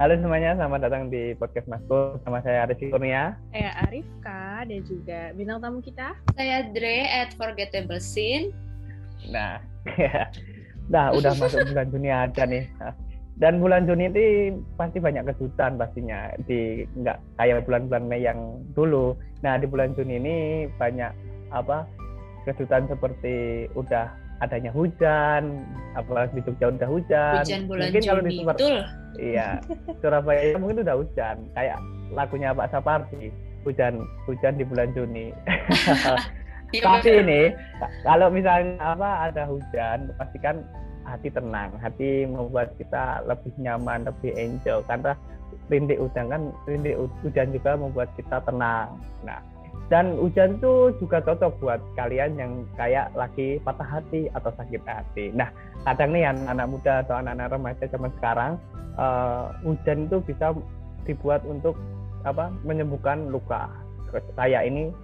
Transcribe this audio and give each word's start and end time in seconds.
Halo 0.00 0.16
semuanya, 0.16 0.56
selamat 0.56 0.88
datang 0.88 1.12
di 1.12 1.36
podcast 1.36 1.68
Masku. 1.68 2.16
Sama 2.24 2.40
saya 2.40 2.64
Aris 2.64 2.80
Kurnia. 2.88 3.36
Saya 3.52 3.84
Arifka 3.84 4.64
dan 4.64 4.80
juga 4.88 5.36
bintang 5.36 5.60
tamu 5.60 5.84
kita. 5.84 6.16
Saya 6.32 6.72
Dre 6.72 7.04
at 7.04 7.36
Forgettable 7.36 8.00
Scene. 8.00 8.48
Nah, 9.28 9.60
nah 10.92 11.12
udah 11.12 11.36
masuk 11.36 11.60
bulan 11.68 11.92
Juni 11.92 12.08
aja 12.08 12.48
nih. 12.48 12.64
Dan 13.36 13.60
bulan 13.60 13.84
Juni 13.84 14.08
ini 14.08 14.56
pasti 14.80 15.04
banyak 15.04 15.36
kejutan 15.36 15.76
pastinya. 15.76 16.32
Di 16.48 16.88
nggak 16.96 17.36
kayak 17.36 17.68
bulan-bulan 17.68 18.08
Mei 18.08 18.24
yang 18.24 18.56
dulu. 18.72 19.12
Nah 19.44 19.60
di 19.60 19.68
bulan 19.68 19.92
Juni 19.92 20.16
ini 20.16 20.36
banyak 20.80 21.12
apa 21.52 21.84
kejutan 22.48 22.88
seperti 22.88 23.68
udah 23.76 24.08
adanya 24.40 24.72
hujan, 24.72 25.64
apalagi 25.94 26.40
di 26.40 26.42
Jogja 26.48 26.72
udah 26.72 26.88
hujan. 26.88 27.42
Hujan 27.44 27.62
bulan 27.68 27.84
mungkin 27.88 28.00
Juni, 28.00 28.08
kalau 28.08 28.22
di 28.24 28.36
betul. 28.44 28.78
Iya, 29.20 29.48
Surabaya 30.00 30.56
mungkin 30.56 30.80
udah 30.80 30.96
hujan, 30.96 31.36
kayak 31.52 31.78
lagunya 32.16 32.56
Pak 32.56 32.68
Sapardi, 32.72 33.28
hujan 33.68 34.00
hujan 34.24 34.54
di 34.56 34.64
bulan 34.64 34.88
Juni. 34.96 35.32
Iya, 36.70 36.86
Tapi 36.86 37.10
ini 37.26 37.50
kalau 38.06 38.30
misalnya 38.30 38.78
apa 38.94 39.26
ada 39.26 39.42
hujan, 39.50 40.14
pastikan 40.14 40.62
hati 41.02 41.26
tenang, 41.34 41.74
hati 41.82 42.30
membuat 42.30 42.78
kita 42.78 43.26
lebih 43.26 43.50
nyaman, 43.58 44.06
lebih 44.06 44.30
enjoy 44.38 44.78
karena 44.86 45.18
rintik 45.66 45.98
hujan 45.98 46.30
kan 46.30 46.54
rintik 46.70 46.94
hujan 47.26 47.50
juga 47.50 47.74
membuat 47.74 48.06
kita 48.14 48.38
tenang. 48.46 49.02
Nah, 49.26 49.42
dan 49.90 50.14
hujan 50.22 50.62
itu 50.62 50.94
juga 51.02 51.18
cocok 51.18 51.58
buat 51.58 51.82
kalian 51.98 52.38
yang 52.38 52.62
kayak 52.78 53.10
lagi 53.18 53.58
patah 53.66 53.98
hati 53.98 54.30
atau 54.38 54.54
sakit 54.54 54.78
hati. 54.86 55.34
Nah, 55.34 55.50
kadang 55.82 56.14
nih 56.14 56.30
anak-anak 56.30 56.66
muda 56.70 56.94
atau 57.02 57.18
anak-anak 57.18 57.50
remaja 57.50 57.84
zaman 57.90 58.14
sekarang 58.22 58.52
uh, 58.94 59.50
hujan 59.66 60.06
itu 60.06 60.22
bisa 60.22 60.54
dibuat 61.10 61.42
untuk 61.42 61.74
apa 62.22 62.54
menyembuhkan 62.62 63.34
luka. 63.34 63.66
Kayak 64.38 64.70
ini 64.70 64.94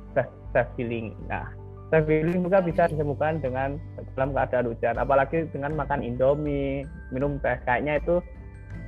self 0.54 0.70
healing. 0.78 1.18
Nah, 1.26 1.50
self 1.90 2.06
healing 2.06 2.46
juga 2.46 2.62
bisa 2.62 2.86
disembuhkan 2.86 3.42
dengan 3.42 3.82
dalam 4.14 4.30
keadaan 4.38 4.70
hujan. 4.70 4.94
Apalagi 5.02 5.50
dengan 5.50 5.74
makan 5.74 6.06
indomie, 6.06 6.86
minum 7.10 7.42
teh, 7.42 7.58
kayaknya 7.66 7.98
itu 7.98 8.22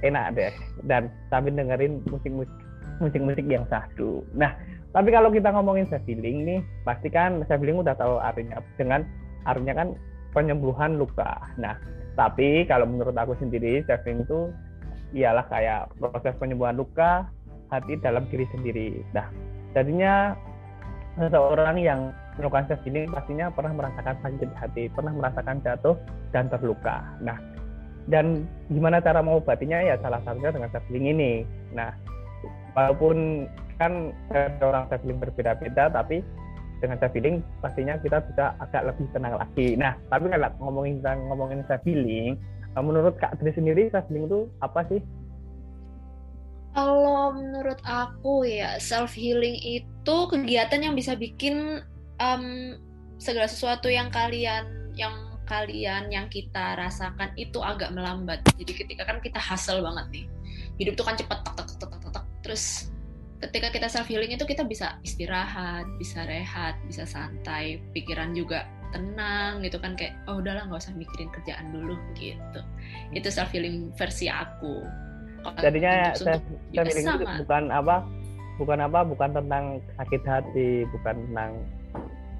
enak 0.07 0.39
deh. 0.39 0.55
Dan 0.87 1.11
sambil 1.27 1.59
dengerin 1.59 2.07
musik-musik 2.07 2.55
musik-musik 2.99 3.47
yang 3.47 3.63
sahdu. 3.71 4.27
Nah, 4.35 4.55
tapi 4.97 5.13
kalau 5.13 5.29
kita 5.29 5.53
ngomongin 5.53 5.85
self 5.93 6.05
healing 6.09 6.49
nih, 6.49 6.61
pasti 6.89 7.13
kan 7.13 7.45
self 7.45 7.61
healing 7.61 7.85
udah 7.85 7.93
tahu 7.93 8.17
artinya 8.25 8.65
dengan 8.81 9.05
artinya 9.45 9.75
kan 9.77 9.89
penyembuhan 10.33 10.97
luka. 10.97 11.45
Nah, 11.61 11.77
tapi 12.17 12.65
kalau 12.65 12.89
menurut 12.89 13.13
aku 13.13 13.37
sendiri 13.37 13.85
self 13.85 14.01
healing 14.09 14.25
itu 14.25 14.49
ialah 15.13 15.45
kayak 15.53 15.93
proses 16.01 16.33
penyembuhan 16.41 16.77
luka 16.81 17.29
hati 17.69 18.01
dalam 18.01 18.25
diri 18.33 18.49
sendiri. 18.49 19.05
Nah, 19.13 19.29
jadinya 19.77 20.33
seseorang 21.21 21.77
yang 21.77 22.01
melakukan 22.41 22.73
self 22.73 22.81
healing 22.89 23.13
pastinya 23.13 23.53
pernah 23.53 23.77
merasakan 23.77 24.17
sakit 24.25 24.51
hati, 24.57 24.89
pernah 24.89 25.13
merasakan 25.13 25.61
jatuh 25.61 26.01
dan 26.33 26.49
terluka. 26.49 27.05
Nah, 27.21 27.37
dan 28.09 28.49
gimana 28.73 29.05
cara 29.05 29.21
mengobatinya 29.21 29.85
ya 29.85 30.01
salah 30.01 30.25
satunya 30.25 30.49
dengan 30.49 30.73
self 30.73 30.85
healing 30.89 31.13
ini. 31.13 31.33
Nah, 31.77 31.93
walaupun 32.73 33.45
kan 33.79 34.13
orang 34.59 34.91
healing 34.91 35.23
berbeda-beda, 35.23 35.89
tapi 35.91 36.21
dengan 36.79 36.99
healing 37.11 37.43
pastinya 37.59 37.99
kita 37.99 38.23
bisa 38.27 38.55
agak 38.63 38.91
lebih 38.91 39.07
tenang 39.11 39.35
lagi. 39.39 39.75
Nah, 39.75 39.99
tapi 40.11 40.31
kalau 40.31 40.51
ngomongin 40.63 41.03
tentang 41.03 41.19
ngomongin 41.31 41.61
self 41.67 41.83
healing, 41.87 42.39
menurut 42.79 43.15
Kak 43.19 43.39
Dri 43.43 43.51
sendiri 43.51 43.91
healing 43.91 44.25
itu 44.27 44.47
apa 44.63 44.87
sih? 44.87 45.03
Kalau 46.77 47.35
menurut 47.35 47.81
aku 47.83 48.47
ya 48.47 48.79
self 48.79 49.15
healing 49.19 49.59
itu 49.59 50.17
kegiatan 50.31 50.79
yang 50.79 50.95
bisa 50.95 51.19
bikin 51.19 51.83
um, 52.23 52.77
segala 53.19 53.51
sesuatu 53.51 53.91
yang 53.91 54.15
kalian 54.15 54.95
yang 54.95 55.15
kalian 55.49 56.13
yang 56.13 56.29
kita 56.29 56.77
rasakan 56.77 57.33
itu 57.35 57.59
agak 57.65 57.91
melambat. 57.91 58.45
Jadi 58.61 58.73
ketika 58.85 59.09
kan 59.09 59.19
kita 59.19 59.41
hustle 59.41 59.81
banget 59.81 60.07
nih, 60.13 60.25
hidup 60.79 60.95
tuh 60.95 61.07
kan 61.09 61.17
cepet 61.17 61.39
tek 61.43 61.55
tek 61.57 61.67
tek 61.67 61.91
tek 61.91 62.11
tek. 62.15 62.25
Terus 62.45 62.65
ketika 63.39 63.71
kita 63.71 63.87
self 63.87 64.11
healing 64.11 64.35
itu 64.35 64.43
kita 64.43 64.67
bisa 64.67 64.99
istirahat, 65.07 65.87
bisa 65.99 66.27
rehat, 66.27 66.75
bisa 66.87 67.07
santai, 67.07 67.79
pikiran 67.95 68.35
juga 68.35 68.67
tenang 68.89 69.61
gitu 69.61 69.77
kan 69.77 69.93
kayak 69.95 70.17
oh 70.27 70.41
udahlah 70.41 70.65
nggak 70.65 70.81
usah 70.81 70.97
mikirin 70.97 71.31
kerjaan 71.31 71.71
dulu 71.71 71.95
gitu. 72.19 72.61
Itu 73.15 73.29
self 73.31 73.55
healing 73.55 73.95
versi 73.95 74.27
aku. 74.27 74.83
Jadinya 75.63 76.13
self 76.19 76.43
healing 76.75 77.07
itu 77.07 77.27
bukan 77.47 77.71
apa 77.71 78.03
bukan 78.59 78.79
apa 78.83 79.07
bukan 79.07 79.31
tentang 79.31 79.65
sakit 79.95 80.23
hati, 80.27 80.71
bukan 80.91 81.15
tentang 81.31 81.53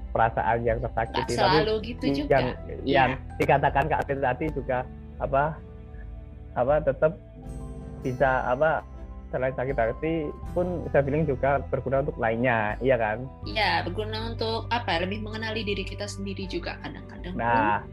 perasaan 0.09 0.65
yang 0.65 0.81
tersakiti 0.81 1.37
Gak 1.37 1.37
selalu 1.37 1.75
tapi 1.79 1.89
gitu 1.93 2.05
juga. 2.25 2.29
yang 2.33 2.45
yang 2.83 3.11
dikatakan 3.37 3.85
Kak 3.87 4.09
Dri 4.09 4.17
tadi 4.17 4.45
juga 4.51 4.81
apa 5.21 5.53
apa 6.57 6.75
tetap 6.81 7.13
bisa 8.01 8.41
apa 8.49 8.81
selain 9.29 9.53
sakit 9.53 9.77
hati 9.77 10.13
pun 10.57 10.85
saya 10.89 11.05
bilang 11.05 11.25
juga 11.29 11.61
berguna 11.69 12.01
untuk 12.01 12.17
lainnya, 12.17 12.77
iya 12.81 12.97
kan? 12.97 13.25
Iya, 13.45 13.85
berguna 13.85 14.33
untuk 14.33 14.65
apa? 14.73 15.05
Lebih 15.05 15.21
mengenali 15.21 15.61
diri 15.61 15.85
kita 15.85 16.09
sendiri 16.09 16.49
juga 16.49 16.77
kadang-kadang. 16.81 17.33
Nah, 17.37 17.85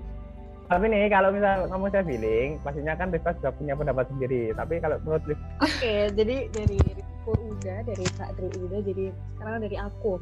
tapi 0.67 0.91
nih 0.91 1.07
kalau 1.13 1.31
misal 1.31 1.71
kamu 1.71 1.87
saya 1.95 2.05
feeling, 2.05 2.49
pastinya 2.67 2.99
kan 2.99 3.15
Rifka 3.15 3.39
juga 3.39 3.51
punya 3.55 3.75
pendapat 3.79 4.11
sendiri. 4.11 4.51
Tapi 4.57 4.75
kalau 4.83 4.97
menurut 5.07 5.25
Rifka, 5.31 5.47
Oke, 5.63 5.95
jadi 6.11 6.37
dari 6.51 6.79
Rifko 6.83 7.33
udah, 7.39 7.79
dari 7.87 8.05
Kak 8.19 8.31
Dri 8.35 8.49
udah, 8.59 8.81
jadi 8.83 9.05
sekarang 9.39 9.61
dari 9.63 9.77
aku 9.79 10.19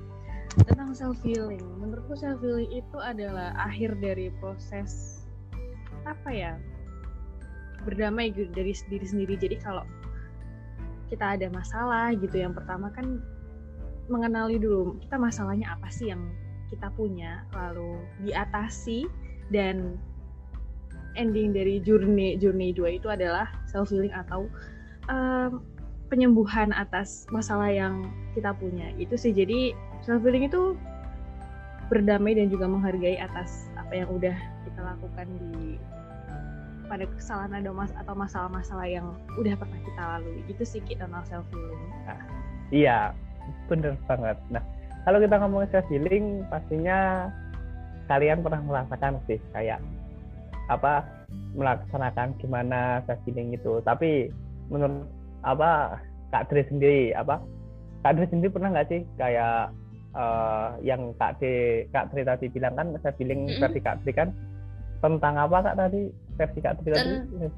tentang 0.69 0.93
self 0.93 1.19
healing. 1.25 1.65
Menurutku 1.81 2.13
self 2.13 2.39
healing 2.45 2.71
itu 2.71 2.99
adalah 3.01 3.57
akhir 3.57 3.97
dari 4.05 4.29
proses 4.43 5.25
apa 6.05 6.29
ya 6.29 6.53
berdamai 7.89 8.33
gitu 8.33 8.53
dari 8.53 8.77
diri 8.93 9.07
sendiri. 9.09 9.35
Jadi 9.41 9.57
kalau 9.65 9.85
kita 11.11 11.37
ada 11.39 11.47
masalah 11.53 12.13
gitu, 12.17 12.37
yang 12.41 12.53
pertama 12.57 12.89
kan 12.93 13.21
mengenali 14.09 14.61
dulu 14.61 15.01
kita 15.01 15.17
masalahnya 15.17 15.73
apa 15.73 15.89
sih 15.89 16.13
yang 16.13 16.21
kita 16.69 16.93
punya, 16.93 17.45
lalu 17.57 18.01
diatasi 18.25 19.09
dan 19.53 19.97
ending 21.15 21.55
dari 21.55 21.79
journey 21.79 22.35
journey 22.37 22.75
dua 22.75 22.99
itu 22.99 23.07
adalah 23.07 23.47
self 23.71 23.89
healing 23.95 24.11
atau 24.11 24.51
um, 25.07 25.63
penyembuhan 26.11 26.75
atas 26.75 27.25
masalah 27.31 27.71
yang 27.71 28.11
kita 28.35 28.51
punya. 28.55 28.91
Itu 28.99 29.15
sih. 29.15 29.31
Jadi 29.31 29.73
self 30.03 30.21
healing 30.27 30.51
itu 30.51 30.75
berdamai 31.89 32.35
dan 32.35 32.49
juga 32.49 32.67
menghargai 32.67 33.21
atas 33.21 33.69
apa 33.77 33.93
yang 34.05 34.09
udah 34.11 34.37
kita 34.65 34.81
lakukan 34.81 35.29
di 35.39 35.77
pada 36.87 37.05
kesalahan 37.09 37.59
ada 37.59 37.71
mas 37.73 37.93
atau 37.97 38.15
masalah-masalah 38.15 38.87
yang 38.89 39.07
udah 39.41 39.55
pernah 39.57 39.81
kita 39.83 40.03
lalui. 40.03 40.41
Itu 40.47 40.63
sih 40.63 40.81
kita 40.85 41.09
tentang 41.09 41.25
self 41.27 41.47
healing. 41.51 41.83
Nah, 42.05 42.21
iya 42.71 42.99
bener 43.69 43.97
banget. 44.09 44.37
Nah 44.53 44.63
kalau 45.05 45.19
kita 45.21 45.37
ngomongin 45.41 45.69
self 45.73 45.89
healing 45.93 46.45
pastinya 46.49 47.29
kalian 48.09 48.45
pernah 48.45 48.61
merasakan 48.65 49.21
sih 49.25 49.41
kayak 49.57 49.81
apa 50.73 51.05
melaksanakan 51.57 52.37
gimana 52.41 53.01
self 53.09 53.21
healing 53.29 53.53
itu. 53.53 53.81
Tapi 53.85 54.29
menurut 54.73 55.09
apa 55.45 56.01
Kak 56.33 56.49
Dre 56.49 56.65
sendiri 56.67 57.13
apa 57.13 57.41
Kak 58.01 58.17
Dre 58.17 58.27
sendiri 58.29 58.53
pernah 58.53 58.73
nggak 58.73 58.89
sih 58.89 59.01
kayak 59.21 59.73
uh, 60.17 60.77
yang 60.81 61.13
Kak 61.21 61.37
Dre 61.41 61.85
Kak 61.93 62.13
Dre 62.13 62.25
tadi 62.25 62.49
bilang 62.49 62.75
kan 62.77 62.97
self 63.05 63.17
healing 63.21 63.49
Mm-mm. 63.49 63.61
versi 63.61 63.81
Kak 63.85 64.01
Dre 64.05 64.13
kan 64.13 64.29
tentang 65.05 65.37
apa 65.37 65.57
Kak 65.61 65.77
tadi? 65.77 66.03
Versi 66.35 66.59
Kak 66.59 66.75
Dre 66.81 66.93
tadi? 66.93 67.15
Ten- 67.21 67.55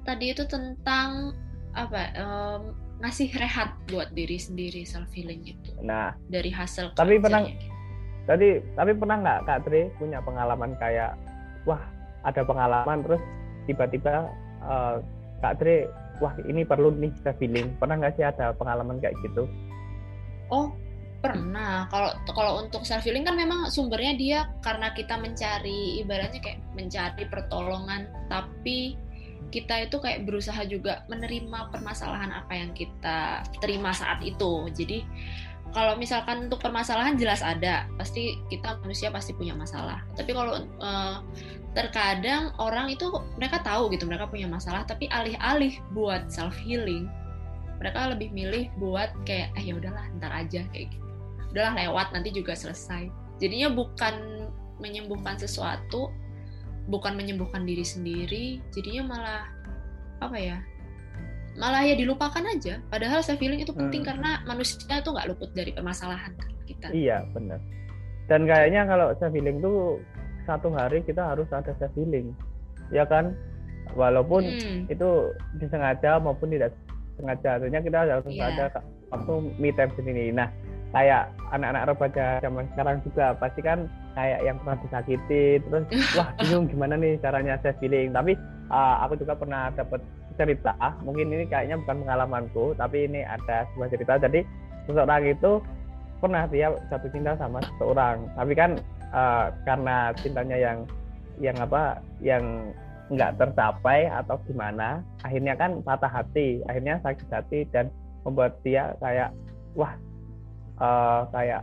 Tadi 0.00 0.26
itu 0.32 0.42
tentang 0.44 1.30
apa? 1.70 2.02
em, 2.12 2.62
ngasih 3.00 3.30
rehat 3.32 3.72
buat 3.88 4.10
diri 4.12 4.36
sendiri 4.36 4.84
self 4.84 5.08
healing 5.14 5.40
itu 5.40 5.72
nah 5.80 6.12
dari 6.28 6.52
hasil 6.52 6.92
Tapi 6.92 7.16
pernah- 7.16 7.48
gitu. 7.48 7.64
tadi 8.26 8.48
tapi 8.76 8.92
pernah 8.92 9.16
nggak 9.18 9.38
Kak 9.48 9.58
Dre 9.64 9.88
punya 9.96 10.20
pengalaman 10.20 10.76
kayak 10.76 11.16
wah 11.64 11.80
ada 12.20 12.44
pengalaman 12.44 13.00
terus 13.00 13.22
tiba-tiba 13.64 14.28
uh, 14.60 15.00
Kak 15.40 15.56
Dre 15.56 15.88
wah 16.20 16.36
ini 16.44 16.60
perlu 16.60 16.92
nih 16.92 17.08
self 17.24 17.40
healing 17.40 17.72
pernah 17.80 17.96
nggak 17.96 18.20
sih 18.20 18.24
ada 18.26 18.52
pengalaman 18.52 19.00
kayak 19.00 19.16
gitu? 19.24 19.48
Oh, 20.52 20.74
pernah. 21.20 21.86
Kalau 21.92 22.10
kalau 22.32 22.52
untuk 22.64 22.82
self 22.88 23.04
healing 23.04 23.28
kan 23.28 23.36
memang 23.36 23.68
sumbernya 23.68 24.16
dia 24.16 24.38
karena 24.64 24.90
kita 24.96 25.20
mencari 25.20 26.00
ibaratnya 26.00 26.40
kayak 26.40 26.60
mencari 26.74 27.24
pertolongan, 27.28 28.08
tapi 28.32 28.96
kita 29.52 29.86
itu 29.86 29.96
kayak 30.00 30.24
berusaha 30.24 30.62
juga 30.64 31.04
menerima 31.12 31.74
permasalahan 31.74 32.32
apa 32.32 32.52
yang 32.56 32.72
kita 32.72 33.44
terima 33.60 33.92
saat 33.92 34.24
itu. 34.24 34.66
Jadi 34.72 35.04
kalau 35.70 35.94
misalkan 35.94 36.50
untuk 36.50 36.58
permasalahan 36.58 37.14
jelas 37.14 37.46
ada, 37.46 37.86
pasti 37.94 38.40
kita 38.50 38.82
manusia 38.82 39.12
pasti 39.14 39.36
punya 39.36 39.54
masalah. 39.54 40.02
Tapi 40.18 40.30
kalau 40.34 40.58
eh, 40.58 41.16
terkadang 41.78 42.50
orang 42.58 42.90
itu 42.90 43.06
mereka 43.38 43.62
tahu 43.62 43.92
gitu 43.94 44.08
mereka 44.08 44.26
punya 44.26 44.50
masalah, 44.50 44.82
tapi 44.82 45.06
alih-alih 45.14 45.78
buat 45.94 46.26
self 46.26 46.58
healing, 46.58 47.06
mereka 47.78 48.10
lebih 48.10 48.34
milih 48.34 48.66
buat 48.82 49.14
kayak 49.22 49.54
eh 49.54 49.64
ya 49.64 49.78
udahlah 49.78 50.04
ntar 50.18 50.34
aja 50.34 50.66
kayak 50.74 50.90
gitu 50.90 51.09
udahlah 51.50 51.74
lewat 51.76 52.06
nanti 52.14 52.30
juga 52.30 52.54
selesai 52.54 53.10
jadinya 53.42 53.72
bukan 53.72 54.46
menyembuhkan 54.80 55.36
sesuatu 55.36 56.10
bukan 56.88 57.14
menyembuhkan 57.14 57.62
diri 57.68 57.84
sendiri 57.84 58.58
jadinya 58.74 59.14
malah 59.16 59.42
apa 60.20 60.36
ya 60.36 60.58
malah 61.58 61.82
ya 61.82 61.98
dilupakan 61.98 62.44
aja 62.46 62.78
padahal 62.88 63.20
self 63.20 63.42
healing 63.42 63.60
itu 63.60 63.74
penting 63.74 64.06
hmm. 64.06 64.10
karena 64.10 64.30
manusia 64.46 64.78
itu 64.96 65.10
nggak 65.10 65.28
luput 65.28 65.50
dari 65.52 65.74
permasalahan 65.74 66.32
kan 66.38 66.50
kita 66.64 66.86
iya 66.94 67.26
benar 67.34 67.58
dan 68.30 68.46
kayaknya 68.46 68.86
kalau 68.86 69.10
self 69.18 69.34
healing 69.34 69.58
tuh 69.58 69.98
satu 70.46 70.70
hari 70.70 71.02
kita 71.02 71.20
harus 71.20 71.50
ada 71.50 71.74
self 71.76 71.92
healing 71.98 72.30
ya 72.94 73.02
kan 73.06 73.34
walaupun 73.98 74.46
hmm. 74.46 74.86
itu 74.86 75.34
disengaja 75.58 76.22
maupun 76.22 76.54
tidak 76.54 76.70
sengaja 77.18 77.58
artinya 77.58 77.80
kita 77.82 77.98
harus 78.06 78.24
yeah. 78.30 78.50
ada 78.54 78.80
waktu 79.10 79.32
me 79.58 79.70
time 79.74 79.92
sendiri 79.98 80.30
nah 80.30 80.48
kayak 80.90 81.30
anak-anak 81.54 81.94
remaja 81.94 82.26
zaman 82.42 82.66
sekarang 82.74 82.96
juga 83.06 83.26
pasti 83.38 83.60
kan 83.62 83.78
kayak 84.18 84.40
yang 84.42 84.56
pernah 84.62 84.78
disakiti 84.82 85.62
terus 85.62 85.84
wah 86.18 86.28
bingung 86.42 86.66
gimana 86.66 86.94
nih 86.98 87.14
caranya 87.22 87.54
saya 87.62 87.74
feeling 87.78 88.10
tapi 88.10 88.34
uh, 88.70 89.06
aku 89.06 89.18
juga 89.22 89.38
pernah 89.38 89.70
dapat 89.74 90.02
cerita 90.40 90.72
mungkin 91.04 91.28
ini 91.28 91.44
kayaknya 91.44 91.76
bukan 91.84 92.06
pengalamanku 92.06 92.72
tapi 92.80 93.04
ini 93.04 93.20
ada 93.26 93.68
sebuah 93.74 93.92
cerita. 93.92 94.16
Jadi 94.16 94.40
seseorang 94.88 95.28
itu 95.28 95.60
pernah 96.20 96.48
dia 96.48 96.72
jatuh 96.88 97.10
cinta 97.12 97.36
sama 97.36 97.60
seseorang. 97.60 98.24
Tapi 98.32 98.52
kan 98.56 98.80
uh, 99.12 99.52
karena 99.68 100.16
cintanya 100.16 100.56
yang 100.56 100.78
yang 101.40 101.56
apa 101.60 102.00
yang 102.24 102.72
nggak 103.10 103.42
tercapai 103.42 104.06
atau 104.06 104.38
gimana 104.46 105.02
akhirnya 105.26 105.58
kan 105.58 105.82
patah 105.82 106.06
hati 106.06 106.62
akhirnya 106.70 107.02
sakit 107.02 107.26
hati 107.26 107.66
dan 107.74 107.90
membuat 108.22 108.54
dia 108.62 108.94
kayak 109.02 109.34
wah 109.74 109.90
uh, 110.80 111.28
kayak 111.30 111.62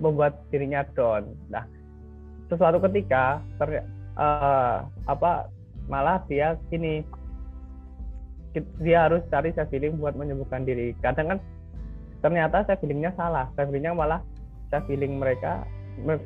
membuat 0.00 0.40
dirinya 0.50 0.82
down. 0.96 1.30
Nah, 1.52 1.64
sesuatu 2.50 2.82
ketika 2.90 3.38
ter, 3.60 3.84
uh, 4.18 4.86
apa 5.06 5.46
malah 5.86 6.22
dia 6.26 6.58
ini 6.74 7.02
dia 8.82 9.06
harus 9.06 9.22
cari 9.30 9.54
self 9.54 9.70
healing 9.70 9.98
buat 10.02 10.18
menyembuhkan 10.18 10.66
diri. 10.66 10.96
Kadang 10.98 11.36
kan 11.36 11.38
ternyata 12.24 12.66
self 12.66 12.82
healingnya 12.82 13.14
salah. 13.14 13.46
Self 13.54 13.70
healingnya 13.70 13.94
malah 13.94 14.20
self 14.74 14.86
healing 14.90 15.22
mereka, 15.22 15.62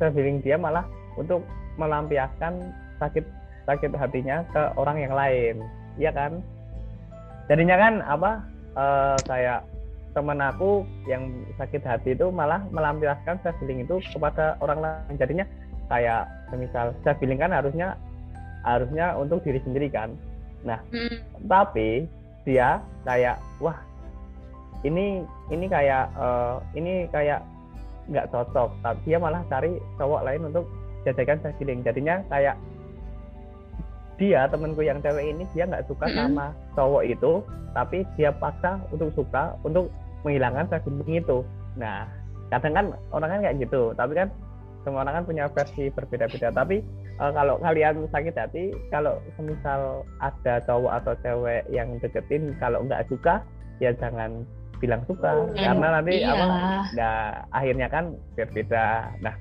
self 0.01 0.15
healing 0.17 0.41
dia 0.41 0.57
malah 0.57 0.85
untuk 1.21 1.45
melampiaskan 1.77 2.73
sakit 3.03 3.25
sakit 3.65 3.93
hatinya 3.97 4.45
ke 4.53 4.63
orang 4.77 5.01
yang 5.01 5.15
lain, 5.17 5.57
iya 5.97 6.13
kan? 6.13 6.45
Jadinya 7.49 7.77
kan 7.77 7.95
apa 8.05 8.31
uh, 8.77 9.17
kayak 9.25 9.65
teman 10.15 10.39
aku 10.39 10.87
yang 11.11 11.29
sakit 11.59 11.83
hati 11.83 12.15
itu 12.15 12.31
malah 12.31 12.63
melampiaskan 12.71 13.37
self 13.43 13.59
healing 13.61 13.83
itu 13.83 13.99
kepada 14.15 14.55
orang 14.63 14.81
lain 14.81 15.19
jadinya 15.19 15.47
kayak 15.91 16.31
semisal 16.49 16.95
self 17.03 17.19
healing 17.19 17.37
kan 17.37 17.51
harusnya 17.51 17.99
harusnya 18.63 19.19
untuk 19.19 19.43
diri 19.43 19.61
sendiri 19.67 19.91
kan 19.91 20.15
nah 20.63 20.81
hmm. 20.95 21.19
tapi 21.51 22.07
dia 22.47 22.81
kayak 23.05 23.37
wah 23.59 23.77
ini 24.87 25.27
ini 25.51 25.67
kayak 25.67 26.09
uh, 26.15 26.63
ini 26.79 27.11
kayak 27.11 27.43
nggak 28.09 28.31
cocok 28.31 28.71
tapi 28.81 29.01
dia 29.05 29.19
malah 29.19 29.43
cari 29.51 29.77
cowok 29.99 30.25
lain 30.25 30.49
untuk 30.49 30.65
jadikan 31.03 31.43
self 31.43 31.59
healing 31.59 31.83
jadinya 31.83 32.23
kayak 32.31 32.57
dia 34.15 34.47
temanku 34.47 34.87
yang 34.87 35.03
cewek 35.03 35.27
ini 35.27 35.43
dia 35.53 35.67
nggak 35.67 35.91
suka 35.91 36.07
-hmm. 36.07 36.17
sama 36.17 36.47
cowok 36.79 37.03
itu 37.03 37.43
tapi 37.75 38.07
dia 38.15 38.31
paksa 38.31 38.79
untuk 38.95 39.11
suka 39.19 39.59
untuk 39.67 39.91
menghilangkan 40.25 40.67
self 40.73 40.85
itu. 41.07 41.39
Nah 41.79 42.09
kadang 42.53 42.75
kan 42.75 42.87
orang 43.11 43.31
kan 43.31 43.41
kayak 43.41 43.57
gitu 43.65 43.97
tapi 43.97 44.13
kan 44.15 44.29
semua 44.85 45.01
orang 45.01 45.23
kan 45.23 45.25
punya 45.25 45.45
versi 45.53 45.89
berbeda-beda. 45.93 46.49
Tapi 46.53 46.85
uh, 47.21 47.33
kalau 47.33 47.57
kalian 47.61 48.05
sakit 48.11 48.35
hati 48.37 48.65
kalau 48.91 49.21
semisal 49.37 50.05
ada 50.21 50.61
cowok 50.65 50.93
atau 51.05 51.13
cewek 51.23 51.63
yang 51.71 51.97
deketin 52.01 52.53
kalau 52.59 52.85
nggak 52.85 53.05
suka 53.09 53.41
ya 53.79 53.93
jangan 53.97 54.45
bilang 54.83 55.01
suka. 55.09 55.33
Hmm, 55.33 55.57
karena 55.57 55.87
nanti 56.01 56.15
iya. 56.21 56.33
apa 56.35 56.47
nah 56.99 57.17
akhirnya 57.57 57.89
kan 57.89 58.13
berbeda 58.37 59.09
nah 59.25 59.33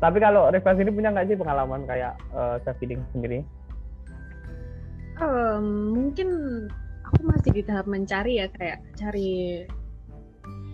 tapi 0.00 0.16
kalau 0.16 0.48
Reva 0.48 0.72
ini 0.80 0.90
punya 0.96 1.12
nggak 1.12 1.28
sih 1.28 1.36
pengalaman 1.36 1.84
kayak 1.84 2.16
uh, 2.32 2.56
self 2.64 2.80
healing 2.80 3.04
sendiri? 3.12 3.44
Um, 5.20 5.92
mungkin 5.92 6.28
aku 7.04 7.20
masih 7.28 7.52
di 7.52 7.62
tahap 7.68 7.84
mencari 7.84 8.40
ya 8.40 8.48
kayak 8.48 8.80
cari 8.96 9.68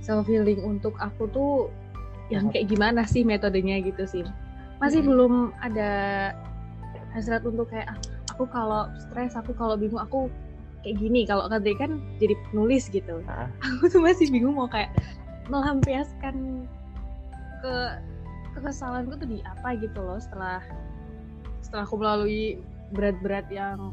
self 0.06 0.30
healing 0.30 0.62
untuk 0.62 0.94
aku 1.02 1.26
tuh 1.34 1.52
yang 2.30 2.46
kayak 2.54 2.70
gimana 2.70 3.02
sih 3.02 3.26
metodenya 3.26 3.82
gitu 3.82 4.06
sih 4.06 4.22
masih 4.78 5.02
hmm. 5.02 5.10
belum 5.10 5.34
ada 5.58 5.90
hasrat 7.10 7.42
untuk 7.42 7.66
kayak 7.74 7.90
ah, 7.90 7.98
aku 8.30 8.46
kalau 8.46 8.86
stres 8.94 9.34
aku 9.34 9.50
kalau 9.58 9.74
bingung 9.74 9.98
aku 9.98 10.30
kayak 10.86 11.02
gini 11.02 11.26
kalau 11.26 11.50
Kadri 11.50 11.74
kan 11.74 11.98
jadi 12.22 12.38
penulis 12.50 12.86
gitu 12.94 13.18
ah. 13.26 13.50
aku 13.82 13.90
tuh 13.90 13.98
masih 13.98 14.30
bingung 14.30 14.54
mau 14.54 14.70
kayak 14.70 14.94
melampiaskan 15.50 16.66
ke 17.62 17.74
kekesalanku 18.54 19.18
tuh 19.18 19.26
di 19.26 19.42
apa 19.42 19.74
gitu 19.82 19.98
loh 19.98 20.22
setelah 20.22 20.62
setelah 21.62 21.82
aku 21.82 21.98
melalui 21.98 22.62
berat-berat 22.94 23.50
yang 23.50 23.90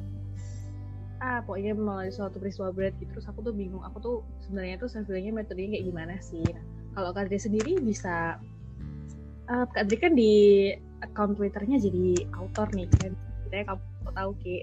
ah 1.24 1.40
pokoknya 1.40 1.72
melalui 1.72 2.12
suatu 2.12 2.36
peristiwa 2.36 2.76
berat 2.76 2.92
gitu 3.00 3.16
terus 3.16 3.32
aku 3.32 3.40
tuh 3.40 3.56
bingung 3.56 3.80
aku 3.80 3.98
tuh 4.04 4.18
sebenarnya 4.44 4.76
tuh 4.76 4.92
healingnya 4.92 5.32
metodenya 5.32 5.80
kayak 5.80 5.86
gimana 5.88 6.14
sih? 6.20 6.44
Nah, 6.44 6.64
kalau 7.00 7.10
Kadri 7.16 7.40
sendiri 7.40 7.80
bisa 7.80 8.36
uh, 9.48 9.66
Kadri 9.72 9.98
kan 10.04 10.20
di 10.20 10.34
account 11.00 11.40
twitternya 11.40 11.80
jadi 11.80 12.28
author 12.36 12.68
nih 12.76 12.92
kan 13.00 13.16
ceritanya 13.16 13.66
kamu 13.72 14.12
tahu 14.12 14.32
ki? 14.44 14.58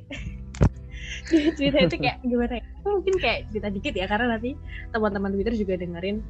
Cerita 1.57 1.79
itu 1.81 1.97
kayak 1.97 2.21
gimana 2.21 2.61
ya? 2.61 2.65
Mungkin 2.85 3.15
kayak 3.17 3.49
cerita 3.49 3.69
dikit 3.73 3.95
ya 3.97 4.05
karena 4.05 4.37
nanti 4.37 4.53
teman-teman 4.93 5.33
twitter 5.33 5.57
juga 5.57 5.81
dengerin. 5.81 6.21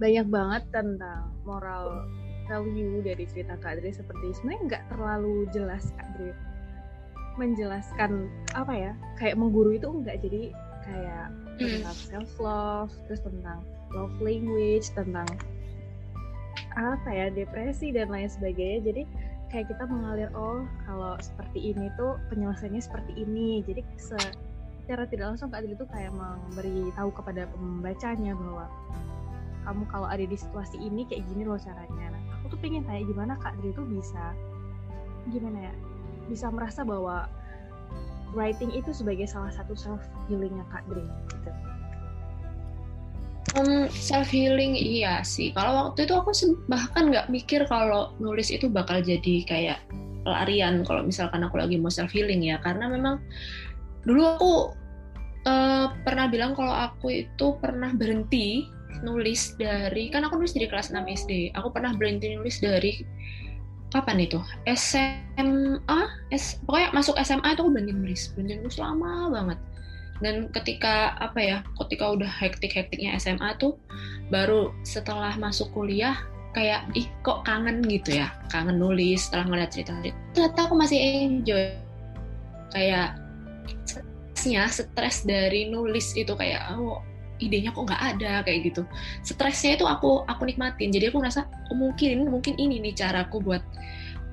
Banyak 0.00 0.26
banget 0.32 0.62
tentang 0.72 1.28
moral 1.44 2.08
value 2.48 3.04
dari 3.04 3.28
cerita 3.28 3.58
Kak 3.60 3.78
Adri 3.78 3.92
seperti 3.92 4.32
sebenarnya 4.32 4.60
nggak 4.64 4.84
terlalu 4.96 5.44
jelas 5.52 5.92
Kak 5.92 6.08
Adri 6.16 6.32
menjelaskan 7.36 8.32
apa 8.56 8.72
ya 8.72 8.92
kayak 9.20 9.36
mengguru 9.36 9.76
itu 9.76 9.88
enggak 9.88 10.20
jadi 10.24 10.52
kayak 10.86 11.26
hmm. 11.60 11.68
tentang 11.84 11.96
self 11.96 12.32
love 12.40 12.92
terus 13.08 13.20
tentang 13.24 13.60
love 13.92 14.16
language 14.20 14.88
tentang 14.92 15.28
apa 16.76 17.08
ya 17.08 17.26
depresi 17.32 17.90
dan 17.90 18.12
lain 18.12 18.28
sebagainya. 18.28 18.84
Jadi 18.84 19.02
kayak 19.48 19.72
kita 19.72 19.84
mengalir 19.88 20.28
oh 20.36 20.68
kalau 20.84 21.16
seperti 21.18 21.72
ini 21.72 21.88
tuh 21.96 22.20
penyelesaiannya 22.28 22.82
seperti 22.84 23.12
ini. 23.16 23.64
Jadi 23.64 23.80
secara 23.96 25.08
tidak 25.08 25.34
langsung 25.34 25.48
Kak 25.48 25.64
itu 25.64 25.86
kayak 25.88 26.12
memberi 26.12 26.92
tahu 26.94 27.10
kepada 27.16 27.48
pembacanya 27.48 28.36
bahwa 28.36 28.68
kamu 29.66 29.82
kalau 29.90 30.06
ada 30.06 30.22
di 30.22 30.36
situasi 30.38 30.78
ini 30.78 31.08
kayak 31.10 31.26
gini 31.26 31.42
loh 31.42 31.58
caranya. 31.58 32.14
Nah, 32.14 32.22
aku 32.38 32.54
tuh 32.54 32.58
pengen 32.62 32.86
kayak 32.86 33.08
gimana 33.08 33.34
Kak 33.42 33.58
Adil 33.58 33.74
itu 33.74 33.82
bisa 33.82 34.36
gimana 35.26 35.58
ya 35.58 35.74
bisa 36.26 36.50
merasa 36.50 36.82
bahwa 36.82 37.30
writing 38.36 38.72
itu 38.74 38.92
sebagai 38.92 39.24
salah 39.24 39.50
satu 39.50 39.72
self 39.72 40.02
healingnya 40.28 40.66
Kak 40.68 40.84
Dri 40.90 41.06
gitu. 41.32 41.50
Um, 43.56 43.88
self 43.88 44.28
healing 44.28 44.76
iya 44.76 45.24
sih. 45.24 45.54
Kalau 45.56 45.90
waktu 45.90 46.04
itu 46.04 46.12
aku 46.12 46.34
bahkan 46.68 47.08
nggak 47.08 47.32
mikir 47.32 47.64
kalau 47.70 48.12
nulis 48.20 48.52
itu 48.52 48.68
bakal 48.68 49.00
jadi 49.00 49.46
kayak 49.48 49.80
pelarian 50.26 50.82
kalau 50.82 51.06
misalkan 51.06 51.46
aku 51.46 51.56
lagi 51.56 51.78
mau 51.78 51.88
self 51.88 52.10
healing 52.10 52.42
ya 52.42 52.58
karena 52.60 52.90
memang 52.90 53.22
dulu 54.02 54.22
aku 54.26 54.52
uh, 55.46 55.86
pernah 56.02 56.26
bilang 56.26 56.52
kalau 56.52 56.74
aku 56.74 57.24
itu 57.24 57.54
pernah 57.62 57.94
berhenti 57.94 58.66
nulis 59.00 59.54
dari 59.56 60.08
kan 60.10 60.26
aku 60.26 60.36
nulis 60.40 60.52
dari 60.52 60.66
kelas 60.68 60.90
6 60.92 61.00
SD. 61.06 61.56
Aku 61.56 61.70
pernah 61.72 61.94
berhenti 61.94 62.34
nulis 62.34 62.58
dari 62.60 63.00
kapan 63.90 64.26
itu? 64.26 64.38
SMA 64.66 66.00
S, 66.34 66.58
pokoknya 66.66 66.90
masuk 66.94 67.14
SMA 67.22 67.54
itu 67.54 67.62
aku 67.62 67.72
berhenti 67.72 67.94
nulis 67.94 68.22
berhenti 68.34 68.54
nulis 68.58 68.78
lama 68.78 69.30
banget. 69.30 69.58
Dan 70.24 70.48
ketika 70.48 71.12
apa 71.20 71.38
ya 71.38 71.58
ketika 71.84 72.16
udah 72.16 72.30
hektik 72.30 72.72
hektiknya 72.72 73.20
SMA 73.20 73.56
tuh 73.60 73.76
baru 74.32 74.72
setelah 74.82 75.36
masuk 75.36 75.68
kuliah 75.76 76.16
kayak 76.56 76.88
ih 76.96 77.04
kok 77.20 77.44
kangen 77.44 77.84
gitu 77.84 78.20
ya. 78.20 78.32
Kangen 78.48 78.80
nulis 78.80 79.28
setelah 79.28 79.44
ngeliat 79.52 79.70
cerita 79.74 79.92
cerita 80.00 80.16
ternyata 80.32 80.60
aku 80.66 80.74
masih 80.74 80.98
enjoy. 80.98 81.76
Kayak 82.72 83.20
stresnya 84.36 84.68
stres 84.70 85.26
dari 85.26 85.68
nulis 85.68 86.14
itu 86.14 86.32
kayak 86.36 86.76
oh 86.76 87.02
idenya 87.38 87.70
kok 87.72 87.86
nggak 87.86 88.02
ada 88.16 88.44
kayak 88.44 88.72
gitu. 88.72 88.82
Stresnya 89.22 89.76
itu 89.80 89.86
aku 89.86 90.24
aku 90.26 90.42
nikmatin. 90.48 90.92
Jadi 90.92 91.10
aku 91.12 91.20
merasa 91.20 91.44
oh, 91.72 91.76
mungkin 91.76 92.28
mungkin 92.30 92.54
ini 92.56 92.80
nih 92.80 92.94
caraku 92.96 93.40
buat 93.42 93.62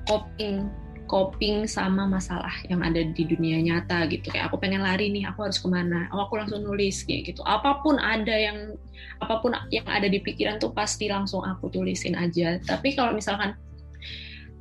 coping 0.08 0.68
coping 1.04 1.68
sama 1.68 2.08
masalah 2.08 2.52
yang 2.72 2.80
ada 2.80 3.04
di 3.04 3.24
dunia 3.28 3.60
nyata 3.60 4.08
gitu. 4.08 4.32
Kayak 4.32 4.48
aku 4.52 4.56
pengen 4.60 4.80
lari 4.80 5.12
nih 5.12 5.28
aku 5.28 5.44
harus 5.44 5.60
ke 5.60 5.68
mana? 5.68 6.08
Oh 6.10 6.24
aku 6.24 6.40
langsung 6.40 6.64
nulis 6.64 7.04
kayak 7.04 7.34
gitu. 7.34 7.40
Apa 7.44 7.84
pun 7.84 8.00
ada 8.00 8.32
yang 8.32 8.76
apa 9.20 9.40
pun 9.44 9.52
yang 9.68 9.84
ada 9.84 10.08
di 10.08 10.18
pikiran 10.20 10.56
tuh 10.56 10.72
pasti 10.72 11.12
langsung 11.12 11.44
aku 11.44 11.68
tulisin 11.68 12.16
aja. 12.16 12.56
Tapi 12.64 12.96
kalau 12.96 13.12
misalkan 13.12 13.52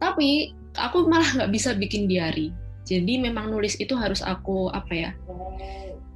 tapi 0.04 0.52
aku 0.76 1.08
malah 1.08 1.28
nggak 1.42 1.52
bisa 1.52 1.72
bikin 1.76 2.12
diary. 2.12 2.52
Jadi 2.84 3.16
memang 3.16 3.48
nulis 3.48 3.80
itu 3.80 3.96
harus 3.96 4.20
aku 4.20 4.68
apa 4.76 4.92
ya 4.92 5.12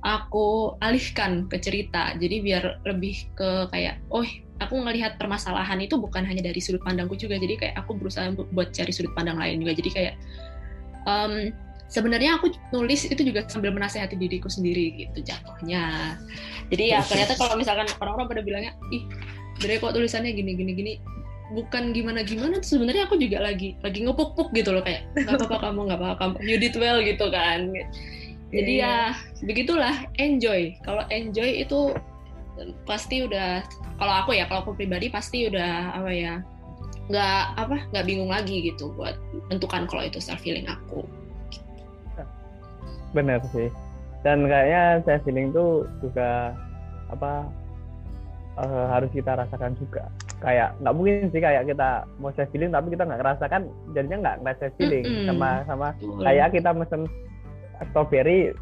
aku 0.06 0.77
alihkan 0.84 1.50
ke 1.50 1.58
cerita. 1.58 2.13
Jadi 2.18 2.42
biar 2.44 2.84
lebih 2.86 3.30
ke 3.34 3.70
kayak 3.74 4.01
oh 4.13 4.25
aku 4.62 4.74
ngelihat 4.77 5.18
permasalahan 5.22 5.77
itu 5.82 5.98
bukan 5.98 6.25
hanya 6.25 6.46
dari 6.46 6.62
sudut 6.62 6.82
pandangku 6.82 7.18
juga. 7.18 7.38
Jadi 7.38 7.58
kayak 7.58 7.75
aku 7.82 7.98
berusaha 7.98 8.34
buat 8.54 8.74
cari 8.74 8.92
sudut 8.94 9.13
pandang 9.18 9.38
lain 9.38 9.62
juga. 9.62 9.74
Jadi 9.77 9.89
kayak 9.94 10.13
um, 11.06 11.50
sebenarnya 11.88 12.38
aku 12.38 12.51
nulis 12.75 13.08
itu 13.08 13.22
juga 13.24 13.48
sambil 13.48 13.72
menasehati 13.72 14.20
diriku 14.20 14.51
sendiri 14.51 15.08
gitu 15.08 15.24
jatuhnya. 15.24 16.16
Jadi 16.68 16.84
ya 16.94 17.00
ternyata 17.06 17.34
kalau 17.39 17.56
misalkan 17.56 17.88
orang-orang 18.04 18.27
pada 18.27 18.42
bilangnya 18.44 18.74
ih 18.92 19.08
dari 19.58 19.82
kok 19.82 19.96
tulisannya 19.96 20.36
gini 20.36 20.54
gini 20.54 20.72
gini? 20.75 20.94
Bukan 21.48 21.96
gimana 21.96 22.27
gimana 22.27 22.60
tuh 22.60 22.75
sebenarnya 22.75 23.08
aku 23.08 23.16
juga 23.16 23.39
lagi 23.39 23.80
lagi 23.80 24.04
ngepuk-puk 24.04 24.51
gitu 24.51 24.75
loh 24.75 24.84
kayak 24.84 25.08
nggak 25.16 25.48
apa-apa 25.48 25.58
kamu 25.63 25.80
nggak 25.88 26.00
apa-apa 26.04 26.16
kamu 26.20 26.36
you 26.44 26.60
did 26.60 26.75
well 26.75 27.00
gitu 27.00 27.32
kan 27.32 27.72
jadi 28.51 28.74
yeah. 28.80 29.12
ya 29.12 29.44
begitulah 29.44 29.96
enjoy. 30.16 30.72
Kalau 30.84 31.04
enjoy 31.12 31.68
itu 31.68 31.92
pasti 32.88 33.22
udah 33.27 33.62
kalau 34.00 34.13
aku 34.24 34.34
ya 34.34 34.50
kalau 34.50 34.66
aku 34.66 34.74
pribadi 34.74 35.12
pasti 35.13 35.46
udah 35.46 35.94
apa 35.94 36.10
ya 36.10 36.34
nggak 37.08 37.42
apa 37.56 37.75
nggak 37.94 38.06
bingung 38.08 38.32
lagi 38.32 38.72
gitu 38.72 38.92
buat 38.98 39.16
menentukan 39.48 39.88
kalau 39.88 40.04
itu 40.08 40.20
self 40.24 40.39
healing 40.44 40.68
aku. 40.68 41.04
Benar 43.12 43.44
sih. 43.51 43.68
Dan 44.24 44.48
kayaknya 44.48 45.04
self 45.04 45.24
healing 45.27 45.51
tuh 45.51 45.84
juga 46.00 46.56
apa 47.12 47.48
uh, 48.60 48.86
harus 48.96 49.12
kita 49.12 49.36
rasakan 49.36 49.75
juga. 49.75 50.08
Kayak 50.39 50.72
nggak 50.80 50.96
mungkin 50.96 51.27
sih 51.36 51.42
kayak 51.44 51.68
kita 51.68 52.08
mau 52.24 52.32
self 52.32 52.51
healing 52.56 52.72
tapi 52.72 52.96
kita 52.96 53.04
nggak 53.04 53.20
ngerasakan 53.20 53.62
jadinya 53.92 54.18
nggak 54.24 54.36
nggak 54.44 54.56
self 54.63 54.75
healing 54.80 55.04
mm 55.04 55.13
-hmm. 55.20 55.27
sama 55.36 55.50
sama 55.68 55.88
kayak 56.24 56.48
kita 56.56 56.72
mesen 56.72 57.04
strawberry 57.91 58.53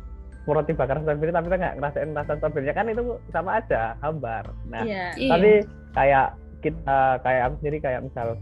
roti 0.45 0.73
bakar 0.77 1.01
strawberry 1.01 1.33
tapi 1.33 1.49
kita 1.49 1.57
nggak 1.57 1.75
ngerasain 1.81 2.11
rasa 2.13 2.37
strawberry 2.37 2.69
kan 2.71 2.91
itu 2.91 3.17
sama 3.33 3.61
aja 3.63 3.97
hambar. 4.03 4.45
Nah 4.69 4.83
yeah. 4.85 5.11
tapi 5.17 5.65
kayak 5.97 6.27
kita 6.61 6.99
kayak 7.21 7.41
aku 7.49 7.55
sendiri 7.61 7.77
kayak 7.81 8.01
misal 8.05 8.37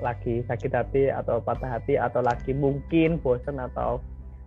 lagi 0.00 0.40
sakit 0.48 0.72
hati 0.72 1.12
atau 1.12 1.36
patah 1.44 1.76
hati 1.76 2.00
atau 2.00 2.24
lagi 2.24 2.56
mungkin 2.56 3.20
bosen 3.20 3.60
atau 3.60 4.00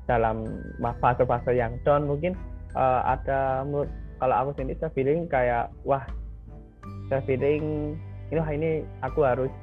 dalam 0.10 0.50
fase-fase 0.82 1.54
yang 1.54 1.78
down 1.86 2.10
mungkin 2.10 2.34
uh, 2.74 3.06
ada 3.06 3.62
menurut 3.62 3.90
kalau 4.18 4.36
aku 4.36 4.50
sendiri 4.58 4.82
saya 4.82 4.92
feeling 4.98 5.30
kayak 5.30 5.70
wah 5.86 6.02
saya 7.14 7.22
feeling 7.30 7.94
ini 8.34 8.42
ini 8.58 8.72
aku 9.06 9.22
harus 9.22 9.54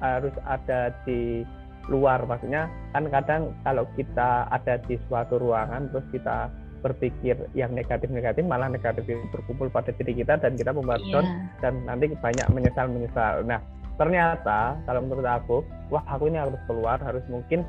harus 0.00 0.32
ada 0.48 0.92
di 1.04 1.44
luar 1.88 2.24
maksudnya 2.24 2.72
kan 2.96 3.04
kadang 3.12 3.42
kalau 3.60 3.84
kita 3.92 4.48
ada 4.48 4.80
di 4.88 4.96
suatu 5.08 5.36
ruangan 5.36 5.92
terus 5.92 6.06
kita 6.08 6.48
berpikir 6.84 7.48
yang 7.56 7.72
negatif-negatif 7.72 8.44
malah 8.44 8.68
negatif 8.68 9.08
itu 9.08 9.24
berkumpul 9.32 9.72
pada 9.72 9.88
diri 9.96 10.20
kita 10.20 10.36
dan 10.36 10.52
kita 10.52 10.68
membuat 10.68 11.00
yeah. 11.08 11.24
dan 11.64 11.80
nanti 11.88 12.12
banyak 12.12 12.44
menyesal-menyesal. 12.52 13.40
Nah, 13.48 13.64
ternyata 13.96 14.76
kalau 14.84 15.00
menurut 15.00 15.24
aku, 15.24 15.56
wah 15.88 16.04
aku 16.04 16.28
ini 16.28 16.36
harus 16.36 16.60
keluar, 16.68 17.00
harus 17.00 17.24
mungkin 17.32 17.64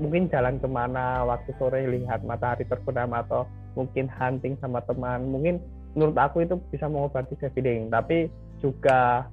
mungkin 0.00 0.32
jalan 0.32 0.56
ke 0.56 0.64
mana 0.64 1.28
waktu 1.28 1.52
sore 1.60 1.84
lihat 1.84 2.24
matahari 2.24 2.64
terbenam 2.64 3.12
atau 3.12 3.44
mungkin 3.76 4.08
hunting 4.08 4.56
sama 4.64 4.80
teman. 4.88 5.28
Mungkin 5.28 5.60
menurut 5.92 6.16
aku 6.16 6.48
itu 6.48 6.56
bisa 6.72 6.88
mengobati 6.88 7.36
feeling, 7.52 7.92
tapi 7.92 8.32
juga 8.64 9.28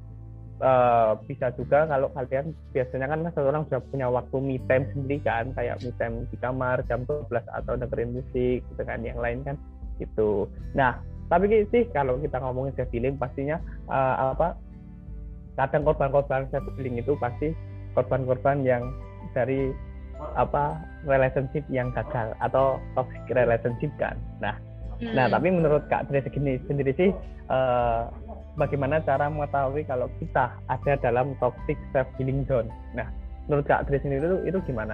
uh, 0.64 1.20
bisa 1.28 1.52
juga 1.60 1.86
kalau 1.86 2.08
kalian 2.16 2.56
biasanya 2.72 3.12
kan 3.12 3.20
satu 3.36 3.52
orang 3.52 3.68
sudah 3.68 3.84
punya 3.92 4.08
waktu 4.08 4.38
me 4.40 4.56
time 4.72 4.88
sendiri 4.96 5.20
kan 5.22 5.52
kayak 5.54 5.78
me 5.84 5.92
time 6.00 6.24
di 6.32 6.38
kamar 6.40 6.80
jam 6.88 7.04
12 7.06 7.28
atau 7.30 7.74
dengerin 7.76 8.16
musik 8.16 8.64
gitu 8.64 8.82
kan 8.88 9.04
yang 9.04 9.20
lain 9.20 9.44
kan 9.44 9.60
itu 10.00 10.48
nah 10.72 10.98
tapi 11.28 11.68
sih 11.70 11.84
kalau 11.92 12.18
kita 12.24 12.40
ngomongin 12.40 12.74
self 12.80 12.90
healing 12.96 13.20
pastinya 13.20 13.60
uh, 13.92 14.34
apa 14.34 14.56
kadang 15.60 15.86
korban-korban 15.86 16.48
self 16.50 16.66
healing 16.80 16.98
itu 16.98 17.14
pasti 17.20 17.52
korban-korban 17.94 18.64
yang 18.66 18.90
dari 19.36 19.74
apa 20.38 20.80
relationship 21.04 21.66
yang 21.68 21.92
gagal 21.92 22.32
atau 22.40 22.80
toxic 22.96 23.22
relationship 23.34 23.92
kan 24.00 24.16
nah 24.40 24.56
nah, 25.02 25.04
hmm. 25.04 25.14
nah 25.18 25.26
tapi 25.28 25.48
menurut 25.52 25.84
kak 25.92 26.08
Tri 26.08 26.24
segini 26.24 26.62
sendiri 26.70 26.94
sih 26.96 27.10
uh, 27.50 28.08
bagaimana 28.56 29.02
cara 29.02 29.30
mengetahui 29.30 29.86
kalau 29.90 30.08
kita 30.22 30.54
ada 30.70 30.94
dalam 31.02 31.34
toxic 31.42 31.78
self 31.92 32.08
healing 32.18 32.46
zone. 32.46 32.70
Nah, 32.94 33.10
menurut 33.50 33.66
Kak 33.66 33.90
Tris 33.90 34.02
sendiri 34.06 34.24
itu 34.24 34.38
itu 34.54 34.60
gimana? 34.70 34.94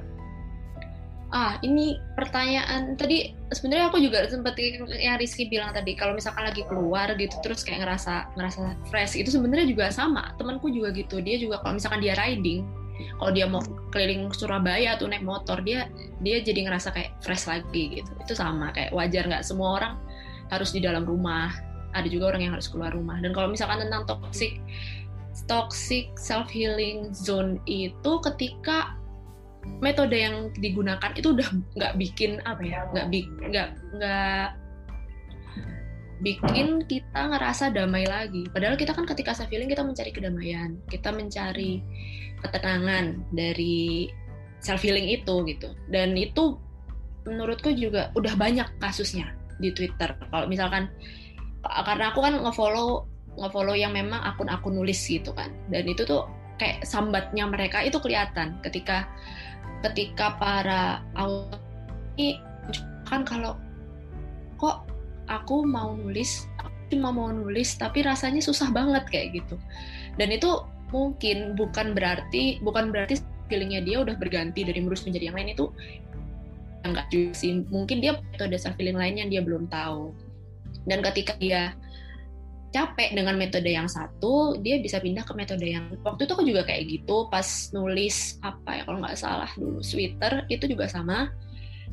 Ah, 1.30 1.62
ini 1.62 2.02
pertanyaan. 2.18 2.98
Tadi 2.98 3.38
sebenarnya 3.54 3.94
aku 3.94 4.02
juga 4.02 4.26
sempat 4.26 4.58
yang 4.58 5.22
Rizky 5.22 5.46
bilang 5.46 5.70
tadi 5.70 5.94
kalau 5.94 6.18
misalkan 6.18 6.42
lagi 6.42 6.66
keluar 6.66 7.14
gitu 7.22 7.38
terus 7.46 7.62
kayak 7.62 7.86
ngerasa 7.86 8.34
ngerasa 8.34 8.74
fresh 8.90 9.14
itu 9.14 9.30
sebenarnya 9.30 9.70
juga 9.70 9.94
sama. 9.94 10.34
Temanku 10.42 10.74
juga 10.74 10.90
gitu. 10.90 11.22
Dia 11.22 11.38
juga 11.38 11.62
kalau 11.62 11.78
misalkan 11.78 12.02
dia 12.02 12.18
riding 12.18 12.66
kalau 13.22 13.32
dia 13.32 13.46
mau 13.48 13.64
keliling 13.96 14.28
Surabaya 14.36 15.00
atau 15.00 15.08
naik 15.08 15.24
motor 15.24 15.64
dia 15.64 15.88
dia 16.20 16.44
jadi 16.44 16.68
ngerasa 16.68 16.92
kayak 16.92 17.14
fresh 17.22 17.46
lagi 17.46 18.02
gitu. 18.02 18.12
Itu 18.26 18.34
sama 18.34 18.74
kayak 18.74 18.90
wajar 18.90 19.30
nggak 19.30 19.46
semua 19.46 19.78
orang 19.78 19.94
harus 20.50 20.74
di 20.74 20.82
dalam 20.82 21.06
rumah 21.06 21.54
ada 21.94 22.08
juga 22.08 22.36
orang 22.36 22.50
yang 22.50 22.54
harus 22.54 22.70
keluar 22.70 22.94
rumah. 22.94 23.18
Dan 23.22 23.34
kalau 23.34 23.50
misalkan 23.50 23.82
tentang 23.86 24.06
toxic 24.06 24.62
toxic 25.46 26.14
self 26.20 26.50
healing 26.52 27.10
zone 27.16 27.58
itu 27.66 28.12
ketika 28.26 28.98
metode 29.80 30.16
yang 30.16 30.50
digunakan 30.58 31.12
itu 31.16 31.36
udah 31.36 31.48
nggak 31.78 31.94
bikin 32.00 32.42
apa 32.44 32.62
ya 32.64 32.80
nggak 32.92 33.06
nggak 33.50 33.70
nggak 33.98 34.48
bikin 36.20 36.84
kita 36.84 37.32
ngerasa 37.32 37.72
damai 37.72 38.04
lagi. 38.04 38.44
Padahal 38.52 38.76
kita 38.76 38.92
kan 38.92 39.08
ketika 39.08 39.32
self 39.32 39.48
healing 39.50 39.72
kita 39.72 39.84
mencari 39.84 40.12
kedamaian 40.12 40.76
kita 40.92 41.16
mencari 41.16 41.80
ketenangan 42.44 43.24
dari 43.32 44.12
self 44.60 44.84
healing 44.84 45.08
itu 45.08 45.36
gitu. 45.48 45.72
Dan 45.88 46.20
itu 46.20 46.60
menurutku 47.24 47.72
juga 47.72 48.12
udah 48.16 48.36
banyak 48.36 48.68
kasusnya 48.84 49.32
di 49.60 49.72
Twitter. 49.76 50.16
Kalau 50.32 50.48
misalkan 50.48 50.92
karena 51.64 52.12
aku 52.12 52.20
kan 52.24 52.40
ngefollow 52.40 53.04
ngefollow 53.40 53.76
yang 53.76 53.96
memang 53.96 54.20
akun-akun 54.24 54.76
nulis 54.76 55.00
gitu 55.08 55.32
kan. 55.36 55.52
Dan 55.72 55.88
itu 55.88 56.04
tuh 56.04 56.28
kayak 56.60 56.84
sambatnya 56.84 57.48
mereka 57.48 57.84
itu 57.84 57.98
kelihatan. 58.00 58.60
Ketika 58.64 59.08
ketika 59.88 60.36
para 60.36 61.04
ini 62.20 62.40
kan 63.08 63.24
kalau 63.24 63.56
kok 64.60 64.84
aku 65.32 65.64
mau 65.64 65.96
nulis 65.96 66.52
aku 66.60 66.68
cuma 66.92 67.16
mau 67.16 67.32
nulis 67.32 67.80
tapi 67.80 68.04
rasanya 68.04 68.44
susah 68.44 68.70
banget 68.72 69.08
kayak 69.08 69.44
gitu. 69.44 69.56
Dan 70.20 70.36
itu 70.36 70.64
mungkin 70.92 71.56
bukan 71.56 71.96
berarti 71.96 72.60
bukan 72.60 72.92
berarti 72.92 73.22
feelingnya 73.48 73.82
dia 73.82 73.98
udah 74.04 74.20
berganti 74.20 74.68
dari 74.68 74.84
merus 74.84 75.08
menjadi 75.08 75.32
yang 75.32 75.38
lain. 75.40 75.56
Itu 75.56 75.66
enggak 76.84 77.08
juga 77.12 77.36
sih. 77.40 77.64
Mungkin 77.72 78.04
dia 78.04 78.20
metode 78.20 78.60
self 78.60 78.76
feeling 78.76 79.00
lain 79.00 79.16
yang 79.16 79.30
dia 79.32 79.42
belum 79.44 79.72
tahu 79.72 80.12
dan 80.88 81.00
ketika 81.04 81.36
dia 81.40 81.74
capek 82.70 83.18
dengan 83.18 83.34
metode 83.34 83.66
yang 83.66 83.90
satu, 83.90 84.62
dia 84.62 84.78
bisa 84.78 85.02
pindah 85.02 85.26
ke 85.26 85.34
metode 85.34 85.66
yang 85.66 85.90
waktu 86.06 86.30
itu 86.30 86.34
aku 86.38 86.46
juga 86.46 86.62
kayak 86.70 86.86
gitu 86.86 87.26
pas 87.34 87.74
nulis 87.74 88.38
apa 88.46 88.82
ya 88.82 88.82
kalau 88.86 89.02
nggak 89.02 89.18
salah 89.18 89.50
dulu 89.58 89.82
Twitter 89.82 90.46
itu 90.54 90.70
juga 90.70 90.86
sama 90.86 91.34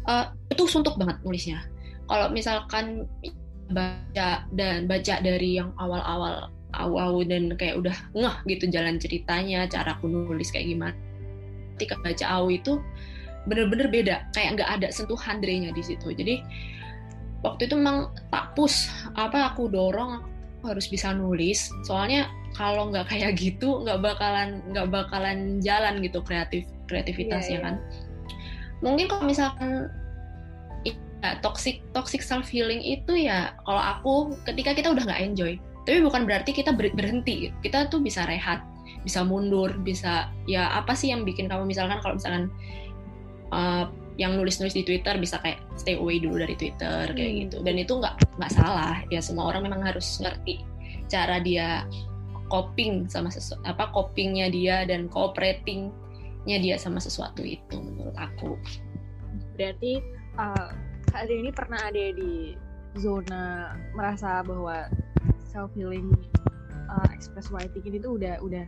uh, 0.04 0.32
itu 0.52 0.68
suntuk 0.68 1.00
banget 1.00 1.16
nulisnya. 1.24 1.64
Kalau 2.06 2.30
misalkan 2.30 3.08
baca 3.72 4.46
dan 4.54 4.86
baca 4.86 5.14
dari 5.18 5.58
yang 5.58 5.74
awal-awal 5.80 6.54
awal 6.76 7.24
dan 7.24 7.56
kayak 7.56 7.80
udah 7.80 7.96
ngeh 8.14 8.36
gitu 8.46 8.70
jalan 8.70 9.00
ceritanya, 9.00 9.66
cara 9.66 9.96
aku 9.96 10.06
nulis 10.06 10.52
kayak 10.52 10.70
gimana. 10.70 10.96
Ketika 11.76 11.98
baca 12.04 12.24
awu 12.40 12.52
itu 12.52 12.78
bener-bener 13.48 13.88
beda, 13.90 14.16
kayak 14.36 14.60
nggak 14.60 14.70
ada 14.80 14.88
sentuhan 14.92 15.40
darinya 15.42 15.70
di 15.74 15.82
situ. 15.82 16.12
Jadi 16.14 16.42
waktu 17.44 17.68
itu 17.68 17.74
memang 17.76 18.12
tak 18.32 18.56
push 18.56 18.88
apa 19.18 19.52
aku 19.52 19.68
dorong 19.68 20.22
aku 20.60 20.72
harus 20.72 20.86
bisa 20.88 21.12
nulis. 21.12 21.68
Soalnya 21.84 22.30
kalau 22.56 22.88
nggak 22.88 23.12
kayak 23.12 23.36
gitu 23.42 23.84
nggak 23.84 24.00
bakalan 24.00 24.64
nggak 24.72 24.88
bakalan 24.88 25.60
jalan 25.60 26.00
gitu 26.00 26.20
kreatif 26.24 26.64
kreativitasnya 26.88 27.60
yeah, 27.60 27.62
yeah. 27.62 27.64
kan? 27.64 27.74
Mungkin 28.84 29.06
kalau 29.08 29.24
misalkan 29.24 29.88
ya, 30.84 30.92
toxic 31.40 31.80
toxic 31.96 32.20
self 32.20 32.48
healing 32.48 32.80
itu 32.84 33.26
ya 33.26 33.56
kalau 33.64 33.80
aku 33.80 34.12
ketika 34.44 34.76
kita 34.76 34.92
udah 34.92 35.04
nggak 35.08 35.22
enjoy 35.22 35.54
tapi 35.86 36.02
bukan 36.02 36.26
berarti 36.26 36.50
kita 36.50 36.74
berhenti. 36.74 37.54
Kita 37.62 37.86
tuh 37.86 38.02
bisa 38.02 38.26
rehat 38.26 38.66
bisa 39.06 39.22
mundur 39.22 39.70
bisa 39.86 40.34
ya 40.50 40.66
apa 40.74 40.98
sih 40.98 41.14
yang 41.14 41.22
bikin 41.22 41.46
kamu 41.46 41.70
misalkan 41.70 42.02
kalau 42.02 42.18
misalkan 42.18 42.50
uh, 43.54 43.86
yang 44.16 44.36
nulis-nulis 44.36 44.72
di 44.72 44.84
Twitter 44.84 45.16
bisa 45.20 45.36
kayak 45.44 45.60
stay 45.76 45.96
away 46.00 46.16
dulu 46.16 46.40
dari 46.40 46.56
Twitter 46.56 47.12
kayak 47.12 47.32
Hmm. 47.32 47.40
gitu. 47.48 47.56
Dan 47.60 47.76
itu 47.76 47.92
nggak 48.00 48.40
nggak 48.40 48.52
salah. 48.52 49.00
Ya 49.12 49.20
semua 49.20 49.52
orang 49.52 49.68
memang 49.68 49.84
harus 49.84 50.20
ngerti 50.20 50.64
cara 51.06 51.38
dia 51.38 51.84
coping 52.50 53.10
sama 53.10 53.28
sesu 53.30 53.58
apa 53.66 53.90
copingnya 53.90 54.50
dia 54.50 54.86
dan 54.86 55.10
cooperatingnya 55.10 56.58
dia 56.62 56.76
sama 56.78 57.02
sesuatu 57.02 57.42
itu 57.42 57.76
menurut 57.76 58.14
aku. 58.16 58.56
Berarti 59.58 60.00
uh, 60.38 60.70
Adri 61.16 61.40
ini 61.40 61.50
pernah 61.54 61.80
ada 61.80 62.12
di 62.12 62.54
zona 62.96 63.72
merasa 63.92 64.40
bahwa 64.44 64.88
self 65.48 65.72
healing 65.76 66.12
uh, 66.88 67.08
express 67.12 67.48
writing 67.52 67.84
ini 67.84 67.98
tuh 68.00 68.16
udah 68.20 68.40
udah 68.40 68.64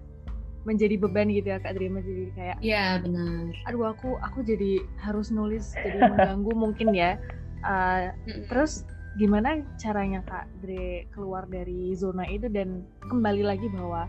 menjadi 0.67 0.99
beban 0.99 1.31
gitu 1.31 1.55
ya 1.55 1.59
Kak 1.63 1.75
Adri 1.77 1.87
menjadi 1.91 2.25
kayak 2.35 2.57
ya 2.63 2.99
benar 3.03 3.55
aduh 3.67 3.95
aku 3.95 4.19
aku 4.21 4.43
jadi 4.43 4.83
harus 5.03 5.31
nulis 5.31 5.75
jadi 5.79 5.99
mengganggu 6.11 6.53
mungkin 6.55 6.95
ya 6.95 7.19
Uh, 7.59 8.15
terus 8.47 8.87
gimana 9.19 9.67
caranya 9.83 10.23
Kak 10.23 10.47
Dre 10.63 11.11
keluar 11.11 11.43
dari 11.51 11.91
zona 11.99 12.23
itu 12.31 12.47
dan 12.47 12.87
kembali 13.11 13.43
lagi 13.43 13.67
bahwa 13.75 14.07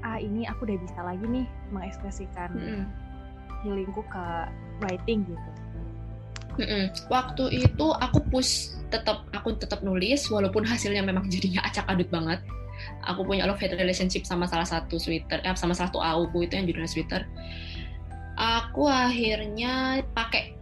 ah 0.00 0.16
ini 0.16 0.48
aku 0.48 0.64
udah 0.64 0.80
bisa 0.80 1.00
lagi 1.04 1.24
nih 1.28 1.44
mengekspresikan 1.76 2.56
Mm-mm. 2.56 2.84
healingku 3.60 4.00
ke 4.08 4.24
writing 4.80 5.28
gitu 5.28 5.50
Mm-mm. 6.56 6.88
Waktu 7.12 7.68
itu 7.68 7.86
aku 8.00 8.20
push 8.32 8.74
tetap 8.88 9.28
aku 9.36 9.54
tetap 9.60 9.84
nulis 9.84 10.26
walaupun 10.32 10.64
hasilnya 10.66 11.04
memang 11.04 11.30
jadinya 11.30 11.62
acak 11.64 11.86
adut 11.88 12.08
banget. 12.10 12.42
Aku 13.08 13.24
punya 13.24 13.48
love 13.48 13.60
hate 13.60 13.76
relationship 13.76 14.24
sama 14.28 14.44
salah 14.46 14.68
satu 14.68 15.00
sweater, 15.00 15.40
eh, 15.42 15.56
sama 15.56 15.72
salah 15.72 15.88
satu 15.88 16.00
auku 16.00 16.44
itu 16.44 16.56
yang 16.56 16.66
judulnya 16.68 16.90
sweater. 16.90 17.22
Aku 18.40 18.88
akhirnya 18.88 20.00
pakai 20.16 20.56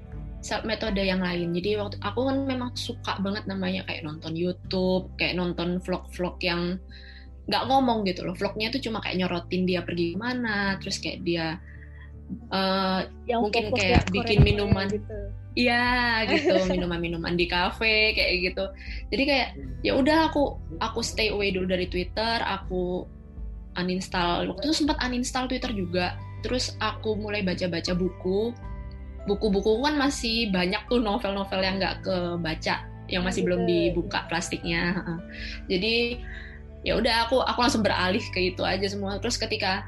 metode 0.65 1.03
yang 1.03 1.21
lain. 1.21 1.51
Jadi 1.55 1.77
waktu 1.77 1.97
aku 2.01 2.31
kan 2.31 2.47
memang 2.47 2.71
suka 2.79 3.19
banget 3.21 3.45
namanya 3.51 3.83
kayak 3.87 4.07
nonton 4.07 4.39
YouTube, 4.39 5.11
kayak 5.19 5.35
nonton 5.35 5.83
vlog-vlog 5.83 6.39
yang 6.41 6.79
nggak 7.49 7.65
ngomong 7.67 8.07
gitu 8.07 8.25
loh. 8.25 8.37
Vlognya 8.39 8.71
tuh 8.71 8.81
cuma 8.83 9.03
kayak 9.03 9.19
nyorotin 9.25 9.67
dia 9.67 9.83
pergi 9.83 10.15
ke 10.15 10.19
mana, 10.19 10.79
terus 10.79 11.03
kayak 11.03 11.27
dia 11.27 11.59
eh, 12.53 13.01
yang 13.27 13.41
Mungkin 13.45 13.75
kayak 13.75 14.09
bikin 14.15 14.45
minuman. 14.45 14.87
gitu. 14.89 15.19
Iya 15.59 16.23
gitu 16.31 16.55
minuman-minuman 16.73 17.35
di 17.35 17.51
kafe 17.51 18.15
kayak 18.15 18.33
gitu. 18.47 18.65
Jadi 19.11 19.23
kayak 19.27 19.49
ya 19.83 19.99
udah 19.99 20.31
aku 20.31 20.55
aku 20.79 21.03
stay 21.03 21.35
away 21.35 21.51
dulu 21.51 21.67
dari 21.67 21.91
Twitter, 21.91 22.39
aku 22.47 23.03
uninstall. 23.75 24.47
Waktu 24.47 24.71
itu 24.71 24.87
sempat 24.87 25.03
uninstall 25.03 25.51
Twitter 25.51 25.75
juga. 25.75 26.15
Terus 26.47 26.79
aku 26.79 27.19
mulai 27.19 27.43
baca-baca 27.43 27.91
buku. 27.99 28.55
Buku-buku 29.27 29.83
kan 29.83 29.99
masih 29.99 30.49
banyak 30.55 30.81
tuh 30.87 31.03
novel-novel 31.03 31.61
yang 31.61 31.77
nggak 31.83 32.07
kebaca, 32.07 32.87
yang 33.11 33.27
masih 33.27 33.43
belum 33.43 33.67
dibuka 33.67 34.25
plastiknya. 34.31 35.03
Jadi 35.67 36.23
ya 36.87 36.95
udah 36.95 37.27
aku 37.27 37.43
aku 37.43 37.59
langsung 37.67 37.83
beralih 37.83 38.23
ke 38.31 38.55
itu 38.55 38.63
aja 38.63 38.87
semua. 38.87 39.19
Terus 39.19 39.37
ketika 39.37 39.83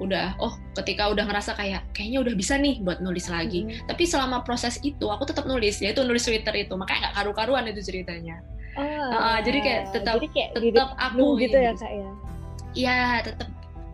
udah 0.00 0.34
oh 0.40 0.56
ketika 0.80 1.12
udah 1.12 1.28
ngerasa 1.28 1.52
kayak 1.54 1.84
kayaknya 1.92 2.24
udah 2.24 2.34
bisa 2.34 2.56
nih 2.56 2.80
buat 2.80 3.04
nulis 3.04 3.28
lagi. 3.28 3.68
Mhm. 3.68 3.86
tapi 3.86 4.08
selama 4.08 4.40
proses 4.42 4.80
itu 4.80 5.06
aku 5.06 5.28
tetap 5.28 5.44
nulis 5.44 5.78
yaitu 5.78 6.00
nulis 6.02 6.24
Twitter 6.24 6.52
itu. 6.56 6.72
Makanya 6.74 7.08
nggak 7.08 7.14
karu-karuan 7.20 7.68
itu 7.68 7.84
ceritanya. 7.84 8.40
Oh, 8.78 8.84
Heeh, 8.86 9.36
jadi 9.44 9.58
kayak 9.60 9.82
tetap- 9.92 10.16
jadi 10.16 10.28
kayak 10.32 10.50
tetap 10.56 10.90
aku 10.96 11.36
gitu 11.36 11.56
ya 11.58 11.72
kak 11.76 11.92
ya? 11.92 12.10
Iya 12.70 12.98
tetap 13.26 13.48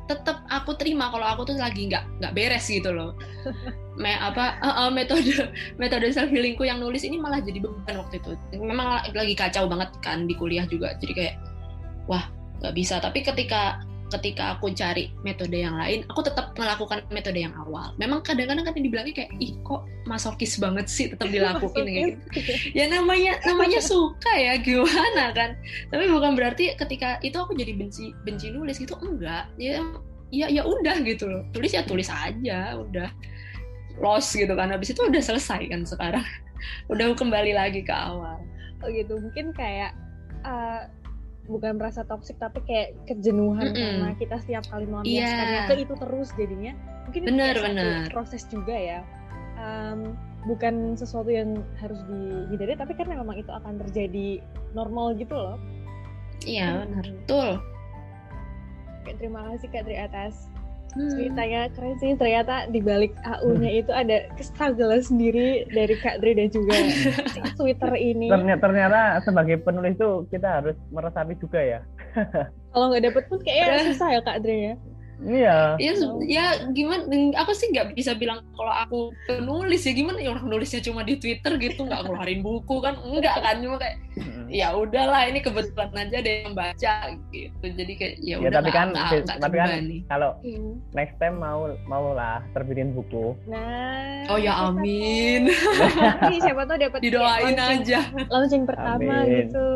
tetap 0.06 0.38
aku 0.46 0.78
terima 0.78 1.10
kalau 1.10 1.26
aku 1.26 1.50
tuh 1.50 1.58
lagi 1.58 1.90
nggak 1.90 2.22
nggak 2.22 2.32
beres 2.36 2.70
gitu 2.70 2.94
loh. 2.94 3.18
Me, 3.96 4.12
apa 4.12 4.60
eh, 4.60 4.74
eh, 4.86 4.90
metode 4.92 5.48
metode 5.80 6.12
self 6.12 6.28
healingku 6.28 6.68
yang 6.68 6.78
nulis 6.78 7.00
ini 7.02 7.16
malah 7.16 7.40
jadi 7.40 7.58
beban 7.64 7.96
waktu 7.96 8.20
itu. 8.20 8.36
Memang 8.60 9.08
lagi 9.10 9.34
kacau 9.34 9.64
banget 9.66 9.88
kan 10.04 10.28
di 10.28 10.36
kuliah 10.36 10.68
juga. 10.68 10.94
Jadi 11.00 11.12
kayak 11.16 11.34
wah 12.06 12.28
nggak 12.60 12.74
bisa. 12.76 13.00
Tapi 13.00 13.24
ketika 13.24 13.80
ketika 14.06 14.54
aku 14.54 14.70
cari 14.70 15.10
metode 15.26 15.58
yang 15.58 15.74
lain 15.74 16.06
aku 16.06 16.22
tetap 16.22 16.54
melakukan 16.54 17.02
metode 17.10 17.42
yang 17.42 17.54
awal. 17.58 17.90
Memang 17.98 18.22
kadang-kadang 18.22 18.62
kan 18.62 18.74
dibilangnya 18.78 19.14
kayak 19.14 19.30
ih 19.42 19.58
kok 19.66 19.82
masokis 20.06 20.58
banget 20.62 20.86
sih 20.86 21.10
tetap 21.10 21.26
dilakuin 21.26 21.86
gitu. 21.86 22.18
Ya 22.78 22.86
namanya 22.86 23.42
namanya 23.42 23.82
suka 23.82 24.30
ya 24.38 24.58
gimana 24.62 25.34
kan? 25.34 25.58
Tapi 25.90 26.06
bukan 26.06 26.38
berarti 26.38 26.78
ketika 26.78 27.18
itu 27.26 27.34
aku 27.34 27.58
jadi 27.58 27.74
benci 27.74 28.14
benci 28.22 28.54
nulis 28.54 28.78
gitu 28.78 28.94
enggak. 29.02 29.50
Ya 29.58 29.82
ya 30.30 30.46
ya 30.46 30.62
udah 30.62 31.02
gitu 31.02 31.26
loh. 31.26 31.42
Tulis 31.50 31.74
ya 31.74 31.82
tulis 31.82 32.06
aja 32.06 32.78
udah 32.78 33.10
lost 33.98 34.38
gitu 34.38 34.54
kan. 34.54 34.70
Habis 34.70 34.94
itu 34.94 35.02
udah 35.02 35.22
selesai 35.22 35.66
kan 35.66 35.82
sekarang. 35.82 36.26
Udah 36.90 37.12
kembali 37.12 37.52
lagi 37.52 37.84
ke 37.84 37.92
awal. 37.92 38.40
Oh 38.80 38.88
gitu 38.88 39.20
mungkin 39.20 39.52
kayak 39.52 39.92
uh, 40.42 40.88
bukan 41.46 41.78
merasa 41.78 42.02
toksik 42.02 42.36
tapi 42.36 42.58
kayak 42.66 42.94
kejenuhan 43.06 43.70
Mm-mm. 43.70 43.78
karena 43.78 44.08
kita 44.18 44.36
setiap 44.42 44.64
kali 44.68 44.84
melampiaskannya. 44.84 45.60
Ke 45.66 45.74
itu 45.78 45.94
terus 45.96 46.28
jadinya. 46.34 46.72
Mungkin 47.06 47.20
itu 47.22 47.30
Bener, 47.30 47.54
satu 47.54 47.66
bener. 47.70 48.08
proses 48.10 48.42
juga 48.50 48.74
ya. 48.74 49.00
Um, 49.56 50.12
bukan 50.44 50.94
sesuatu 50.94 51.32
yang 51.32 51.58
harus 51.80 51.98
dihindari 52.06 52.76
tapi 52.76 52.92
karena 52.94 53.18
memang 53.18 53.40
itu 53.40 53.50
akan 53.50 53.80
terjadi 53.88 54.38
normal 54.74 55.16
gitu 55.16 55.34
loh. 55.34 55.58
Iya 56.44 56.66
Hmm. 56.68 56.80
benar. 56.86 57.04
Betul. 57.24 57.48
Oke, 59.00 59.10
terima 59.16 59.40
kasih 59.54 59.68
Kak 59.70 59.82
Tri 59.86 59.96
atas 59.96 60.50
Hmm. 60.96 61.12
ceritanya 61.12 61.68
keren 61.76 61.94
sih 62.00 62.16
ternyata 62.16 62.72
di 62.72 62.80
balik 62.80 63.12
AU-nya 63.20 63.84
itu 63.84 63.92
ada 63.92 64.24
struggle 64.40 64.96
sendiri 64.96 65.68
dari 65.68 65.92
Kak 66.00 66.24
Dri 66.24 66.32
dan 66.32 66.48
juga 66.48 66.72
Twitter 67.60 67.92
ini 68.00 68.32
Ternyata, 68.32 68.64
ternyata 68.64 69.00
sebagai 69.20 69.60
penulis 69.60 69.92
itu 69.92 70.24
kita 70.32 70.48
harus 70.64 70.76
meresapi 70.88 71.36
juga 71.36 71.60
ya. 71.60 71.80
kalau 72.72 72.88
nggak 72.88 73.12
dapet 73.12 73.24
pun 73.28 73.38
kayaknya 73.44 73.84
susah 73.92 74.08
ya 74.08 74.20
Kak 74.24 74.40
Dri 74.40 74.72
ya 74.72 74.74
Iya. 75.18 75.74
ya 75.76 75.92
ya 76.22 76.44
gimana 76.70 77.08
aku 77.34 77.50
sih 77.50 77.68
nggak 77.68 77.92
bisa 77.92 78.12
bilang 78.12 78.44
kalau 78.52 78.68
aku 78.70 78.98
penulis 79.24 79.80
ya 79.80 79.92
gimana 79.92 80.18
ya 80.18 80.28
orang 80.30 80.44
nulisnya 80.46 80.80
cuma 80.80 81.00
di 81.00 81.16
Twitter 81.16 81.56
gitu 81.56 81.82
nggak 81.82 82.04
ngeluarin 82.04 82.40
buku 82.40 82.76
kan 82.78 83.00
enggak 83.00 83.32
kan 83.34 83.56
cuma 83.58 83.76
kayak 83.76 83.96
ya 84.46 84.70
udahlah 84.70 85.24
ini 85.24 85.40
kebetulan 85.40 85.88
aja 85.90 86.16
ada 86.16 86.30
yang 86.38 86.52
baca 86.52 86.94
gitu 87.30 87.64
jadi 87.66 87.92
kayak 87.94 88.14
ya 88.18 88.28
Ya, 88.28 88.36
udah 88.38 88.50
tapi 88.52 88.68
nggak- 88.68 88.76
kan- 88.76 88.92
nggak- 88.92 89.22
nggak 89.24 89.38
tapi 89.40 89.56
kan-. 89.56 90.04
Kalau 90.06 90.30
Hmm. 90.38 90.72
next 90.92 91.16
time 91.16 91.36
mau 91.36 91.60
mau 91.86 92.12
lah 92.12 92.44
terbitin 92.52 92.92
buku. 92.92 93.32
nah 93.48 94.28
oh 94.28 94.36
ya 94.36 94.52
amin 94.68 95.48
tahu. 95.48 96.28
Nih, 96.28 96.38
siapa 96.38 96.62
tuh 96.62 96.76
dapat 96.76 97.00
didoain 97.04 97.56
aja 97.56 98.00
launching 98.28 98.64
pertama 98.64 99.00
Amin. 99.00 99.48
gitu 99.48 99.68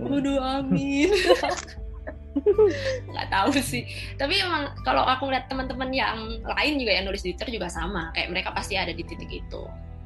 Waduh 0.00 0.38
amin 0.38 1.10
nggak 3.12 3.28
tahu 3.32 3.50
sih. 3.58 3.88
Tapi 4.20 4.38
emang 4.40 4.74
kalau 4.84 5.02
aku 5.02 5.28
lihat 5.32 5.48
teman-teman 5.48 5.90
yang 5.90 6.38
lain 6.44 6.72
juga 6.78 6.92
yang 6.94 7.04
nulis 7.08 7.24
di 7.24 7.34
Twitter 7.34 7.58
juga 7.58 7.68
sama. 7.72 8.12
Kayak 8.14 8.28
mereka 8.30 8.50
pasti 8.54 8.76
ada 8.76 8.92
di 8.92 9.02
titik 9.02 9.30
itu. 9.30 9.62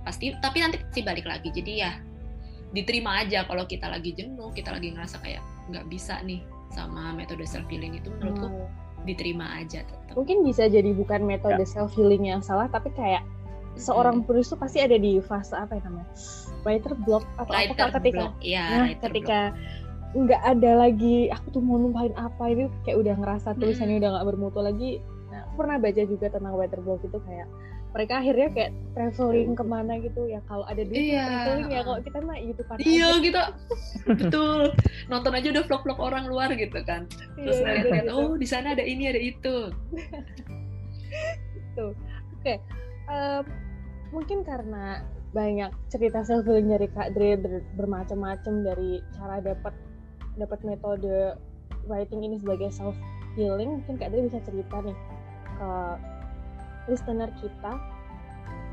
Pasti 0.07 0.33
tapi 0.41 0.63
nanti 0.63 0.79
pasti 0.81 1.01
balik 1.03 1.27
lagi. 1.29 1.51
Jadi 1.53 1.73
ya 1.83 1.93
diterima 2.73 3.21
aja 3.21 3.45
kalau 3.45 3.69
kita 3.69 3.85
lagi 3.85 4.17
jenuh 4.17 4.49
kita 4.57 4.73
lagi 4.73 4.97
ngerasa 4.97 5.21
kayak 5.21 5.45
nggak 5.69 5.87
bisa 5.93 6.19
nih 6.25 6.41
sama 6.73 7.13
metode 7.13 7.45
self 7.45 7.69
healing 7.69 8.01
itu 8.01 8.09
menurutku 8.09 8.49
Hmm. 8.49 9.05
diterima 9.05 9.61
aja 9.61 9.85
tetap 9.85 10.17
mungkin 10.17 10.41
bisa 10.41 10.73
jadi 10.73 10.89
bukan 10.97 11.29
metode 11.29 11.61
self 11.69 11.93
healing 11.93 12.33
yang 12.33 12.41
salah 12.41 12.73
tapi 12.73 12.89
kayak 12.97 13.21
seorang 13.77 14.25
penulis 14.25 14.49
tuh 14.49 14.57
pasti 14.57 14.81
ada 14.81 14.97
di 15.01 15.17
fase 15.21 15.57
apa 15.57 15.77
ya 15.77 15.85
namanya? 15.89 16.09
Writer 16.65 16.93
block 16.97 17.25
atau 17.41 17.53
writer 17.53 17.77
apa 17.89 17.97
ketika 18.01 18.17
block 18.25 18.35
ya 18.41 18.65
nah 18.69 18.81
writer 18.89 19.05
ketika 19.13 19.39
nggak 20.15 20.43
ada 20.43 20.71
lagi 20.79 21.27
aku 21.29 21.47
tuh 21.51 21.61
mau 21.61 21.77
numpahin 21.77 22.13
apa 22.15 22.43
itu 22.47 22.69
kayak 22.83 22.97
udah 22.99 23.15
ngerasa 23.17 23.49
tulisannya 23.57 23.97
udah 23.97 24.11
nggak 24.13 24.27
bermutu 24.29 24.59
lagi 24.59 24.91
nah 25.29 25.43
aku 25.43 25.53
pernah 25.59 25.77
baca 25.79 26.03
juga 26.05 26.27
tentang 26.29 26.53
writer 26.53 26.79
block 26.79 27.01
itu 27.01 27.19
kayak 27.19 27.47
mereka 27.93 28.13
akhirnya 28.19 28.49
kayak 28.49 28.71
traveling 28.93 29.53
ke 29.53 29.63
mana 29.63 29.93
gitu 29.99 30.25
ya 30.25 30.41
kalau 30.45 30.65
ada 30.65 30.81
duit 30.81 31.13
Iya. 31.13 31.25
traveling 31.25 31.69
ya 31.69 31.81
kalau 31.83 31.99
kita 32.01 32.17
mah 32.21 32.37
youtube 32.37 32.67
block. 32.67 32.79
iya 32.81 33.09
gitu 33.19 33.41
betul 34.17 34.61
nonton 35.09 35.33
aja 35.33 35.47
udah 35.51 35.63
vlog-vlog 35.67 35.99
orang 35.99 36.25
luar 36.27 36.49
gitu 36.53 36.79
kan 36.85 37.05
terus 37.37 37.59
Iya, 37.59 37.85
ngeliat 37.85 38.05
gitu. 38.05 38.13
oh 38.15 38.33
di 38.35 38.47
sana 38.49 38.73
ada 38.73 38.85
ini 38.85 39.03
ada 39.09 39.21
itu 39.21 39.55
Em, 43.03 43.45
mungkin 44.09 44.41
karena 44.41 45.05
banyak 45.33 45.73
cerita 45.89 46.23
self 46.23 46.45
healing 46.45 46.69
dari 46.69 46.89
Kak 46.89 47.13
Dre 47.13 47.37
ber- 47.37 47.65
bermacam-macam 47.75 48.55
dari 48.63 49.01
cara 49.13 49.41
dapat 49.41 49.73
dapat 50.37 50.61
metode 50.65 51.37
writing 51.87 52.25
ini 52.25 52.37
sebagai 52.41 52.73
self 52.73 52.97
healing 53.35 53.81
mungkin 53.81 53.97
Kak 53.99 54.13
Dre 54.13 54.29
bisa 54.29 54.39
cerita 54.45 54.77
nih 54.85 54.97
ke 55.59 55.71
listener 56.91 57.31
kita 57.41 57.73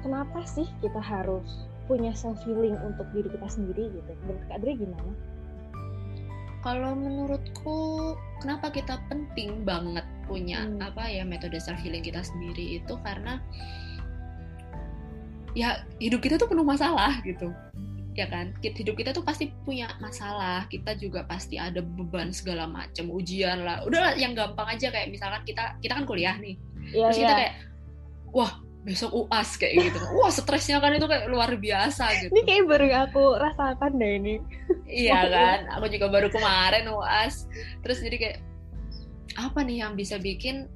kenapa 0.02 0.40
sih 0.48 0.68
kita 0.80 1.00
harus 1.00 1.68
punya 1.90 2.14
self 2.14 2.38
healing 2.46 2.78
untuk 2.86 3.10
diri 3.12 3.28
kita 3.34 3.48
sendiri 3.50 3.90
gitu 3.92 4.12
menurut 4.24 4.44
Kak 4.48 4.60
Dre 4.62 4.74
gimana? 4.78 5.14
Kalau 6.60 6.92
menurutku, 6.92 8.20
kenapa 8.44 8.68
kita 8.68 9.00
penting 9.08 9.64
banget 9.64 10.04
punya 10.28 10.68
Hmm. 10.68 10.84
apa 10.84 11.08
ya 11.08 11.24
metode 11.24 11.56
self 11.58 11.80
healing 11.80 12.04
kita 12.04 12.20
sendiri 12.22 12.84
itu 12.84 12.94
karena 13.02 13.40
ya 15.58 15.82
hidup 15.98 16.22
kita 16.22 16.38
tuh 16.38 16.46
penuh 16.46 16.68
masalah 16.68 17.18
gitu 17.26 17.50
ya 18.20 18.28
kan? 18.28 18.52
Hidup 18.60 19.00
kita 19.00 19.16
tuh 19.16 19.24
pasti 19.24 19.52
punya 19.64 19.88
masalah 20.04 20.68
kita 20.68 20.96
juga 21.00 21.24
pasti 21.24 21.56
ada 21.56 21.80
beban 21.80 22.36
segala 22.36 22.68
macam 22.68 23.08
ujian 23.08 23.64
lah. 23.64 23.82
Udahlah 23.88 24.20
yang 24.20 24.36
gampang 24.36 24.76
aja 24.76 24.92
kayak 24.92 25.08
misalkan 25.08 25.42
kita 25.48 25.80
kita 25.80 25.96
kan 25.96 26.04
kuliah 26.04 26.36
nih. 26.36 26.60
Iya, 26.92 27.08
terus 27.10 27.20
kita 27.24 27.34
kayak 27.36 27.54
wah 28.36 28.52
besok 28.80 29.12
uas 29.12 29.60
kayak 29.60 29.92
gitu 29.92 30.00
wah 30.16 30.32
stresnya 30.32 30.80
kan 30.80 30.96
itu 30.96 31.08
kayak 31.08 31.28
luar 31.32 31.52
biasa 31.56 32.06
gitu. 32.24 32.32
Ini 32.32 32.42
kayak 32.48 32.64
baru 32.68 32.88
aku 33.08 33.24
rasakan 33.40 33.92
deh 34.00 34.12
ini. 34.20 34.36
iya 34.88 35.20
kan? 35.36 35.60
Aku 35.80 35.88
juga 35.92 36.08
baru 36.12 36.28
kemarin 36.32 36.88
uas 36.92 37.48
terus 37.84 38.04
jadi 38.04 38.18
kayak 38.20 38.38
apa 39.40 39.60
nih 39.64 39.86
yang 39.86 39.94
bisa 39.96 40.20
bikin 40.20 40.68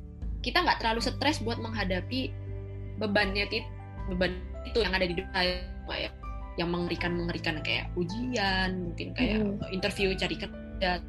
kita 0.43 0.59
nggak 0.61 0.83
terlalu 0.83 1.01
stres 1.01 1.39
buat 1.41 1.57
menghadapi 1.57 2.31
bebannya 2.99 3.47
tit 3.49 3.65
beban 4.11 4.35
itu 4.67 4.83
yang 4.83 4.93
ada 4.93 5.07
di 5.07 5.15
dunia 5.15 5.63
kayak 5.87 6.11
yang 6.55 6.69
mengerikan 6.69 7.17
mengerikan 7.17 7.57
kayak 7.61 7.89
ujian 7.95 8.91
mungkin 8.91 9.13
kayak 9.13 9.41
Hmm. 9.41 9.57
interview 9.71 10.13
cari 10.13 10.37
kerja 10.37 11.01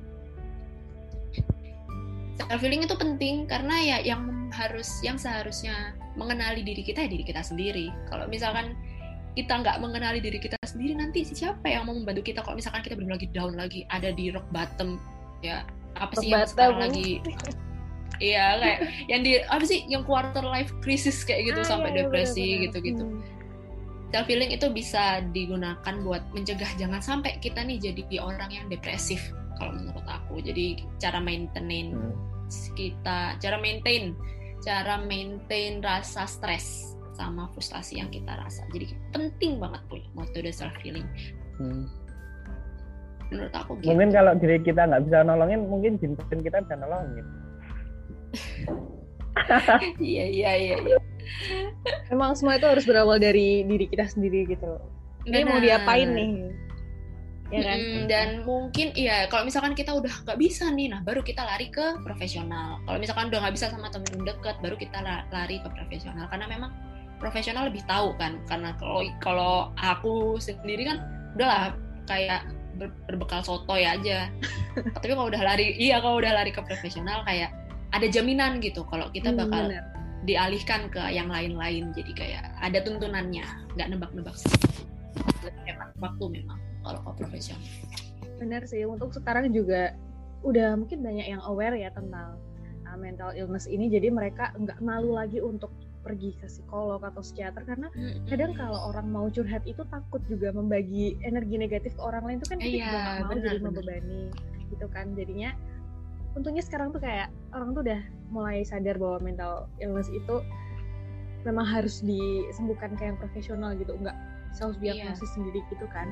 self 2.41 2.61
healing 2.61 2.83
itu 2.83 2.97
penting 2.97 3.45
karena 3.47 3.75
ya 3.79 3.97
yang 4.05 4.23
harus 4.51 5.01
yang 5.01 5.17
seharusnya 5.17 5.95
mengenali 6.15 6.63
diri 6.63 6.83
kita 6.83 7.05
ya 7.05 7.09
diri 7.11 7.25
kita 7.25 7.43
sendiri 7.43 7.91
kalau 8.09 8.27
misalkan 8.27 8.75
kita 9.35 9.51
nggak 9.51 9.83
mengenali 9.83 10.23
diri 10.23 10.39
kita 10.39 10.55
sendiri 10.63 10.95
nanti 10.95 11.27
siapa 11.27 11.67
yang 11.67 11.91
mau 11.91 11.95
membantu 11.95 12.23
kita 12.23 12.39
kalau 12.41 12.55
misalkan 12.55 12.81
kita 12.81 12.95
belum 12.95 13.11
lagi 13.11 13.27
down 13.35 13.53
lagi 13.59 13.83
ada 13.91 14.15
di 14.15 14.31
rock 14.31 14.47
bottom 14.55 14.97
ya 15.43 15.67
apa 15.95 16.15
Rock 16.15 16.23
sih 16.23 16.29
yang 16.31 16.39
bottom. 16.47 16.53
sekarang 16.55 16.79
lagi 16.79 17.09
iya 18.23 18.47
kayak 18.63 18.79
yang 19.11 19.21
di 19.27 19.33
apa 19.43 19.65
sih 19.67 19.83
yang 19.91 20.07
quarter 20.07 20.45
life 20.47 20.71
crisis 20.81 21.27
kayak 21.27 21.51
gitu 21.51 21.61
Ah, 21.61 21.67
sampai 21.67 21.91
iya, 21.91 21.95
iya, 21.95 22.03
depresi 22.07 22.41
benar-benar. 22.41 22.63
gitu-gitu 22.71 23.05
Hmm. 23.05 23.23
Self 24.15 24.31
healing 24.31 24.55
itu 24.55 24.71
bisa 24.71 25.27
digunakan 25.35 25.95
buat 26.07 26.23
mencegah 26.31 26.71
jangan 26.79 27.03
sampai 27.03 27.35
kita 27.43 27.67
nih 27.67 27.83
jadi 27.83 28.23
orang 28.23 28.47
yang 28.55 28.71
depresif 28.71 29.19
kalau 29.59 29.75
menurut 29.75 30.07
aku 30.07 30.39
jadi 30.39 30.79
cara 31.03 31.19
maintain 31.19 31.99
Hmm. 31.99 32.15
kita 32.79 33.35
cara 33.43 33.59
maintain 33.59 34.15
cara 34.63 35.03
maintain 35.03 35.83
rasa 35.83 36.31
stres 36.31 36.95
sama 37.19 37.51
frustasi 37.51 37.99
yang 37.99 38.07
kita 38.15 38.39
rasa 38.39 38.63
jadi 38.71 38.95
penting 39.11 39.59
banget 39.59 39.83
punya 39.91 40.07
metode 40.15 40.55
self 40.55 40.79
healing 40.79 41.11
Hmm. 41.59 41.91
menurut 43.35 43.51
aku 43.51 43.75
gitu 43.83 43.91
Mungkin 43.91 44.15
kalau 44.15 44.39
diri 44.39 44.63
kita 44.63 44.87
nggak 44.87 45.11
bisa 45.11 45.27
nolongin, 45.27 45.67
mungkin 45.67 45.99
jin 45.99 46.15
kita 46.15 46.63
bisa 46.63 46.75
nolongin. 46.79 47.27
iya 49.99 50.25
iya 50.29 50.51
iya 50.55 50.77
iya. 50.79 50.99
Emang 52.09 52.33
semua 52.35 52.57
itu 52.57 52.67
harus 52.67 52.85
berawal 52.85 53.19
dari 53.19 53.63
diri 53.65 53.87
kita 53.87 54.09
sendiri 54.09 54.49
gitu. 54.49 54.81
Ini 55.25 55.45
mau 55.45 55.59
diapain 55.59 56.09
nih? 56.11 56.31
Ya 57.53 57.61
kan? 57.61 57.79
Mm, 57.79 58.03
dan 58.09 58.29
mungkin 58.43 58.91
iya 58.97 59.29
kalau 59.29 59.45
misalkan 59.47 59.77
kita 59.77 59.95
udah 59.95 60.11
nggak 60.27 60.41
bisa 60.41 60.73
nih 60.73 60.91
nah 60.91 61.05
baru 61.05 61.21
kita 61.23 61.45
lari 61.45 61.69
ke 61.71 62.01
profesional 62.03 62.81
kalau 62.83 62.99
misalkan 62.99 63.29
udah 63.31 63.47
nggak 63.47 63.55
bisa 63.55 63.69
sama 63.71 63.93
temen 63.93 64.27
dekat 64.27 64.57
baru 64.59 64.75
kita 64.75 64.99
la- 65.05 65.29
lari 65.31 65.61
ke 65.63 65.69
profesional 65.71 66.27
karena 66.33 66.51
memang 66.51 66.73
profesional 67.23 67.69
lebih 67.71 67.85
tahu 67.87 68.17
kan 68.19 68.41
karena 68.51 68.75
kalau 68.81 69.07
kalau 69.23 69.55
aku 69.77 70.41
sendiri 70.41 70.89
kan 70.89 70.99
udahlah 71.37 71.77
kayak 72.09 72.43
ber- 72.75 72.97
berbekal 73.07 73.45
sotoy 73.45 73.87
aja 73.87 74.33
tapi 74.99 75.13
kalau 75.13 75.29
udah 75.31 75.43
lari 75.45 75.79
iya 75.79 76.01
kalau 76.03 76.19
udah 76.19 76.33
lari 76.35 76.51
ke 76.51 76.65
profesional 76.65 77.23
kayak 77.29 77.55
ada 77.95 78.09
jaminan 78.11 78.59
gitu 78.59 78.83
kalau 78.89 79.07
kita 79.15 79.31
Hmm, 79.31 79.39
bakal 79.47 79.69
benar. 79.71 79.85
Dialihkan 80.25 80.89
ke 80.89 81.01
yang 81.13 81.29
lain-lain. 81.29 81.93
Jadi 81.93 82.13
kayak 82.17 82.57
ada 82.61 82.81
tuntunannya 82.81 83.45
nggak 83.77 83.89
nebak-nebak 83.95 84.37
sih. 84.37 84.51
Hemat 85.69 85.93
waktu 86.01 86.25
memang 86.43 86.59
kalau 86.83 87.01
ke 87.05 87.11
profesional. 87.25 87.63
Benar 88.41 88.67
sih, 88.67 88.83
untuk 88.89 89.13
sekarang 89.15 89.53
juga 89.53 89.95
udah 90.45 90.77
mungkin 90.77 91.01
banyak 91.01 91.27
yang 91.33 91.43
aware 91.49 91.73
ya 91.77 91.89
tentang 91.95 92.37
uh, 92.85 92.99
mental 92.99 93.33
illness 93.33 93.65
ini, 93.65 93.89
jadi 93.89 94.13
mereka 94.13 94.53
nggak 94.59 94.81
malu 94.85 95.17
lagi 95.17 95.41
untuk 95.41 95.73
pergi 96.05 96.37
ke 96.37 96.45
psikolog 96.45 97.01
atau 97.01 97.25
psikiater 97.25 97.65
karena 97.65 97.89
kadang 98.29 98.53
kalau 98.53 98.93
orang 98.93 99.09
mau 99.09 99.25
curhat 99.33 99.65
itu 99.65 99.81
takut 99.89 100.21
juga 100.29 100.53
membagi 100.53 101.17
energi 101.25 101.57
negatif 101.57 101.97
ke 101.97 102.03
orang 102.05 102.29
lain. 102.29 102.37
Itu 102.45 102.49
kan 102.53 102.59
kita 102.61 102.77
Iya, 102.77 102.85
juga 102.85 103.01
mau 103.01 103.25
benar, 103.33 103.45
jadi 103.49 103.59
membebani 103.65 104.23
gitu 104.69 104.87
kan. 104.93 105.07
Jadinya 105.17 105.51
untungnya 106.35 106.63
sekarang 106.63 106.91
tuh 106.91 107.03
kayak 107.03 107.31
orang 107.55 107.75
tuh 107.75 107.83
udah 107.87 108.01
mulai 108.31 108.67
sadar 108.67 108.99
bahwa 108.99 109.23
mental 109.23 109.71
illness 109.79 110.11
itu 110.11 110.43
memang 111.47 111.63
harus 111.67 112.03
disembuhkan 112.03 112.97
kayak 112.99 113.15
yang 113.15 113.21
profesional 113.21 113.71
gitu 113.79 113.95
nggak 113.95 114.17
self 114.55 114.75
diagnosis 114.83 115.31
sendiri 115.35 115.63
gitu 115.71 115.87
kan. 115.91 116.11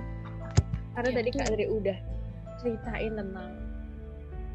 Karena 0.95 1.11
Iya, 1.11 1.17
tadi 1.19 1.31
betul. 1.33 1.41
kak 1.41 1.73
udah 1.73 1.99
ceritain 2.61 3.13
tentang 3.17 3.51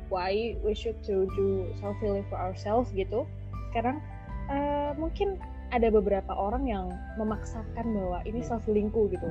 why 0.07 0.55
we 0.63 0.71
should 0.71 0.95
to 1.03 1.27
do 1.35 1.67
self 1.81 1.97
healing 1.99 2.23
for 2.31 2.37
ourselves 2.39 2.93
gitu. 2.95 3.25
Sekarang 3.71 3.99
eh, 4.47 4.91
mungkin 4.95 5.41
ada 5.75 5.91
beberapa 5.91 6.31
orang 6.31 6.63
yang 6.69 6.87
memaksakan 7.19 7.85
bahwa 7.91 8.23
ini 8.23 8.39
self 8.39 8.63
healingku 8.69 9.11
gitu. 9.11 9.27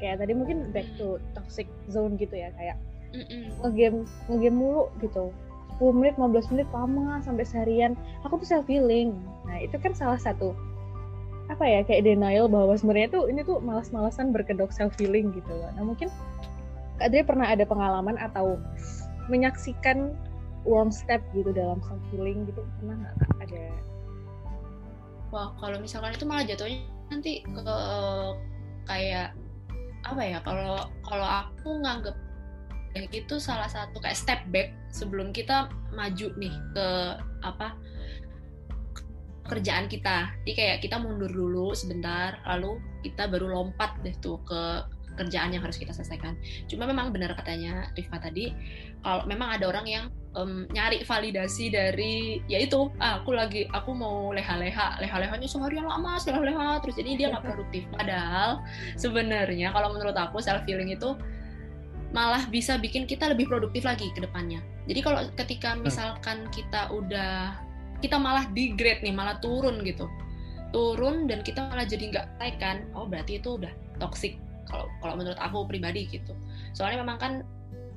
Kayak 0.00 0.24
tadi 0.24 0.32
mungkin 0.32 0.72
back 0.72 0.88
to 0.96 1.20
toxic 1.36 1.68
zone 1.92 2.16
gitu 2.16 2.32
ya 2.32 2.48
kayak 2.56 2.78
Mm-mm. 3.14 3.46
ngegame 3.62 4.02
ngegame 4.26 4.56
mulu 4.58 4.90
gitu 4.98 5.30
10 5.80 5.98
menit 5.98 6.14
15 6.16 6.52
menit 6.54 6.68
lama 6.70 7.18
sampai 7.22 7.44
seharian 7.46 7.92
aku 8.22 8.38
tuh 8.42 8.48
self 8.58 8.66
healing 8.66 9.14
nah 9.44 9.58
itu 9.58 9.74
kan 9.78 9.92
salah 9.94 10.18
satu 10.18 10.54
apa 11.52 11.64
ya 11.68 11.80
kayak 11.84 12.08
denial 12.08 12.48
bahwa 12.48 12.72
sebenarnya 12.72 13.12
tuh 13.12 13.28
ini 13.28 13.44
tuh 13.44 13.60
malas-malasan 13.60 14.32
berkedok 14.32 14.72
self 14.72 14.96
healing 14.96 15.28
gitu 15.36 15.52
loh. 15.52 15.68
nah 15.76 15.84
mungkin 15.84 16.08
Kak 16.96 17.10
Adri 17.10 17.26
pernah 17.26 17.50
ada 17.50 17.66
pengalaman 17.66 18.16
atau 18.16 18.56
menyaksikan 19.28 20.14
one 20.64 20.88
step 20.94 21.20
gitu 21.36 21.52
dalam 21.52 21.82
self 21.84 22.00
healing 22.14 22.48
gitu 22.48 22.64
pernah 22.80 22.96
nggak 22.96 23.14
ada 23.50 23.64
Wah, 25.34 25.50
kalau 25.58 25.82
misalkan 25.82 26.14
itu 26.14 26.22
malah 26.30 26.46
jatuhnya 26.46 26.86
nanti 27.10 27.42
ke 27.42 27.76
kayak 28.86 29.34
apa 30.06 30.22
ya? 30.22 30.38
Kalau 30.46 30.86
kalau 31.02 31.26
aku 31.26 31.82
nganggep 31.82 32.14
kayak 32.94 33.10
gitu 33.10 33.42
salah 33.42 33.66
satu 33.66 33.98
kayak 33.98 34.14
step 34.14 34.38
back 34.54 34.70
sebelum 34.94 35.34
kita 35.34 35.66
maju 35.90 36.28
nih 36.38 36.54
ke 36.70 36.88
apa 37.42 37.74
kerjaan 39.44 39.90
kita. 39.90 40.32
Jadi 40.46 40.52
kayak 40.56 40.78
kita 40.80 40.96
mundur 41.02 41.28
dulu 41.28 41.76
sebentar, 41.76 42.40
lalu 42.48 42.80
kita 43.04 43.28
baru 43.28 43.50
lompat 43.52 44.00
deh 44.00 44.16
tuh 44.22 44.40
ke 44.46 44.62
kerjaan 45.14 45.52
yang 45.52 45.62
harus 45.62 45.76
kita 45.76 45.92
selesaikan. 45.92 46.38
Cuma 46.70 46.88
memang 46.88 47.12
benar 47.12 47.36
katanya 47.36 47.90
Rifka 47.94 48.18
tadi, 48.18 48.50
kalau 49.04 49.28
memang 49.28 49.60
ada 49.60 49.68
orang 49.68 49.86
yang 49.86 50.04
em, 50.34 50.66
nyari 50.74 51.06
validasi 51.06 51.70
dari 51.70 52.42
ya 52.50 52.58
itu 52.58 52.90
ah, 52.98 53.22
aku 53.22 53.36
lagi 53.36 53.66
aku 53.70 53.94
mau 53.94 54.34
leha-leha 54.34 54.98
leha-lehanya 54.98 55.46
seharian 55.46 55.86
lama 55.86 56.18
leha-leha 56.18 56.82
terus 56.82 56.98
jadi 56.98 57.10
dia 57.14 57.26
nggak 57.30 57.44
produktif 57.52 57.86
padahal 57.94 58.60
sebenarnya 58.98 59.70
kalau 59.70 59.94
menurut 59.94 60.16
aku 60.18 60.42
self 60.42 60.66
healing 60.66 60.90
itu 60.90 61.14
malah 62.14 62.46
bisa 62.46 62.78
bikin 62.78 63.10
kita 63.10 63.26
lebih 63.26 63.50
produktif 63.50 63.82
lagi 63.82 64.14
ke 64.14 64.22
depannya 64.22 64.62
jadi 64.86 65.00
kalau 65.02 65.20
ketika 65.34 65.74
misalkan 65.74 66.46
kita 66.54 66.88
udah 66.94 67.58
kita 67.98 68.16
malah 68.16 68.46
degrade 68.54 69.02
nih 69.02 69.10
malah 69.10 69.36
turun 69.42 69.82
gitu 69.82 70.06
turun 70.70 71.26
dan 71.26 71.42
kita 71.42 71.66
malah 71.70 71.86
jadi 71.86 72.14
nggak 72.14 72.26
naik 72.38 72.56
kan 72.62 72.86
oh 72.94 73.10
berarti 73.10 73.42
itu 73.42 73.58
udah 73.58 73.70
toxic 73.98 74.38
kalau 74.70 74.86
kalau 75.02 75.18
menurut 75.18 75.38
aku 75.42 75.66
pribadi 75.66 76.06
gitu 76.06 76.32
soalnya 76.70 77.02
memang 77.02 77.18
kan 77.18 77.32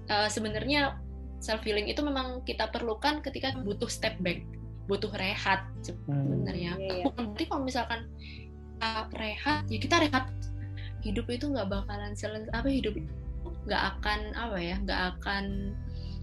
eh, 0.10 0.30
sebenarnya 0.30 0.98
self 1.38 1.62
healing 1.62 1.86
itu 1.90 2.02
memang 2.02 2.42
kita 2.44 2.70
perlukan 2.74 3.22
ketika 3.22 3.54
butuh 3.62 3.90
step 3.90 4.18
back, 4.22 4.42
butuh 4.90 5.12
rehat 5.14 5.66
sebenarnya. 5.86 6.78
Hmm, 6.78 6.82
iya, 6.82 6.96
iya. 7.02 7.06
Berarti 7.14 7.44
kalau 7.46 7.64
misalkan 7.66 8.10
kita 8.78 8.92
rehat, 9.18 9.62
ya 9.70 9.78
kita 9.82 9.96
rehat. 10.02 10.26
Hidup 11.06 11.30
itu 11.30 11.46
nggak 11.48 11.70
bakalan 11.70 12.18
selesai, 12.18 12.50
apa 12.52 12.68
hidup 12.68 12.98
nggak 13.68 13.84
akan 14.00 14.20
apa 14.34 14.58
ya, 14.58 14.76
nggak 14.82 15.02
akan 15.20 15.44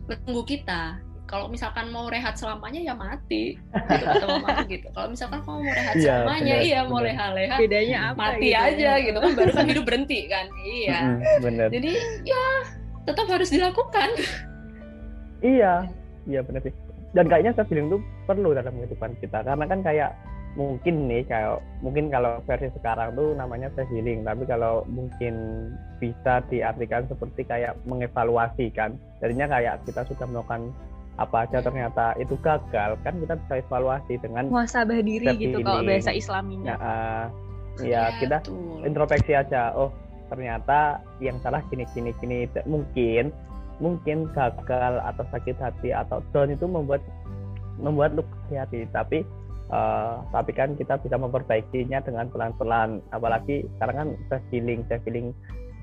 menunggu 0.09 0.43
kita. 0.49 0.99
Kalau 1.25 1.49
misalkan 1.49 1.89
mau 1.89 2.05
rehat 2.13 2.37
selamanya 2.37 2.81
ya 2.85 2.93
mati, 2.93 3.57
gitu 3.57 4.25
mamaku 4.29 4.77
gitu. 4.77 4.89
Kalau 4.93 5.09
misalkan 5.09 5.41
kamu 5.41 5.57
mau 5.65 5.73
rehat 5.73 5.95
Iya, 5.97 6.05
selamanya, 6.21 6.55
benar, 6.61 6.69
iya 6.69 6.81
mau 6.85 7.01
benar. 7.01 7.07
leha-leha, 7.09 7.57
bedanya 7.57 7.99
apa 8.13 8.21
mati 8.21 8.49
gitu 8.53 8.61
aja 8.61 8.91
ya? 8.93 9.05
gitu 9.09 9.19
kan, 9.25 9.31
baru 9.33 9.53
kan 9.57 9.67
hidup 9.73 9.85
berhenti 9.89 10.21
kan, 10.29 10.47
iya. 10.69 11.01
Bener. 11.41 11.69
Jadi 11.73 11.93
ya 12.29 12.45
tetap 13.09 13.27
harus 13.29 13.49
dilakukan. 13.49 14.09
Iya, 15.41 15.89
iya 16.29 16.41
benar 16.45 16.61
sih. 16.65 16.73
Dan 17.17 17.25
kayaknya 17.31 17.53
self 17.57 17.69
healing 17.73 17.89
itu 17.89 17.99
perlu 18.27 18.51
dalam 18.53 18.75
kehidupan 18.75 19.11
kita 19.23 19.39
karena 19.45 19.65
kan 19.65 19.81
kayak 19.81 20.11
mungkin 20.55 21.11
nih 21.11 21.27
kayak 21.27 21.59
mungkin 21.83 22.11
kalau 22.15 22.39
versi 22.47 22.71
sekarang 22.79 23.19
tuh 23.19 23.35
namanya 23.35 23.71
self 23.75 23.91
healing, 23.91 24.23
tapi 24.23 24.47
kalau 24.47 24.87
mungkin 24.87 25.35
bisa 25.99 26.43
diartikan 26.47 27.07
seperti 27.11 27.43
kayak 27.43 27.75
mengevaluasi 27.87 28.71
kan. 28.71 28.95
Jadinya 29.19 29.51
kayak 29.51 29.83
kita 29.87 30.07
sudah 30.07 30.27
melakukan 30.31 30.71
apa 31.15 31.47
aja 31.47 31.63
ternyata 31.63 32.19
itu 32.19 32.35
gagal 32.43 32.99
kan 33.07 33.15
kita 33.23 33.39
bisa 33.39 33.55
evaluasi 33.63 34.19
dengan 34.19 34.51
muasabah 34.51 34.99
diri 34.99 35.31
gitu 35.39 35.63
kalau 35.63 35.87
bahasa 35.87 36.11
islaminya 36.11 36.75
ya, 36.75 36.77
eh, 36.83 37.25
ya, 37.87 37.87
Ya, 37.87 38.05
kita 38.19 38.37
betul. 38.43 38.83
introspeksi 38.83 39.33
aja 39.39 39.71
oh 39.79 39.95
ternyata 40.27 40.99
yang 41.23 41.39
salah 41.39 41.63
gini 41.71 41.87
gini 41.95 42.11
gini 42.19 42.51
mungkin 42.67 43.31
mungkin 43.79 44.27
gagal 44.35 44.99
atau 45.07 45.25
sakit 45.31 45.55
hati 45.59 45.95
atau 45.95 46.19
down 46.35 46.51
itu 46.51 46.67
membuat 46.67 47.03
membuat 47.79 48.19
luka 48.19 48.35
di 48.51 48.55
hati 48.59 48.79
tapi 48.91 49.23
eh, 49.71 50.17
tapi 50.33 50.53
kan 50.53 50.77
kita 50.77 51.01
bisa 51.01 51.17
memperbaikinya 51.17 52.03
dengan 52.05 52.29
pelan-pelan. 52.33 53.01
Apalagi 53.15 53.65
sekarang 53.79 53.97
kan 53.97 54.09
self 54.29 54.45
healing 54.53 54.81
self 54.91 55.03
healing 55.09 55.31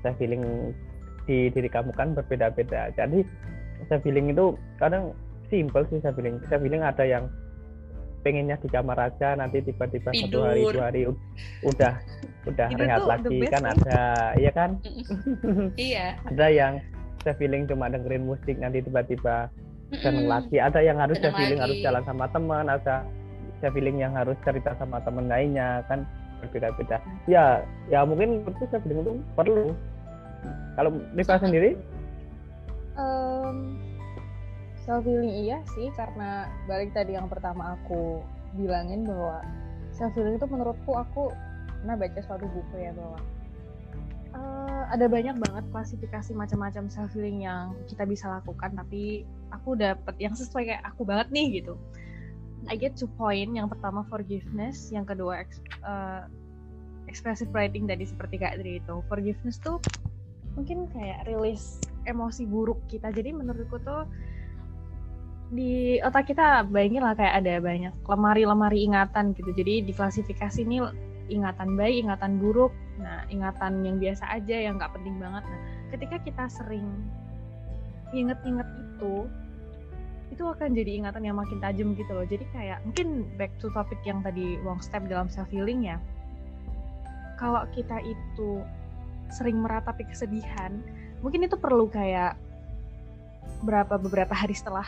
self 0.02 0.16
healing 0.18 0.74
di 1.26 1.48
diri 1.54 1.70
kamu 1.70 1.94
kan 1.94 2.14
berbeda-beda. 2.14 2.90
Jadi 2.94 3.22
self 3.88 4.02
healing 4.02 4.30
itu 4.34 4.54
kadang 4.78 5.14
simple 5.50 5.86
sih 5.90 5.98
self 6.02 6.18
healing. 6.18 6.38
Self 6.50 6.62
healing 6.62 6.82
ada 6.82 7.04
yang 7.06 7.26
pengennya 8.22 8.54
di 8.62 8.70
kamar 8.70 8.98
aja 9.10 9.34
nanti 9.34 9.58
tiba-tiba 9.66 10.14
satu 10.14 10.46
hari 10.46 10.62
Tidur. 10.62 10.72
dua 10.78 10.84
hari 10.88 11.02
udah 11.66 11.94
udah 12.46 12.68
Itu 12.70 12.78
rehat 12.78 13.02
lagi 13.06 13.38
kan 13.50 13.62
ada 13.66 14.00
iya 14.38 14.50
kan? 14.54 14.70
Iya. 15.74 16.06
ada 16.30 16.46
yang 16.50 16.78
self 17.26 17.38
healing 17.42 17.66
cuma 17.66 17.90
dengerin 17.90 18.26
musik 18.26 18.54
nanti 18.58 18.82
tiba-tiba 18.82 19.50
seneng 20.00 20.30
lagi. 20.30 20.56
Ada 20.62 20.80
yang 20.80 20.98
harus 21.02 21.18
self 21.18 21.34
healing 21.34 21.60
harus 21.60 21.78
jalan 21.82 22.02
sama 22.06 22.30
teman 22.30 22.70
ada 22.70 23.04
self 23.62 23.78
healing 23.78 24.02
yang 24.02 24.18
harus 24.18 24.34
cerita 24.42 24.74
sama 24.76 24.98
teman 25.06 25.30
lainnya 25.30 25.86
kan? 25.86 26.02
Berbeda-beda. 26.42 26.98
Ya 27.30 27.62
ya 27.86 28.02
mungkin 28.02 28.42
itu 28.42 28.66
healing 28.66 29.06
itu 29.06 29.12
perlu. 29.38 29.70
Kalau 30.74 30.90
Sangat. 31.38 31.54
sendiri? 31.54 31.70
Self 34.82 35.06
healing 35.06 35.46
iya 35.46 35.62
sih 35.78 35.94
karena 35.94 36.50
balik 36.66 36.90
tadi 36.90 37.14
yang 37.14 37.30
pertama 37.30 37.78
aku 37.78 38.18
bilangin 38.58 39.06
bahwa 39.06 39.38
self 39.94 40.10
healing 40.18 40.34
itu 40.34 40.46
menurutku 40.50 40.90
aku 40.98 41.30
pernah 41.78 41.94
baca 41.94 42.18
suatu 42.18 42.50
buku 42.50 42.82
ya 42.82 42.90
bahwa 42.90 43.18
eh, 44.34 44.82
ada 44.90 45.06
banyak 45.06 45.38
banget 45.38 45.64
klasifikasi 45.70 46.34
macam-macam 46.34 46.90
self 46.90 47.14
healing 47.14 47.46
yang 47.46 47.78
kita 47.86 48.02
bisa 48.02 48.26
lakukan 48.26 48.74
tapi 48.74 49.22
aku 49.54 49.78
dapet 49.78 50.18
yang 50.18 50.34
sesuai 50.34 50.66
kayak 50.66 50.82
aku 50.82 51.06
banget 51.06 51.30
nih 51.30 51.62
gitu 51.62 51.78
I 52.70 52.78
get 52.78 52.94
to 53.02 53.10
point. 53.18 53.50
Yang 53.54 53.74
pertama 53.74 54.06
forgiveness. 54.06 54.92
Yang 54.94 55.16
kedua 55.16 55.42
ex- 55.42 55.62
eh, 55.82 56.22
expressive 57.10 57.50
writing 57.50 57.90
tadi 57.90 58.06
seperti 58.06 58.38
Kak 58.38 58.60
Dri 58.62 58.78
itu. 58.78 59.02
Forgiveness 59.10 59.58
tuh 59.58 59.82
mungkin 60.54 60.86
kayak 60.92 61.26
rilis 61.26 61.82
emosi 62.06 62.46
buruk 62.46 62.78
kita. 62.86 63.10
Jadi 63.10 63.34
menurutku 63.34 63.80
tuh 63.82 64.06
di 65.52 66.00
otak 66.00 66.32
kita 66.32 66.64
bayangin 66.64 67.04
lah 67.04 67.12
kayak 67.12 67.44
ada 67.44 67.60
banyak 67.60 67.94
lemari-lemari 68.06 68.88
ingatan 68.88 69.36
gitu. 69.36 69.50
Jadi 69.52 69.84
diklasifikasi 69.84 70.64
ini 70.64 70.80
ingatan 71.28 71.74
baik 71.74 72.08
ingatan 72.08 72.38
buruk. 72.38 72.72
Nah 73.00 73.26
ingatan 73.28 73.82
yang 73.82 73.96
biasa 73.98 74.28
aja 74.32 74.56
yang 74.56 74.78
nggak 74.78 74.92
penting 74.94 75.18
banget. 75.18 75.44
Nah 75.44 75.60
ketika 75.92 76.16
kita 76.24 76.44
sering 76.48 76.88
inget-inget 78.12 78.68
itu 78.68 79.28
itu 80.32 80.48
akan 80.48 80.72
jadi 80.72 81.04
ingatan 81.04 81.28
yang 81.28 81.36
makin 81.36 81.60
tajam 81.60 81.92
gitu 81.92 82.10
loh. 82.16 82.24
Jadi 82.24 82.48
kayak 82.56 82.80
mungkin 82.88 83.28
back 83.36 83.52
to 83.60 83.68
topic 83.76 84.00
yang 84.08 84.24
tadi 84.24 84.56
long 84.64 84.80
step 84.80 85.04
dalam 85.04 85.28
self 85.28 85.48
healing 85.52 85.84
ya. 85.84 86.00
Kalau 87.36 87.68
kita 87.76 88.00
itu 88.00 88.64
sering 89.28 89.60
meratapi 89.60 90.08
kesedihan 90.08 90.80
mungkin 91.24 91.46
itu 91.46 91.56
perlu 91.56 91.88
kayak 91.88 92.36
berapa 93.64 93.96
beberapa 93.96 94.34
hari 94.34 94.52
setelah 94.52 94.84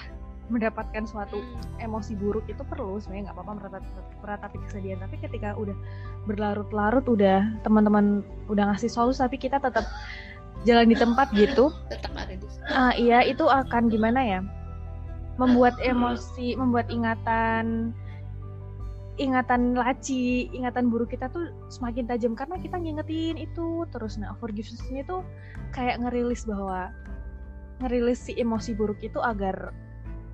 mendapatkan 0.53 1.09
suatu 1.09 1.41
Mm. 1.41 1.89
emosi 1.89 2.13
buruk 2.21 2.45
itu 2.53 2.61
perlu 2.69 3.01
sebenarnya 3.01 3.33
nggak 3.33 3.37
apa-apa 3.41 3.53
meratapi, 3.65 3.89
meratapi 4.21 4.57
kesedihan. 4.69 4.99
Tapi 5.01 5.17
ketika 5.21 5.57
udah 5.57 5.77
berlarut-larut 6.29 7.05
udah 7.09 7.61
teman-teman 7.65 8.21
udah 8.49 8.73
ngasih 8.73 8.93
solusi 8.93 9.21
tapi 9.21 9.37
kita 9.41 9.57
tetap 9.61 9.85
jalan 10.65 10.89
di 10.89 10.97
tempat 10.97 11.29
gitu 11.37 11.73
Tetap 11.93 12.13
ada 12.17 12.33
di 12.33 12.47
ah 12.73 12.93
iya 12.97 13.21
itu 13.25 13.45
akan 13.45 13.93
gimana 13.93 14.21
ya 14.25 14.41
membuat 15.35 15.75
emosi 15.83 16.55
membuat 16.55 16.87
ingatan 16.91 17.91
ingatan 19.15 19.79
laci 19.79 20.51
ingatan 20.51 20.91
buruk 20.91 21.15
kita 21.15 21.31
tuh 21.31 21.51
semakin 21.71 22.11
tajam. 22.11 22.35
Karena 22.35 22.59
kita 22.59 22.77
ngingetin 22.79 23.39
itu 23.39 23.87
terus. 23.95 24.19
Nah 24.19 24.35
forgiveness 24.43 24.83
ini 24.91 25.07
tuh 25.07 25.23
kayak 25.71 26.03
ngerilis 26.03 26.47
bahwa 26.47 26.91
ngerilis 27.83 28.31
si 28.31 28.33
emosi 28.39 28.75
buruk 28.75 28.99
itu 29.03 29.19
agar 29.23 29.75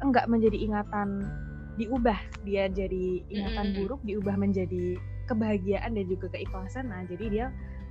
enggak 0.01 0.29
menjadi 0.29 0.57
ingatan 0.57 1.29
diubah 1.77 2.17
dia 2.45 2.69
jadi 2.69 3.25
ingatan 3.33 3.73
Mm-mm. 3.73 3.79
buruk 3.85 4.01
diubah 4.05 4.37
menjadi 4.37 5.01
kebahagiaan 5.29 5.97
dan 5.97 6.05
juga 6.09 6.33
keikhlasan. 6.33 6.89
Nah 6.89 7.05
jadi 7.09 7.25
dia 7.29 7.47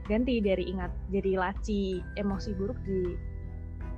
ganti 0.09 0.41
dari 0.41 0.73
ingat 0.73 0.89
jadi 1.13 1.37
laci 1.37 2.01
emosi 2.17 2.57
buruk 2.57 2.77
di 2.85 3.13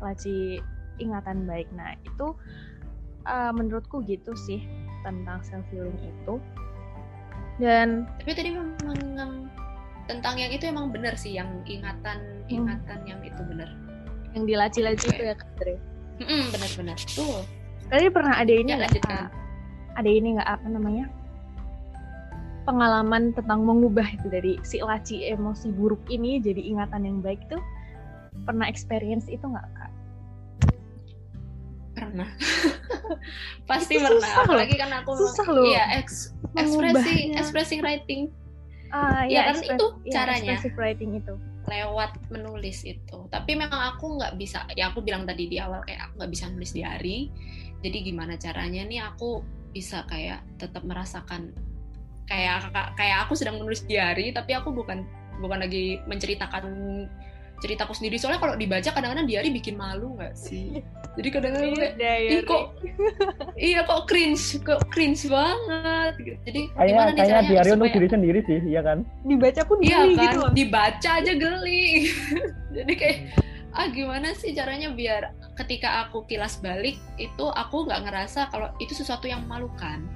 laci 0.03 0.59
ingatan 0.99 1.47
baik. 1.47 1.71
Nah 1.71 1.95
itu 2.03 2.35
uh, 3.25 3.51
menurutku 3.51 4.01
gitu 4.03 4.33
sih 4.35 4.63
tentang 5.01 5.41
self 5.41 5.65
healing 5.69 5.97
itu 5.97 6.37
dan 7.57 8.05
Tapi 8.21 8.31
tadi 8.33 8.49
memang 8.53 8.77
yang- 9.13 9.49
tentang 10.09 10.35
yang 10.35 10.51
itu 10.51 10.65
emang 10.65 10.89
benar 10.89 11.13
sih 11.13 11.31
yang 11.31 11.61
ingatan 11.63 12.19
ingatan 12.47 12.99
yang 13.05 13.21
itu 13.21 13.41
benar. 13.45 13.69
yang 14.31 14.43
di 14.43 14.55
laci-laci 14.55 15.07
Oke. 15.07 15.13
itu 15.13 15.23
ya 15.27 15.35
Kak 15.35 15.51
Dre. 15.59 15.75
Mm-mm, 16.23 16.43
benar-benar. 16.51 16.97
Tuh. 17.11 17.43
Tadi 17.87 18.07
pernah 18.07 18.39
ada 18.39 18.47
ini 18.47 18.71
Ya, 18.71 18.79
nggak? 18.79 19.03
Kak? 19.03 19.27
Ada 19.99 20.07
ini 20.07 20.27
nggak 20.39 20.49
apa 20.49 20.67
namanya? 20.67 21.05
Pengalaman 22.61 23.33
tentang 23.33 23.65
mengubah 23.65 24.05
itu 24.05 24.27
dari 24.29 24.53
si 24.61 24.79
laci 24.79 25.25
emosi 25.25 25.73
buruk 25.73 25.99
ini 26.07 26.37
jadi 26.37 26.61
ingatan 26.61 27.03
yang 27.03 27.17
baik 27.19 27.41
tuh 27.49 27.59
pernah 28.45 28.69
experience 28.69 29.25
itu 29.27 29.43
nggak 29.43 29.67
kak? 29.75 29.91
Pernah. 32.01 32.29
Pasti 33.69 33.93
Itu 33.95 34.03
pernah. 34.03 34.25
susah. 34.25 34.43
Apalagi 34.43 34.75
kan 34.75 34.89
aku 34.91 35.11
Susah 35.13 35.47
loh. 35.47 35.63
Iya, 35.63 36.01
expressing 36.01 36.81
Mengubahnya. 36.81 37.37
expressing 37.37 37.79
writing 37.79 38.21
Ah, 38.91 39.23
Ya, 39.23 39.47
kan 39.47 39.55
expres- 39.55 39.71
itu 39.71 39.85
iya, 40.03 40.11
caranya. 40.11 40.51
expressive 40.57 40.75
writing 40.75 41.11
itu. 41.15 41.33
lewat 41.61 42.11
menulis 42.27 42.81
itu. 42.83 43.17
Tapi 43.29 43.53
memang 43.53 43.95
aku 43.95 44.17
nggak 44.17 44.33
bisa. 44.35 44.65
Ya 44.73 44.89
aku 44.89 44.99
bilang 44.99 45.23
tadi 45.23 45.45
di 45.45 45.55
awal 45.55 45.85
kayak 45.85 46.09
aku 46.09 46.13
nggak 46.19 46.31
bisa 46.33 46.49
nulis 46.49 46.73
diary. 46.73 47.29
Jadi 47.79 47.97
gimana 48.03 48.33
caranya 48.35 48.81
nih 48.83 48.99
aku 48.99 49.45
bisa 49.71 50.03
kayak 50.03 50.41
tetap 50.57 50.81
merasakan 50.83 51.53
kayak 52.25 52.67
kayak 52.97 53.23
aku 53.23 53.37
sedang 53.37 53.55
menulis 53.55 53.85
diary 53.85 54.31
tapi 54.31 54.51
aku 54.51 54.73
bukan 54.73 55.07
bukan 55.39 55.63
lagi 55.63 56.01
menceritakan 56.05 56.65
ceritaku 57.61 57.93
sendiri 57.93 58.17
soalnya 58.17 58.41
kalau 58.41 58.57
dibaca 58.57 58.89
kadang-kadang 58.89 59.29
diary 59.29 59.53
bikin 59.53 59.77
malu 59.77 60.17
nggak 60.17 60.33
sih 60.33 60.81
jadi 61.11 61.27
kadang-kadang 61.27 61.75
kayak 61.75 61.93
Diary. 61.99 62.31
Ih, 62.39 62.41
kok 62.47 62.63
iya 63.59 63.79
kok 63.83 64.07
cringe 64.07 64.63
kok 64.63 64.79
cringe 64.95 65.27
banget 65.27 66.13
gitu. 66.23 66.39
jadi 66.47 66.61
Kayaknya 66.71 66.87
gimana 66.87 67.09
nih 67.11 67.15
kayaknya 67.19 67.35
caranya 67.35 67.51
diary 67.51 67.69
untuk 67.75 67.91
diri 67.91 68.07
sendiri 68.07 68.39
sih, 68.47 68.59
iya 68.63 68.81
kan? 68.81 68.97
dibaca 69.27 69.61
pun 69.67 69.77
Iya 69.83 69.97
geli 69.99 70.15
kan, 70.15 70.23
gitu 70.23 70.37
loh. 70.39 70.51
dibaca 70.55 71.09
aja 71.19 71.33
geli. 71.35 71.83
Jadi 72.79 72.93
kayak 72.95 73.17
ah 73.71 73.87
gimana 73.91 74.27
sih 74.35 74.51
caranya 74.55 74.91
biar 74.95 75.35
ketika 75.59 76.07
aku 76.07 76.23
kilas 76.27 76.59
balik 76.63 76.95
itu 77.19 77.45
aku 77.51 77.87
nggak 77.87 78.07
ngerasa 78.07 78.47
kalau 78.47 78.71
itu 78.79 78.95
sesuatu 78.95 79.27
yang 79.27 79.43
memalukan. 79.43 80.07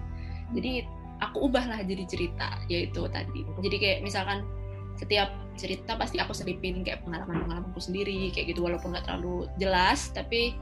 Jadi 0.56 0.88
aku 1.20 1.48
ubahlah 1.52 1.84
jadi 1.84 2.08
cerita 2.08 2.56
yaitu 2.72 3.04
tadi. 3.12 3.44
Jadi 3.60 3.76
kayak 3.80 4.00
misalkan 4.00 4.48
setiap 4.96 5.28
cerita 5.56 5.96
pasti 5.96 6.20
aku 6.20 6.36
selipin 6.36 6.84
kayak 6.84 7.04
pengalaman-pengalamanku 7.08 7.80
sendiri 7.80 8.32
kayak 8.32 8.56
gitu 8.56 8.64
walaupun 8.64 8.92
nggak 8.94 9.08
terlalu 9.08 9.48
jelas 9.60 10.12
tapi 10.12 10.56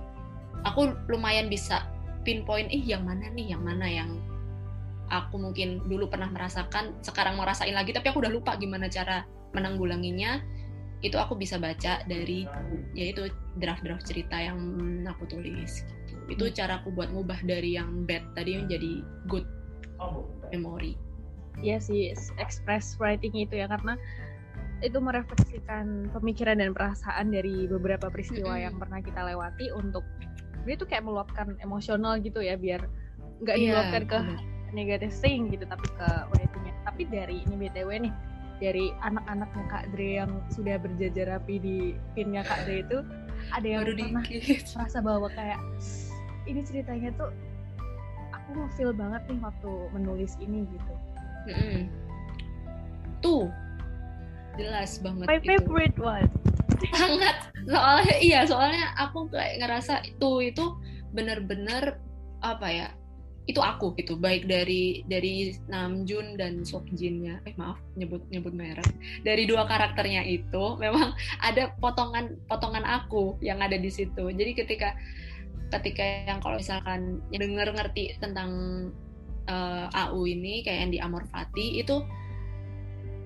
aku 0.63 0.93
lumayan 1.09 1.49
bisa 1.51 1.85
pinpoint 2.23 2.71
ih 2.71 2.81
yang 2.81 3.03
mana 3.03 3.27
nih 3.33 3.53
yang 3.53 3.61
mana 3.61 3.85
yang 3.89 4.09
aku 5.11 5.37
mungkin 5.37 5.83
dulu 5.85 6.09
pernah 6.09 6.31
merasakan 6.31 6.97
sekarang 7.05 7.37
merasain 7.37 7.75
lagi 7.75 7.91
tapi 7.91 8.09
aku 8.09 8.23
udah 8.23 8.33
lupa 8.33 8.55
gimana 8.57 8.87
cara 8.87 9.27
menanggulanginya. 9.53 10.41
Itu 11.03 11.19
aku 11.19 11.35
bisa 11.35 11.59
baca 11.59 11.99
dari 12.07 12.47
yaitu 12.95 13.27
draft-draft 13.59 14.07
cerita 14.07 14.39
yang 14.39 14.57
aku 15.03 15.27
tulis 15.27 15.83
gitu. 15.83 16.15
itu 16.31 16.45
caraku 16.55 16.95
buat 16.95 17.11
ngubah 17.11 17.43
dari 17.43 17.75
yang 17.75 18.07
bad 18.07 18.23
tadi 18.33 18.55
menjadi 18.55 19.03
good 19.27 19.43
memory. 20.55 20.95
Iya 21.59 21.83
sih, 21.83 22.15
express 22.39 22.95
writing 22.97 23.35
itu 23.35 23.59
ya 23.59 23.67
karena 23.67 23.99
itu 24.83 24.99
merefleksikan 24.99 26.11
pemikiran 26.11 26.59
dan 26.59 26.75
perasaan 26.75 27.31
dari 27.31 27.65
beberapa 27.71 28.11
peristiwa 28.11 28.53
Mm-mm. 28.59 28.65
yang 28.67 28.75
pernah 28.75 28.99
kita 28.99 29.23
lewati 29.23 29.71
untuk 29.71 30.03
dia 30.67 30.75
tuh 30.75 30.87
kayak 30.87 31.07
meluapkan 31.07 31.55
emosional 31.63 32.19
gitu 32.19 32.43
ya 32.43 32.59
biar 32.59 32.83
nggak 33.43 33.55
Iya, 33.55 33.63
diluapkan 33.71 34.03
ke 34.07 34.19
negative 34.75 35.15
thing 35.15 35.51
gitu 35.51 35.63
tapi 35.67 35.87
ke 35.95 36.09
writingnya 36.35 36.73
tapi 36.83 37.07
dari 37.07 37.47
ini 37.47 37.55
btw 37.55 37.89
nih 38.09 38.13
dari 38.61 38.95
anak-anaknya 39.03 39.63
Kak 39.67 39.85
Dre 39.91 40.23
yang 40.23 40.31
sudah 40.47 40.79
berjajar 40.79 41.35
rapi 41.35 41.59
di 41.59 41.77
pinnya 42.15 42.47
Kak 42.47 42.63
Dre 42.63 42.85
itu 42.85 42.99
ada 43.51 43.65
yang 43.67 43.83
baru 43.83 43.95
pernah 43.99 44.23
dikit 44.23 44.63
merasa 44.77 44.97
bahwa 45.03 45.27
kayak 45.35 45.59
ini 46.47 46.61
ceritanya 46.63 47.09
tuh 47.19 47.31
aku 48.31 48.49
mau 48.55 48.69
feel 48.75 48.91
banget 48.95 49.19
nih 49.27 49.39
waktu 49.43 49.71
menulis 49.91 50.33
ini 50.39 50.63
gitu 50.69 50.93
Mm-mm. 51.51 51.81
tuh 53.19 53.51
jelas 54.55 55.01
banget 55.01 55.25
My 55.27 55.37
itu. 55.39 55.47
favorite 55.49 55.97
one. 55.99 56.29
sangat. 56.91 57.35
Soalnya 57.63 58.15
iya 58.19 58.39
soalnya 58.43 58.91
aku 58.99 59.31
kayak 59.31 59.63
ngerasa 59.63 60.03
itu 60.03 60.31
itu 60.43 60.65
bener-bener 61.15 61.97
apa 62.43 62.67
ya 62.67 62.87
itu 63.43 63.59
aku 63.59 63.91
gitu. 63.99 64.15
Baik 64.15 64.47
dari 64.47 65.03
dari 65.07 65.51
Namjoon 65.67 66.39
dan 66.39 66.63
Sokjinnya. 66.63 67.43
Eh 67.43 67.55
maaf 67.59 67.79
nyebut 67.99 68.23
nyebut 68.31 68.55
merek. 68.55 68.87
Dari 69.23 69.43
dua 69.47 69.67
karakternya 69.67 70.23
itu 70.23 70.75
memang 70.79 71.15
ada 71.43 71.71
potongan 71.79 72.39
potongan 72.47 72.83
aku 72.87 73.39
yang 73.43 73.59
ada 73.59 73.75
di 73.75 73.91
situ. 73.91 74.31
Jadi 74.31 74.51
ketika 74.55 74.95
ketika 75.73 76.03
yang 76.29 76.39
kalau 76.39 76.61
misalkan 76.61 77.19
denger 77.33 77.73
ngerti 77.73 78.15
tentang 78.21 78.51
uh, 79.49 79.87
AU 80.07 80.23
ini 80.29 80.61
kayak 80.63 80.79
yang 80.87 80.91
di 80.93 80.99
Amor 81.01 81.25
Fati 81.27 81.81
itu 81.81 82.03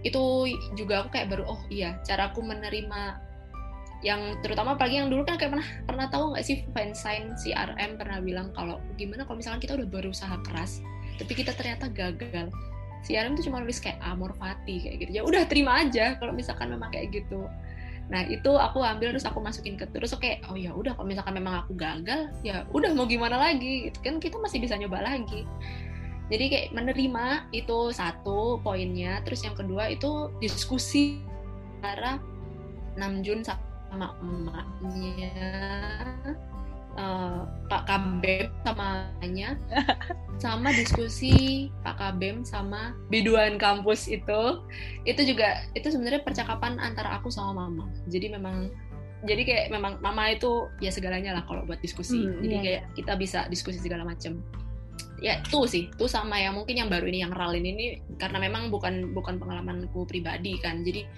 itu 0.08 0.24
juga 0.80 1.04
aku 1.04 1.20
kayak 1.20 1.28
baru 1.36 1.44
oh 1.48 1.62
iya 1.68 2.00
cara 2.08 2.32
aku 2.32 2.40
menerima 2.40 3.20
yang 4.06 4.38
terutama 4.46 4.78
apalagi 4.78 5.02
yang 5.02 5.10
dulu 5.10 5.26
kan 5.26 5.42
kayak 5.42 5.58
pernah 5.58 5.70
pernah 5.90 6.06
tahu 6.08 6.38
nggak 6.38 6.46
sih 6.46 6.64
fansign 6.72 7.34
si 7.34 7.50
RM 7.52 7.98
pernah 7.98 8.22
bilang 8.22 8.54
kalau 8.54 8.78
gimana 8.96 9.26
kalau 9.26 9.42
misalkan 9.42 9.58
kita 9.58 9.74
udah 9.74 9.90
berusaha 9.90 10.38
keras 10.46 10.86
tapi 11.18 11.34
kita 11.34 11.52
ternyata 11.58 11.90
gagal. 11.90 12.54
Si 13.06 13.18
RM 13.18 13.38
tuh 13.38 13.50
cuma 13.50 13.62
nulis 13.62 13.82
kayak 13.82 13.98
amor 14.06 14.38
fati 14.38 14.86
kayak 14.86 14.98
gitu. 15.06 15.12
Ya 15.18 15.22
udah 15.26 15.46
terima 15.50 15.82
aja 15.82 16.18
kalau 16.22 16.34
misalkan 16.34 16.70
memang 16.70 16.94
kayak 16.94 17.14
gitu. 17.14 17.46
Nah 18.08 18.24
itu 18.30 18.56
aku 18.56 18.80
ambil 18.86 19.12
terus 19.12 19.28
aku 19.28 19.44
masukin 19.44 19.76
ke 19.76 19.84
terus 19.92 20.16
oke 20.16 20.40
oh 20.48 20.56
ya 20.56 20.72
udah 20.72 20.96
kalau 20.96 21.08
misalkan 21.10 21.36
memang 21.36 21.66
aku 21.66 21.76
gagal 21.76 22.32
ya 22.46 22.64
udah 22.72 22.94
mau 22.94 23.10
gimana 23.10 23.36
lagi? 23.38 23.90
Gitu 23.92 24.00
kan 24.02 24.22
kita 24.22 24.38
masih 24.40 24.62
bisa 24.62 24.78
nyoba 24.78 25.04
lagi 25.04 25.44
jadi 26.28 26.46
kayak 26.52 26.68
menerima 26.76 27.26
itu 27.56 27.92
satu 27.96 28.60
poinnya 28.60 29.24
terus 29.24 29.44
yang 29.48 29.56
kedua 29.56 29.92
itu 29.92 30.32
diskusi 30.44 31.24
antara 31.80 32.20
Namjoon 32.98 33.46
sama 33.46 34.18
emaknya 34.20 35.32
uh, 36.98 37.46
Pak 37.70 37.84
Kabem 37.88 38.50
sama 38.66 39.08
nya 39.24 39.56
sama 40.44 40.74
diskusi 40.74 41.68
Pak 41.86 41.96
Kabem 41.98 42.44
sama 42.44 42.98
biduan 43.10 43.56
kampus 43.62 44.10
itu. 44.10 44.62
Itu 45.06 45.22
juga 45.24 45.64
itu 45.78 45.88
sebenarnya 45.90 46.26
percakapan 46.26 46.82
antara 46.82 47.18
aku 47.18 47.30
sama 47.30 47.66
mama. 47.66 47.90
Jadi 48.10 48.34
memang 48.34 48.70
jadi 49.26 49.42
kayak 49.46 49.66
memang 49.74 49.98
mama 50.02 50.30
itu 50.30 50.70
ya 50.78 50.94
segalanya 50.94 51.42
lah 51.42 51.44
kalau 51.50 51.66
buat 51.66 51.82
diskusi. 51.82 52.22
Hmm, 52.22 52.42
jadi 52.46 52.56
iya, 52.56 52.64
kayak 52.66 52.84
kita 52.98 53.14
bisa 53.18 53.40
diskusi 53.50 53.82
segala 53.82 54.06
macam 54.06 54.42
ya 55.18 55.42
itu 55.42 55.66
sih 55.66 55.84
itu 55.90 56.06
sama 56.06 56.38
yang 56.38 56.54
mungkin 56.54 56.78
yang 56.78 56.90
baru 56.94 57.10
ini 57.10 57.26
yang 57.26 57.34
ralin 57.34 57.66
ini 57.66 57.98
karena 58.22 58.38
memang 58.38 58.70
bukan 58.70 59.18
bukan 59.18 59.42
pengalamanku 59.42 60.06
pribadi 60.06 60.62
kan 60.62 60.86
jadi 60.86 61.10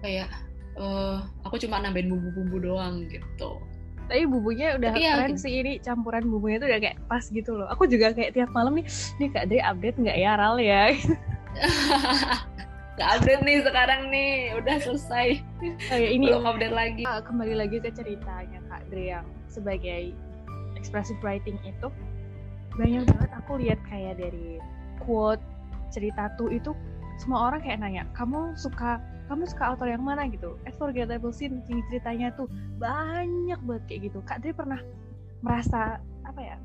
kayak 0.00 0.28
eh 0.76 1.16
aku 1.44 1.56
cuma 1.60 1.80
nambahin 1.80 2.12
bumbu-bumbu 2.12 2.56
doang 2.60 3.04
gitu 3.08 3.60
Tapi 4.06 4.22
bumbunya 4.22 4.78
udah 4.78 4.94
Tapi 4.94 5.02
ya, 5.02 5.18
keren 5.18 5.34
gitu. 5.34 5.50
sih 5.50 5.52
ini 5.66 5.72
campuran 5.82 6.30
bumbunya 6.30 6.62
tuh 6.62 6.70
udah 6.70 6.78
kayak 6.78 7.02
pas 7.10 7.26
gitu 7.26 7.58
loh. 7.58 7.66
Aku 7.74 7.90
juga 7.90 8.14
kayak 8.14 8.38
tiap 8.38 8.54
malam 8.54 8.78
nih, 8.78 8.86
nih 9.18 9.28
Kak 9.34 9.50
Dri 9.50 9.58
update 9.58 9.98
nggak 9.98 10.18
ya 10.22 10.32
Ral 10.38 10.62
ya? 10.62 10.94
nggak 12.96 13.10
update 13.18 13.42
nih 13.42 13.58
sekarang 13.66 14.08
nih 14.08 14.56
udah 14.56 14.80
selesai 14.80 15.42
Kayak 15.90 16.10
ini 16.16 16.32
belum 16.32 16.48
update 16.48 16.70
lagi 16.70 17.02
uh, 17.04 17.20
kembali 17.20 17.58
lagi 17.58 17.82
ke 17.82 17.90
ceritanya 17.92 18.62
Kak 18.72 18.88
Dri 18.88 19.12
yang 19.12 19.26
sebagai 19.50 20.14
expressive 20.78 21.18
writing 21.20 21.58
itu 21.66 21.90
banyak 22.76 23.02
banget 23.08 23.30
aku 23.32 23.52
lihat 23.58 23.80
kayak 23.88 24.20
dari 24.20 24.60
quote 25.02 25.42
cerita 25.90 26.28
tuh 26.36 26.52
itu 26.52 26.76
semua 27.16 27.48
orang 27.48 27.64
kayak 27.64 27.80
nanya 27.80 28.04
kamu 28.12 28.52
suka 28.56 29.00
kamu 29.26 29.42
suka 29.50 29.74
author 29.74 29.90
yang 29.90 30.06
mana? 30.06 30.30
gitu. 30.30 30.54
Unforgettable 30.62 31.34
Scene 31.34 31.58
ini 31.66 31.82
ceritanya 31.90 32.30
tuh 32.38 32.46
banyak 32.78 33.58
banget 33.66 33.82
kayak 33.90 34.00
gitu. 34.10 34.18
Kak 34.22 34.38
Dri 34.38 34.54
pernah 34.54 34.78
merasa 35.42 35.98
apa 36.22 36.40
ya 36.40 36.56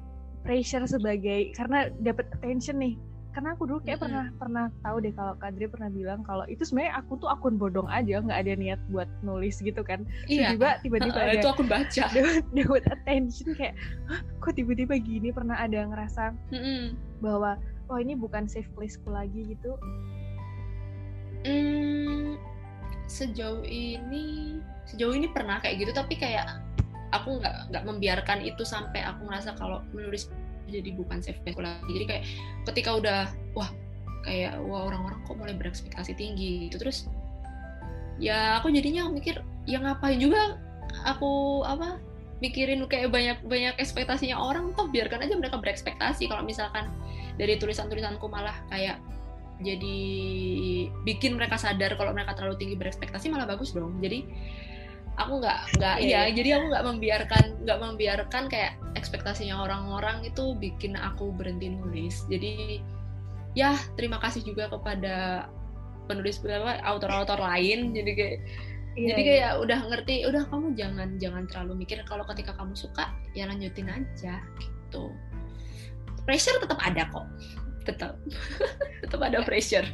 pressure 0.45 0.85
sebagai 0.85 1.53
karena 1.57 1.89
dapat 2.01 2.29
attention 2.37 2.77
nih 2.81 2.93
karena 3.31 3.55
aku 3.55 3.63
dulu 3.63 3.79
kayak 3.83 3.99
Mm-mm. 3.99 4.05
pernah 4.11 4.25
pernah 4.35 4.65
tahu 4.83 4.97
deh 4.99 5.13
kalau 5.15 5.33
Kak 5.39 5.55
Dri 5.55 5.67
pernah 5.71 5.87
bilang 5.87 6.19
kalau 6.27 6.43
itu 6.51 6.67
sebenarnya 6.67 6.99
aku 6.99 7.15
tuh 7.19 7.31
akun 7.31 7.55
bodong 7.55 7.87
aja 7.87 8.19
nggak 8.19 8.39
ada 8.43 8.53
niat 8.59 8.79
buat 8.91 9.07
nulis 9.23 9.63
gitu 9.63 9.81
kan. 9.87 10.03
Iya. 10.27 10.55
tiba 10.55 10.69
tiba-tiba 10.83 11.15
ada 11.15 11.39
itu 11.39 11.47
aku 11.47 11.63
baca. 11.63 12.05
dapat 12.57 12.83
attention 12.91 13.55
kayak 13.55 13.75
Hah, 14.11 14.19
kok 14.43 14.53
tiba-tiba 14.59 14.99
gini? 14.99 15.31
Pernah 15.31 15.55
ada 15.63 15.87
ngerasa 15.87 16.35
Mm-mm. 16.51 16.95
bahwa 17.23 17.55
oh 17.87 17.97
ini 17.99 18.19
bukan 18.19 18.51
safe 18.51 18.67
placeku 18.75 19.11
lagi 19.11 19.55
gitu. 19.55 19.79
Hmm, 21.41 22.37
sejauh 23.09 23.65
ini 23.65 24.59
sejauh 24.85 25.15
ini 25.15 25.31
pernah 25.31 25.57
kayak 25.63 25.87
gitu 25.87 25.91
tapi 25.95 26.19
kayak 26.19 26.61
aku 27.11 27.43
nggak 27.43 27.71
nggak 27.71 27.83
membiarkan 27.83 28.39
itu 28.43 28.63
sampai 28.63 29.03
aku 29.03 29.27
ngerasa 29.27 29.55
kalau 29.59 29.83
menulis 29.91 30.31
jadi 30.71 30.89
bukan 30.95 31.19
safe 31.19 31.37
place 31.43 31.59
lagi 31.59 31.91
jadi 31.91 32.05
kayak 32.07 32.23
ketika 32.71 32.89
udah 32.95 33.19
wah 33.53 33.69
kayak 34.23 34.57
wah 34.65 34.87
orang-orang 34.87 35.19
kok 35.25 35.35
mulai 35.37 35.55
berekspektasi 35.57 36.13
tinggi 36.15 36.69
gitu. 36.69 36.81
Terus 36.81 37.09
ya 38.21 38.61
aku 38.61 38.69
jadinya 38.69 39.09
mikir 39.09 39.41
ya 39.65 39.81
ngapain 39.81 40.21
juga 40.21 40.61
aku 41.05 41.63
apa 41.65 41.97
mikirin 42.41 42.85
kayak 42.89 43.09
banyak 43.13 43.37
banyak 43.45 43.75
ekspektasinya 43.81 44.37
orang. 44.37 44.73
Toh 44.77 44.89
biarkan 44.89 45.25
aja 45.25 45.33
mereka 45.37 45.57
berekspektasi. 45.57 46.29
Kalau 46.29 46.45
misalkan 46.45 46.89
dari 47.37 47.57
tulisan-tulisanku 47.57 48.25
malah 48.29 48.55
kayak 48.69 49.01
jadi 49.61 49.99
bikin 51.05 51.37
mereka 51.37 51.53
sadar 51.53 51.93
kalau 51.93 52.17
mereka 52.17 52.33
terlalu 52.33 52.57
tinggi 52.57 52.75
berekspektasi 52.77 53.29
malah 53.29 53.45
bagus 53.45 53.73
dong. 53.73 54.01
Jadi 54.01 54.25
aku 55.25 55.33
nggak 55.41 55.59
nggak 55.77 55.95
Iya, 56.01 56.07
iya 56.07 56.21
iya. 56.27 56.33
jadi 56.33 56.49
aku 56.59 56.65
nggak 56.71 56.85
membiarkan 56.85 57.43
nggak 57.65 57.79
membiarkan 57.79 58.43
kayak 58.49 58.73
ekspektasinya 58.97 59.61
orang-orang 59.61 60.25
itu 60.27 60.53
bikin 60.57 60.97
aku 60.99 61.31
berhenti 61.33 61.71
nulis. 61.71 62.25
Jadi 62.27 62.81
ya 63.57 63.75
terima 63.99 64.19
kasih 64.19 64.43
juga 64.43 64.71
kepada 64.71 65.47
penulis 66.05 66.39
apa 66.43 66.81
autor-autor 66.83 67.39
lain. 67.39 67.95
Jadi 67.95 68.11
kayak 68.13 68.37
Iya, 68.91 69.15
jadi 69.15 69.21
iya. 69.23 69.29
kayak 69.31 69.53
udah 69.63 69.79
ngerti 69.87 70.15
udah 70.27 70.43
kamu 70.51 70.75
jangan 70.75 71.09
jangan 71.15 71.43
terlalu 71.47 71.87
mikir 71.87 72.03
kalau 72.03 72.27
ketika 72.27 72.51
kamu 72.59 72.75
suka 72.75 73.07
ya 73.31 73.47
lanjutin 73.47 73.87
aja 73.87 74.43
gitu. 74.59 75.15
Pressure 76.27 76.59
tetap 76.59 76.75
ada 76.83 77.07
kok. 77.07 77.23
Tetap 77.87 78.19
tetap 79.07 79.21
ada 79.23 79.39
pressure. 79.47 79.87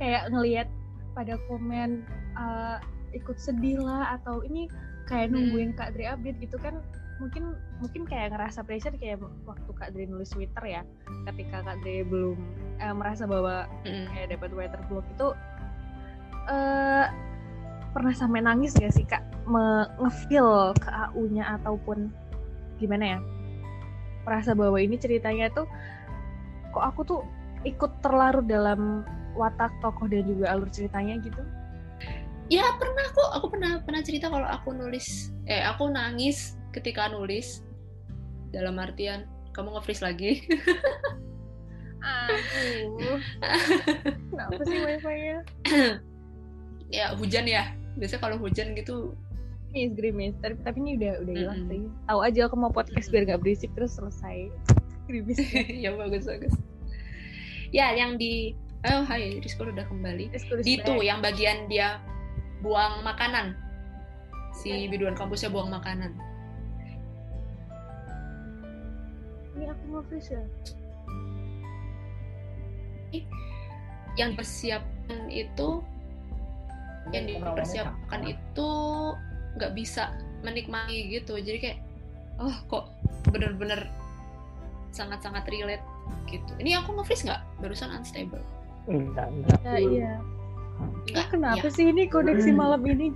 Kayak 0.00 0.32
ngelihat 0.32 0.68
pada 1.12 1.36
komen 1.44 2.08
uh, 2.40 2.80
ikut 3.16 3.36
sedih 3.36 3.80
lah 3.80 4.16
atau 4.16 4.40
ini 4.42 4.68
kayak 5.06 5.30
Hmm. 5.30 5.38
nungguin 5.38 5.70
Kak 5.72 5.94
Dri 5.94 6.04
update 6.04 6.38
gitu 6.40 6.56
kan 6.58 6.78
mungkin 7.16 7.56
mungkin 7.80 8.04
kayak 8.04 8.36
ngerasa 8.36 8.60
pressure 8.60 8.92
kayak 8.94 9.16
waktu 9.44 9.70
Kak 9.72 9.90
Dri 9.90 10.04
nulis 10.04 10.28
Twitter 10.28 10.60
ya 10.62 10.82
ketika 11.24 11.64
Kak 11.64 11.80
Dri 11.80 12.04
belum 12.04 12.36
eh, 12.76 12.92
merasa 12.92 13.24
bahwa 13.24 13.64
Mm. 13.88 14.04
kayak 14.06 14.26
dapat 14.36 14.50
writer 14.52 14.80
block 14.86 15.06
itu 15.08 15.28
eh 16.46 17.06
pernah 17.90 18.12
sampai 18.12 18.44
nangis 18.44 18.76
gak 18.76 18.92
sih 18.92 19.02
kak 19.02 19.24
Me- 19.48 19.88
ngefeel 19.96 20.76
ke 20.76 20.90
AU-nya 20.90 21.56
ataupun 21.56 22.12
gimana 22.76 23.16
ya 23.16 23.18
merasa 24.22 24.52
bahwa 24.52 24.76
ini 24.76 25.00
ceritanya 25.00 25.48
tuh 25.48 25.64
kok 26.70 26.84
aku 26.84 27.00
tuh 27.02 27.20
ikut 27.64 28.04
terlarut 28.04 28.44
dalam 28.44 29.00
watak 29.32 29.72
tokoh 29.80 30.04
dan 30.06 30.28
juga 30.28 30.52
alur 30.52 30.68
ceritanya 30.68 31.16
gitu 31.24 31.40
ya 32.52 32.64
pernah 32.78 33.06
kok 33.10 33.30
aku 33.34 33.46
pernah 33.50 33.72
pernah 33.82 34.02
cerita 34.02 34.30
kalau 34.30 34.46
aku 34.46 34.70
nulis 34.74 35.34
eh 35.50 35.62
aku 35.62 35.90
nangis 35.90 36.54
ketika 36.70 37.10
nulis 37.10 37.64
dalam 38.54 38.78
artian 38.78 39.26
kamu 39.52 39.74
nge-freeze 39.76 40.04
lagi 40.04 40.44
aduh 42.06 43.18
kenapa 44.30 44.60
sih 44.62 44.78
wifi-nya 44.84 45.38
ya 46.94 47.16
hujan 47.18 47.44
ya 47.50 47.74
biasanya 47.98 48.22
kalau 48.22 48.36
hujan 48.38 48.76
gitu 48.76 49.14
Gerimis, 49.76 49.92
gerimis. 49.98 50.34
Tapi, 50.40 50.56
tapi 50.64 50.78
ini 50.80 50.90
udah 50.96 51.12
udah 51.20 51.34
hilang 51.36 51.58
Mm-mm. 51.68 51.68
sih. 51.68 51.82
Tahu 52.08 52.20
aja 52.24 52.40
aku 52.48 52.56
mau 52.56 52.72
podcast 52.72 53.12
biar 53.12 53.28
gak 53.28 53.44
berisik 53.44 53.68
terus 53.76 53.92
selesai. 53.92 54.48
Gerimis. 55.04 55.36
ya 55.84 55.92
bagus 55.92 56.24
bagus 56.24 56.56
ya 57.74 57.94
yang 57.94 58.18
di 58.18 58.54
oh 58.86 59.02
hai 59.06 59.36
Rizko 59.42 59.66
udah 59.66 59.86
kembali 59.88 60.30
Terus 60.30 60.64
di 60.64 60.78
itu 60.78 60.94
yang 61.02 61.22
bagian 61.22 61.66
dia 61.66 61.98
buang 62.66 63.06
makanan. 63.06 63.54
Si 64.50 64.90
biduan 64.90 65.14
kampusnya 65.14 65.54
buang 65.54 65.70
makanan. 65.70 66.10
Ini 69.54 69.70
aku 69.70 69.82
mau 69.86 70.02
freeze 70.10 70.34
ya. 70.34 70.42
yang 74.16 74.32
persiapkan 74.32 75.28
itu 75.28 75.84
yang 77.12 77.24
dipersiapkan 77.28 78.20
itu 78.26 78.70
nggak 79.60 79.72
bisa 79.76 80.10
menikmati 80.42 81.14
gitu. 81.14 81.38
Jadi 81.38 81.58
kayak 81.62 81.78
oh 82.42 82.56
kok 82.66 82.90
bener-bener 83.30 83.86
sangat-sangat 84.90 85.46
relate 85.52 85.84
gitu. 86.26 86.50
Ini 86.58 86.82
aku 86.82 86.96
nge-freeze 86.96 87.28
nggak? 87.28 87.42
Barusan 87.62 87.92
unstable. 87.92 88.42
Enggak 88.88 89.28
enggak. 89.30 89.58
Ya, 89.62 89.76
iya. 89.78 90.12
Enggak, 91.06 91.26
Kenapa 91.32 91.66
ya, 91.66 91.72
sih 91.72 91.86
ini 91.88 92.04
koneksi 92.10 92.50
malam 92.52 92.82
ini? 92.84 93.14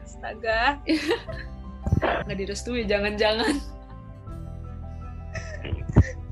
Astaga. 0.00 0.80
nggak 2.26 2.38
direstui, 2.38 2.86
jangan-jangan. 2.86 3.54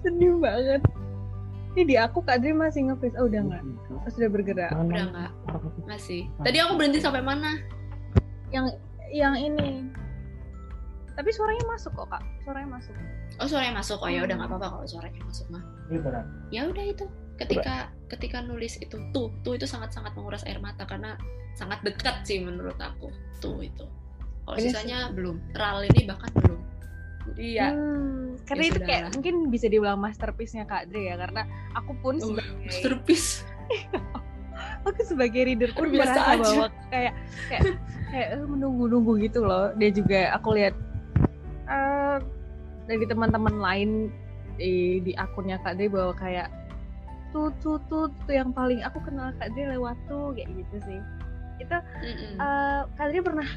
Sedih 0.03 0.39
banget. 0.39 0.83
Ini 1.75 1.83
di 1.91 1.97
aku 1.99 2.23
Kak 2.23 2.39
Dri 2.39 2.55
masih 2.55 2.87
nge-freeze. 2.87 3.19
Oh, 3.19 3.27
udah 3.27 3.41
enggak? 3.43 3.63
Oh, 3.91 4.11
sudah 4.15 4.31
bergerak. 4.31 4.71
Udah 4.71 5.05
nggak, 5.11 5.31
masih. 5.91 6.31
Tadi 6.47 6.63
aku 6.63 6.79
berhenti 6.79 7.03
sampai 7.03 7.23
mana? 7.25 7.59
Yang 8.55 8.79
yang 9.11 9.35
ini. 9.35 9.91
Tapi 11.15 11.31
suaranya 11.35 11.67
masuk 11.67 11.91
kok, 11.99 12.07
Kak. 12.15 12.23
Suaranya 12.47 12.79
masuk. 12.79 12.95
Oh 13.43 13.51
suaranya 13.51 13.83
masuk, 13.83 13.99
oh 13.99 14.07
ya 14.07 14.23
udah 14.23 14.35
nggak 14.39 14.51
apa-apa 14.51 14.67
kalau 14.79 14.87
suaranya 14.87 15.19
masuk 15.27 15.47
mah. 15.51 15.63
Ya 16.55 16.71
udah 16.71 16.85
itu. 16.87 17.07
Ketika 17.35 17.91
ketika 18.07 18.39
nulis 18.41 18.79
itu 18.79 18.95
tuh 19.11 19.35
tuh 19.43 19.59
itu 19.59 19.67
sangat-sangat 19.67 20.15
menguras 20.15 20.47
air 20.47 20.63
mata 20.63 20.87
karena 20.87 21.19
sangat 21.55 21.83
dekat 21.83 22.23
sih 22.23 22.43
menurut 22.43 22.79
aku 22.79 23.11
tuh 23.39 23.59
itu. 23.63 23.87
Kalau 24.45 24.57
sisanya 24.61 25.11
belum. 25.11 25.41
Ral 25.57 25.83
ini 25.85 26.07
bahkan 26.07 26.31
belum. 26.37 26.61
Iya. 27.35 27.73
Hmm, 27.73 28.39
karena 28.47 28.63
Ya 28.63 28.71
itu 28.71 28.81
kayak 28.85 29.05
mungkin 29.17 29.35
bisa 29.49 29.67
dibilang 29.67 29.99
masterpiece-nya 29.99 30.69
Kak 30.69 30.93
Dre 30.93 31.11
ya 31.11 31.17
karena 31.19 31.43
aku 31.75 31.97
pun 31.99 32.15
Oh, 32.21 32.31
sebagai 32.31 32.55
masterpiece. 32.63 33.43
aku 34.87 35.01
sebagai 35.03 35.43
reader 35.49 35.73
pun 35.73 35.89
Biasa 35.91 36.13
merasa 36.13 36.21
aja. 36.29 36.39
bahwa 36.45 36.69
kayak 36.93 37.15
kayak 37.49 37.63
kayak 38.13 38.29
menunggu-nunggu 38.47 39.13
gitu 39.25 39.41
loh. 39.43 39.73
Dia 39.75 39.91
juga 39.91 40.21
aku 40.37 40.49
lihat 40.55 40.75
eh 41.65 42.19
dari 42.85 43.05
teman-teman 43.09 43.57
lain 43.59 43.91
di, 44.55 45.01
di 45.01 45.13
akunnya 45.17 45.57
Kak 45.65 45.81
Dre 45.81 45.89
bahwa 45.89 46.13
kayak 46.15 46.53
tuh 47.35 47.51
tuh 47.59 47.83
tuh 47.91 48.07
tuh 48.25 48.33
yang 48.33 48.55
paling 48.55 48.79
aku 48.81 49.03
kenal 49.03 49.35
Kak 49.37 49.51
Dre 49.53 49.75
lewat 49.75 49.99
tuh 50.07 50.31
kayak 50.33 50.55
gitu 50.55 50.77
sih. 50.87 51.01
Itu 51.59 51.75
Mm-mm. 51.75 52.39
eh 52.39 52.81
Kak 52.95 53.11
Dri 53.11 53.19
pernah 53.19 53.49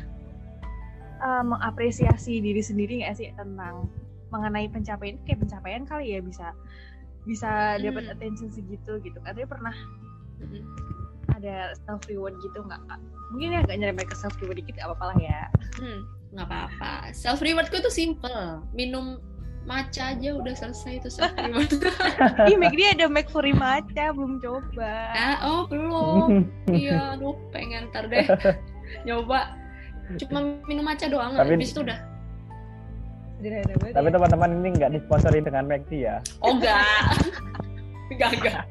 eh, 1.18 1.44
mengapresiasi 1.46 2.42
diri 2.42 2.60
sendiri 2.60 3.06
nggak 3.06 3.16
sih 3.16 3.30
tentang 3.34 3.86
mengenai 4.28 4.68
pencapaian 4.68 5.16
kayak 5.24 5.40
pencapaian 5.40 5.86
kali 5.86 6.12
ya 6.12 6.20
bisa 6.20 6.52
bisa 7.24 7.78
dapat 7.78 8.08
Hmm. 8.08 8.14
attention 8.14 8.50
segitu 8.50 8.98
gitu 9.00 9.18
Kak 9.22 9.38
Dri 9.38 9.46
pernah 9.46 9.76
Mm-mm. 10.42 10.66
ada 11.32 11.78
self 11.86 12.02
reward 12.08 12.34
gitu 12.42 12.60
nggak 12.60 12.82
Kak? 12.84 13.00
Mungkin 13.30 13.54
ya 13.54 13.60
nggak 13.62 13.78
nyerempet 13.78 14.06
ke 14.10 14.16
self 14.16 14.34
reward 14.40 14.58
dikit 14.58 14.80
apa-apa 14.80 15.14
lah 15.14 15.18
ya. 15.20 15.40
Hmm, 15.78 16.00
nggak 16.34 16.48
apa-apa. 16.48 17.12
Self 17.12 17.40
rewardku 17.40 17.78
tuh 17.78 17.92
simple. 17.92 18.64
Minum 18.72 19.20
matcha 19.68 20.16
aja 20.16 20.30
udah 20.32 20.54
selesai 20.56 21.04
itu. 21.04 21.10
Ih, 22.50 22.56
Meg 22.56 22.74
dia 22.74 22.96
ada 22.96 23.12
Furi 23.28 23.52
Matcha 23.52 24.16
belum 24.16 24.40
coba. 24.40 25.12
ah, 25.12 25.36
oh 25.44 25.62
belum. 25.68 26.48
Iya, 26.72 27.20
aduh 27.20 27.36
pengen 27.52 27.92
ntar 27.92 28.08
deh 28.08 28.24
nyoba. 29.04 29.52
Cuma 30.16 30.40
minum 30.66 30.88
matcha 30.88 31.12
doang, 31.12 31.36
Tapi- 31.36 31.60
habis 31.60 31.76
itu 31.76 31.84
udah. 31.84 32.00
Tapi 33.94 34.08
teman-teman 34.10 34.50
ini 34.58 34.70
nggak 34.74 34.92
disponsori 34.98 35.44
dengan 35.44 35.68
McD 35.68 36.10
ya. 36.10 36.18
Oh 36.42 36.56
enggak. 36.56 36.82
enggak, 38.10 38.30
enggak. 38.40 38.64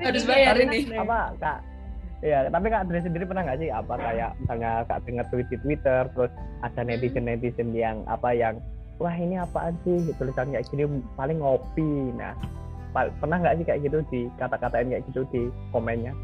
Harus 0.00 0.22
Iya, 0.24 0.30
bayar 0.30 0.54
ini. 0.62 0.94
Apa 0.94 1.34
kak? 1.36 1.58
Iya, 2.24 2.48
tapi 2.48 2.66
kak 2.72 2.88
Dre 2.88 3.04
sendiri 3.04 3.28
pernah 3.28 3.44
nggak 3.44 3.60
sih 3.60 3.68
apa 3.68 3.92
kayak 4.00 4.30
misalnya 4.40 4.72
kak 4.88 4.98
Dre 5.04 5.12
nge-tweet 5.20 5.48
di 5.52 5.58
Twitter, 5.60 6.02
terus 6.16 6.32
ada 6.64 6.80
netizen 6.80 7.28
netizen 7.28 7.68
yang 7.76 8.00
apa 8.08 8.32
yang 8.32 8.56
wah 8.96 9.12
ini 9.12 9.36
apaan 9.36 9.76
sih 9.84 10.08
tulisan 10.16 10.52
kayak 10.52 10.66
gini 10.72 10.88
paling 11.16 11.40
ngopi. 11.40 12.14
Nah, 12.16 12.32
pernah 13.20 13.36
nggak 13.40 13.60
sih 13.60 13.64
kayak 13.68 13.80
gitu 13.84 13.98
di 14.08 14.20
kata-katain 14.40 14.88
kayak 14.88 15.04
gitu 15.12 15.28
di 15.28 15.42
komennya? 15.72 16.16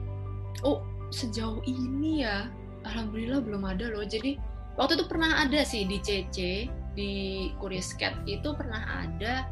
Oh, 0.65 0.81
sejauh 1.13 1.61
ini 1.69 2.25
ya, 2.25 2.49
alhamdulillah 2.89 3.45
belum 3.45 3.63
ada 3.69 3.93
loh. 3.93 4.05
Jadi 4.05 4.41
waktu 4.81 4.97
itu 4.97 5.05
pernah 5.05 5.45
ada 5.45 5.61
sih 5.69 5.85
di 5.85 6.01
CC 6.01 6.69
di 6.97 7.13
Curious 7.61 7.93
Cat 7.97 8.17
itu 8.25 8.53
pernah 8.57 9.05
ada 9.05 9.45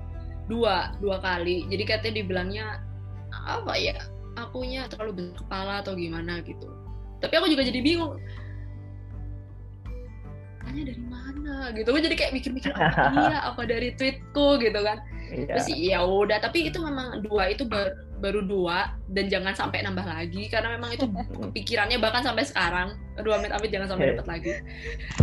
dua 0.49 0.97
dua 1.01 1.21
kali. 1.21 1.69
Jadi 1.69 1.83
katanya 1.85 2.15
dibilangnya 2.25 2.65
apa 3.45 3.77
ya? 3.77 3.97
Akunya 4.39 4.89
terlalu 4.89 5.21
besar 5.21 5.35
kepala 5.45 5.75
atau 5.85 5.93
gimana 5.93 6.41
gitu. 6.41 6.73
Tapi 7.21 7.35
aku 7.37 7.53
juga 7.53 7.69
jadi 7.69 7.85
bingung. 7.85 8.17
Tanya 10.71 10.83
dari 10.87 11.03
mana 11.03 11.55
gitu. 11.75 11.89
Gue 11.91 11.99
jadi 12.01 12.15
kayak 12.17 12.33
mikir-mikir 12.33 12.71
apa 12.71 13.11
iya 13.13 13.39
apa 13.51 13.63
dari 13.67 13.91
tweetku 13.93 14.47
gitu 14.57 14.81
kan. 14.81 15.03
Iya. 15.29 15.47
Terus 15.51 15.67
ya 15.69 15.99
udah, 16.01 16.39
tapi 16.39 16.67
itu 16.67 16.79
memang 16.79 17.21
dua 17.21 17.51
itu 17.51 17.67
bar- 17.67 17.95
baru 18.19 18.43
dua 18.43 18.95
dan 19.09 19.27
jangan 19.27 19.51
sampai 19.53 19.81
nambah 19.81 20.03
lagi 20.03 20.47
karena 20.47 20.75
memang 20.75 20.95
itu 20.95 21.07
kepikirannya 21.51 21.99
bahkan 21.99 22.23
sampai 22.23 22.47
sekarang. 22.47 22.95
Aduh 23.19 23.35
amit-amit 23.35 23.69
jangan 23.69 23.91
sampai 23.91 24.15
dapat 24.15 24.27
lagi. 24.29 24.53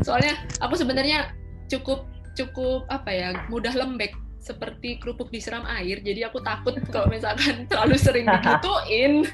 Soalnya 0.04 0.36
aku 0.60 0.76
sebenarnya 0.76 1.32
cukup 1.68 2.04
cukup 2.34 2.86
apa 2.88 3.10
ya 3.10 3.28
mudah 3.48 3.72
lembek 3.72 4.12
seperti 4.38 4.96
kerupuk 4.98 5.28
disiram 5.28 5.66
air 5.68 6.00
jadi 6.00 6.30
aku 6.30 6.40
takut 6.40 6.78
kalau 6.94 7.10
misalkan 7.10 7.66
terlalu 7.66 7.98
sering 7.98 8.24
digituin 8.24 9.26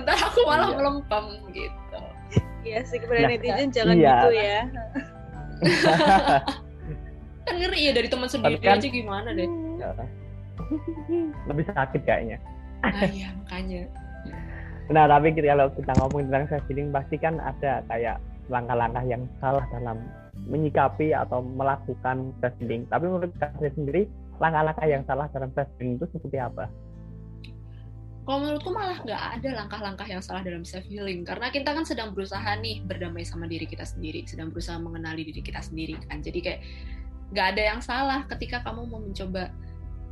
ntar 0.00 0.16
aku 0.18 0.40
malah 0.42 0.72
Iya. 0.72 0.76
melempem 0.80 1.24
gitu 1.52 2.00
Iya 2.62 2.78
sih 2.82 2.98
kepada 2.98 3.20
Nah, 3.20 3.30
netizen 3.30 3.68
jangan 3.70 3.94
iya. 3.94 4.10
gitu 4.16 4.28
ya. 4.32 4.58
kan 7.46 7.54
ngeri 7.58 7.80
ya 7.88 7.92
dari 7.92 8.08
teman 8.08 8.28
sendiri 8.30 8.58
kan- 8.60 8.78
aja 8.78 8.88
gimana 8.88 9.28
deh 9.34 9.48
Lebih 11.44 11.64
sakit 11.68 12.00
kayaknya. 12.06 12.38
ah 12.82 13.04
iya 13.06 13.28
makanya 13.36 13.86
Nah, 14.90 15.06
tapi 15.06 15.30
kita- 15.32 15.48
kalau 15.48 15.66
kita 15.72 15.92
ngomong 15.96 16.26
tentang 16.28 16.44
self 16.50 16.64
healing 16.68 16.90
pasti 16.90 17.16
kan 17.16 17.38
ada 17.38 17.80
kayak 17.86 18.18
langkah-langkah 18.50 19.04
yang 19.06 19.22
salah 19.38 19.62
dalam 19.70 20.02
menyikapi 20.50 21.14
atau 21.14 21.40
melakukan 21.40 22.34
self 22.42 22.54
healing. 22.58 22.82
Tapi 22.90 23.04
menurut 23.06 23.30
kalian 23.38 23.72
sendiri, 23.72 24.02
langkah-langkah 24.42 24.84
yang 24.84 25.02
salah 25.06 25.30
dalam 25.30 25.48
self 25.54 25.70
healing 25.78 25.96
itu 25.96 26.06
seperti 26.12 26.36
apa? 26.42 26.66
Kalau 28.22 28.38
menurutku 28.38 28.70
malah 28.70 29.02
nggak 29.02 29.22
ada 29.38 29.48
langkah-langkah 29.50 30.06
yang 30.06 30.22
salah 30.22 30.46
dalam 30.46 30.62
self 30.62 30.86
healing 30.86 31.26
karena 31.26 31.50
kita 31.50 31.74
kan 31.74 31.82
sedang 31.82 32.14
berusaha 32.14 32.54
nih 32.62 32.78
berdamai 32.86 33.26
sama 33.26 33.50
diri 33.50 33.66
kita 33.66 33.82
sendiri, 33.82 34.22
sedang 34.30 34.54
berusaha 34.54 34.78
mengenali 34.78 35.26
diri 35.26 35.42
kita 35.42 35.58
sendiri 35.58 35.98
kan. 36.06 36.22
Jadi 36.22 36.38
kayak 36.38 36.60
nggak 37.34 37.46
ada 37.56 37.62
yang 37.74 37.80
salah 37.82 38.22
ketika 38.30 38.62
kamu 38.62 38.86
mau 38.86 39.02
mencoba 39.02 39.50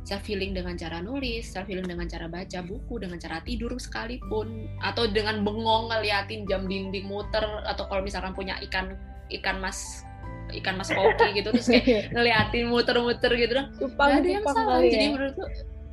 self 0.03 0.27
healing 0.27 0.51
dengan 0.51 0.75
cara 0.75 0.99
nulis, 0.99 1.47
self 1.47 1.71
healing 1.71 1.87
dengan 1.87 2.03
cara 2.11 2.27
baca 2.27 2.59
buku, 2.59 2.99
dengan 2.99 3.15
cara 3.15 3.39
tidur 3.47 3.71
sekalipun, 3.79 4.67
atau 4.83 5.07
dengan 5.07 5.45
bengong 5.47 5.93
ngeliatin 5.93 6.43
jam 6.51 6.67
dinding 6.67 7.07
muter, 7.07 7.45
atau 7.63 7.87
kalau 7.87 8.03
misalkan 8.03 8.35
punya 8.35 8.59
ikan 8.67 8.97
ikan 9.31 9.63
mas 9.63 10.03
ikan 10.51 10.75
mas 10.75 10.91
koki 10.91 11.39
gitu 11.39 11.55
terus 11.55 11.71
kayak 11.71 11.87
ngeliatin 12.13 12.67
muter-muter 12.67 13.31
gitu 13.39 13.55
dong 13.55 13.71
Cupang, 13.79 14.09
Gak 14.11 14.19
ada 14.19 14.27
yang 14.27 14.43
salah 14.43 14.77
jadi 14.83 15.05
ya. 15.07 15.11
menurutku 15.15 15.43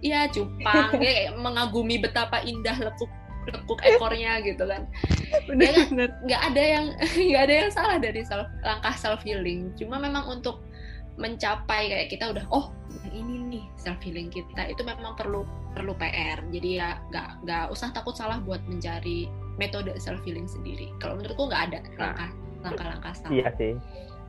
iya 0.04 0.30
cupang. 0.30 0.94
Dia 0.94 1.00
kayak 1.02 1.26
mengagumi 1.38 1.96
betapa 1.98 2.42
indah 2.42 2.76
lekuk 2.78 3.10
lekuk 3.48 3.80
ekornya 3.80 4.44
gitu 4.44 4.64
kan. 4.68 4.84
Bener-bener. 5.48 6.12
nggak 6.24 6.42
ada 6.52 6.62
yang 6.62 6.86
nggak 7.32 7.42
ada 7.48 7.54
yang 7.64 7.70
salah 7.72 7.96
dari 7.96 8.20
self, 8.24 8.48
langkah 8.60 8.94
self 8.96 9.20
healing 9.24 9.72
cuma 9.76 9.96
memang 9.96 10.28
untuk 10.28 10.60
mencapai 11.18 11.90
kayak 11.90 12.08
kita 12.14 12.30
udah 12.30 12.46
oh 12.54 12.70
ini 13.10 13.58
nih 13.58 13.64
self 13.80 13.98
healing 14.04 14.28
kita. 14.28 14.68
Itu 14.68 14.84
memang 14.84 15.16
perlu 15.16 15.42
perlu 15.72 15.94
PR 15.96 16.42
jadi 16.52 16.68
ya 16.80 16.88
nggak 17.12 17.28
nggak 17.46 17.64
usah 17.72 17.92
takut 17.94 18.14
salah 18.16 18.40
buat 18.42 18.60
mencari 18.68 19.26
metode 19.56 19.96
self 19.96 20.20
healing 20.22 20.46
sendiri. 20.46 20.92
Kalau 21.00 21.16
menurutku 21.18 21.48
nggak 21.48 21.62
ada 21.72 21.78
langkah 21.96 22.30
langkah-langkah 22.62 23.12
salah. 23.16 23.32
Iya 23.32 23.48
sih. 23.56 23.72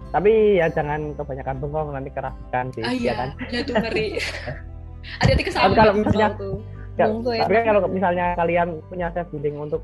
Tapi 0.10 0.58
ya 0.58 0.72
jangan 0.74 1.14
kebanyakan 1.14 1.56
bengong 1.62 1.90
nanti 1.94 2.10
kerasukan 2.10 2.66
sih, 2.74 2.82
ah 2.82 2.94
ya 2.96 2.98
iya. 2.98 3.14
kan? 3.14 3.30
ya 3.54 3.60
tuh 3.62 3.76
ngeri 3.78 4.18
hati-hati 5.20 5.44
Tapi 5.44 5.48
kesambet 5.48 5.78
kalau 5.78 5.94
misalnya 5.96 6.30
tuh. 6.36 6.58
Ya, 7.00 7.06
tapi 7.48 7.54
kan 7.56 7.64
kalau 7.72 7.82
misalnya 7.88 8.26
kalian 8.36 8.68
punya 8.92 9.08
self 9.16 9.32
healing 9.32 9.56
untuk 9.56 9.82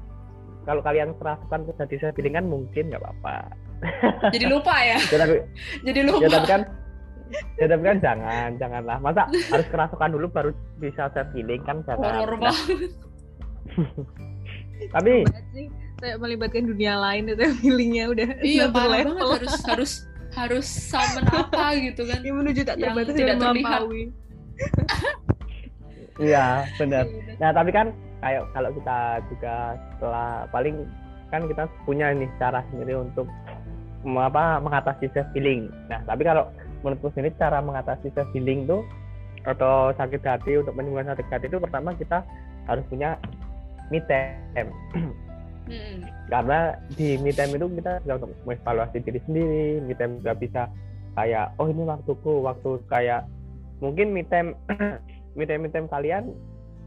kalau 0.68 0.82
kalian 0.84 1.16
kerasukan 1.16 1.59
terus 1.63 1.78
jadi 1.80 1.95
self 2.03 2.16
healing 2.20 2.36
kan 2.36 2.45
mungkin 2.45 2.84
nggak 2.91 3.01
apa-apa. 3.01 3.36
jadi 4.36 4.45
lupa 4.47 4.76
ya 4.84 4.97
Ya 5.11 5.18
tapi 5.20 5.36
jadi 5.84 5.99
lupa 6.07 6.20
ya 6.24 6.30
tapi 6.32 6.47
kan 6.47 6.61
ya 7.59 7.66
tapi 7.68 7.84
kan 7.84 7.97
jangan 8.03 8.49
janganlah 8.61 8.97
masa 9.01 9.24
harus 9.51 9.68
kerasukan 9.72 10.09
dulu 10.16 10.28
baru 10.32 10.51
bisa 10.80 11.07
self 11.16 11.30
healing 11.32 11.63
kan 11.63 11.80
jangan. 11.88 12.24
horor 12.24 12.38
Nah, 12.39 12.51
banget 12.51 12.91
tapi 14.91 15.13
kayak 15.99 16.18
melibatkan 16.20 16.68
dunia 16.68 16.99
lain 16.99 17.32
itu 17.32 17.45
feelingnya 17.63 18.05
udah 18.11 18.28
iya 18.43 18.68
parah 18.68 19.01
level. 19.01 19.16
banget 19.16 19.39
harus 19.39 19.55
harus 19.66 19.91
harus 20.36 20.68
summon 20.68 21.24
apa 21.32 21.80
gitu 21.80 22.03
kan 22.03 22.20
yang 22.28 22.38
menuju 22.43 22.61
tak 22.68 22.76
yang 22.76 22.91
terbatas 22.91 23.16
tidak 23.16 23.36
dan 23.39 23.39
terlihat. 23.39 23.82
Iya 26.22 26.66
benar. 26.80 27.06
Nah 27.41 27.51
tapi 27.51 27.72
kan 27.72 27.91
kayak 28.24 28.43
kalau 28.56 28.70
kita 28.74 28.97
juga 29.30 29.56
setelah 29.95 30.30
paling 30.49 30.76
kan 31.34 31.41
kita 31.49 31.64
punya 31.84 32.14
nih 32.16 32.30
cara 32.39 32.64
sendiri 32.72 33.01
untuk 33.01 33.28
apa 34.06 34.62
mengatasi 34.62 35.10
self 35.12 35.28
healing. 35.34 35.68
Nah 35.89 35.99
tapi 36.06 36.24
kalau 36.24 36.47
menurutku 36.86 37.10
sendiri 37.14 37.34
cara 37.36 37.60
mengatasi 37.60 38.14
self 38.14 38.30
healing 38.32 38.70
tuh 38.70 38.86
atau 39.45 39.93
sakit 39.93 40.22
hati 40.26 40.58
untuk 40.58 40.74
menyembuhkan 40.74 41.14
sakit 41.14 41.28
hati 41.30 41.45
itu 41.49 41.58
pertama 41.62 41.93
kita 41.93 42.26
harus 42.66 42.86
punya 42.89 43.18
me 43.93 44.01
time. 44.10 44.72
Hmm. 45.66 46.06
karena 46.30 46.78
di 46.93 47.18
me 47.18 47.34
time 47.34 47.58
itu 47.58 47.66
kita 47.82 47.97
bisa 48.06 48.14
untuk 48.22 48.30
mengevaluasi 48.45 49.01
diri 49.01 49.18
sendiri 49.26 49.82
me 49.82 49.97
time 49.97 50.22
juga 50.22 50.38
bisa 50.38 50.62
kayak 51.18 51.58
oh 51.58 51.66
ini 51.66 51.82
waktuku 51.89 52.45
waktu 52.45 52.78
kayak 52.86 53.26
mungkin 53.84 54.11
me 54.15 54.23
time 54.28 54.55
me 55.38 55.43
time 55.43 55.67
me 55.67 55.69
time 55.71 55.88
kalian 55.91 56.32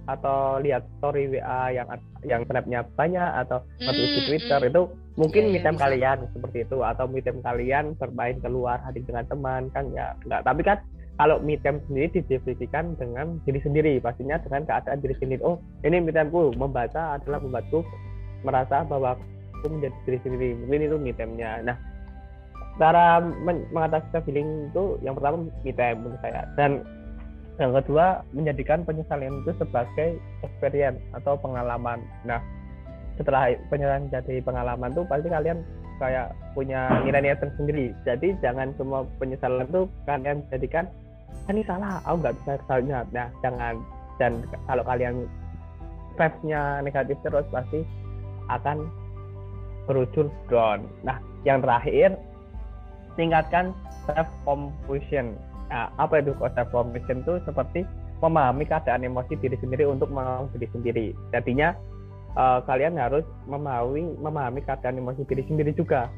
atau 0.08 0.56
lihat 0.64 0.88
story 0.98 1.28
WA 1.28 1.68
yang 1.68 1.86
yang 2.24 2.42
snapnya 2.48 2.80
banyak 2.96 3.28
atau 3.44 3.60
nge-tweet 3.76 4.10
di 4.16 4.20
Twitter 4.24 4.60
hmm. 4.64 4.70
itu 4.72 4.82
mungkin 5.20 5.42
Iya, 5.44 5.52
me 5.52 5.58
iya, 5.60 5.64
time 5.68 5.76
bisa. 5.76 5.84
kalian 5.84 6.18
seperti 6.32 6.58
itu. 6.64 6.78
Atau 6.80 7.04
me 7.12 7.20
time 7.20 7.40
kalian 7.44 7.84
bermain 8.00 8.36
keluar 8.40 8.80
hadir 8.88 9.04
dengan 9.04 9.28
teman 9.28 9.68
kan 9.76 9.84
ya 9.92 10.16
enggak 10.24 10.40
tapi 10.48 10.64
kan 10.64 10.80
kalau 11.20 11.36
me 11.44 11.60
time 11.60 11.84
sendiri 11.84 12.08
didefinisikan 12.24 12.96
dengan 12.96 13.36
diri 13.44 13.60
sendiri 13.60 13.92
pastinya 14.00 14.40
dengan 14.40 14.64
keadaan 14.64 14.98
diri 15.04 15.14
sendiri. 15.20 15.44
Oh 15.44 15.60
ini 15.84 16.00
me 16.00 16.08
timeku 16.08 16.56
membaca 16.56 17.20
adalah 17.20 17.44
membuatku 17.44 17.84
merasa 18.48 18.88
bahwa 18.88 19.12
aku 19.60 19.66
menjadi 19.68 19.96
diri 20.08 20.18
sendiri. 20.24 20.48
Mungkin 20.64 20.88
itu 20.88 20.96
me 20.96 21.12
time-nya. 21.12 21.60
Nah 21.68 21.76
cara 22.78 23.20
men- 23.20 23.66
mengatasi 23.74 24.06
self 24.14 24.24
healing 24.30 24.70
itu 24.70 24.96
yang 25.02 25.18
pertama 25.18 25.50
time 25.66 25.98
menurut 26.02 26.20
saya. 26.22 26.46
Dan 26.54 26.86
yang 27.58 27.74
kedua 27.74 28.22
menjadikan 28.30 28.86
penyesalan 28.86 29.42
itu 29.42 29.50
sebagai 29.58 30.22
experience 30.46 31.02
atau 31.18 31.34
pengalaman. 31.34 31.98
Nah 32.22 32.38
setelah 33.18 33.50
penyesalan 33.66 34.06
jadi 34.14 34.38
pengalaman 34.46 34.94
tuh 34.94 35.02
pasti 35.10 35.26
kalian 35.26 35.58
kayak 35.98 36.30
punya 36.54 36.86
nilai-nilai 37.02 37.42
tersendiri. 37.42 37.90
Jadi 38.06 38.38
jangan 38.38 38.70
semua 38.78 39.02
penyesalan 39.18 39.66
tuh 39.74 39.90
kalian 40.06 40.46
jadikan 40.54 40.86
"Ah, 41.46 41.50
ini 41.50 41.66
salah 41.66 41.98
aku 42.06 42.22
nggak 42.22 42.36
bisa 42.42 42.52
kesalnya 42.62 43.02
nah 43.10 43.26
jangan. 43.42 43.74
Dan 44.22 44.46
kalau 44.70 44.86
kalian 44.86 45.26
vibes-nya 46.14 46.82
negatif 46.82 47.18
terus 47.26 47.46
pasti 47.50 47.82
akan 48.46 48.86
berujung 49.90 50.30
down. 50.46 50.86
Nah 51.02 51.18
yang 51.42 51.58
terakhir 51.58 52.14
tingkatkan 53.18 53.74
self 54.06 54.30
compassion 54.46 55.34
Nah, 55.68 55.92
apa 56.00 56.24
itu 56.24 56.32
self 56.40 56.68
compassion 56.72 57.20
itu 57.22 57.34
seperti 57.44 57.84
memahami 58.24 58.64
keadaan 58.66 59.04
emosi 59.04 59.36
diri 59.38 59.54
sendiri 59.60 59.84
untuk 59.86 60.08
menolong 60.08 60.48
diri 60.56 60.66
sendiri. 60.72 61.06
Jadinya 61.30 61.76
eh, 62.34 62.60
kalian 62.64 62.96
harus 62.96 63.24
memahami 63.44 64.16
memahami 64.18 64.64
keadaan 64.64 64.98
emosi 64.98 65.28
diri 65.28 65.44
sendiri 65.44 65.76
juga. 65.76 66.08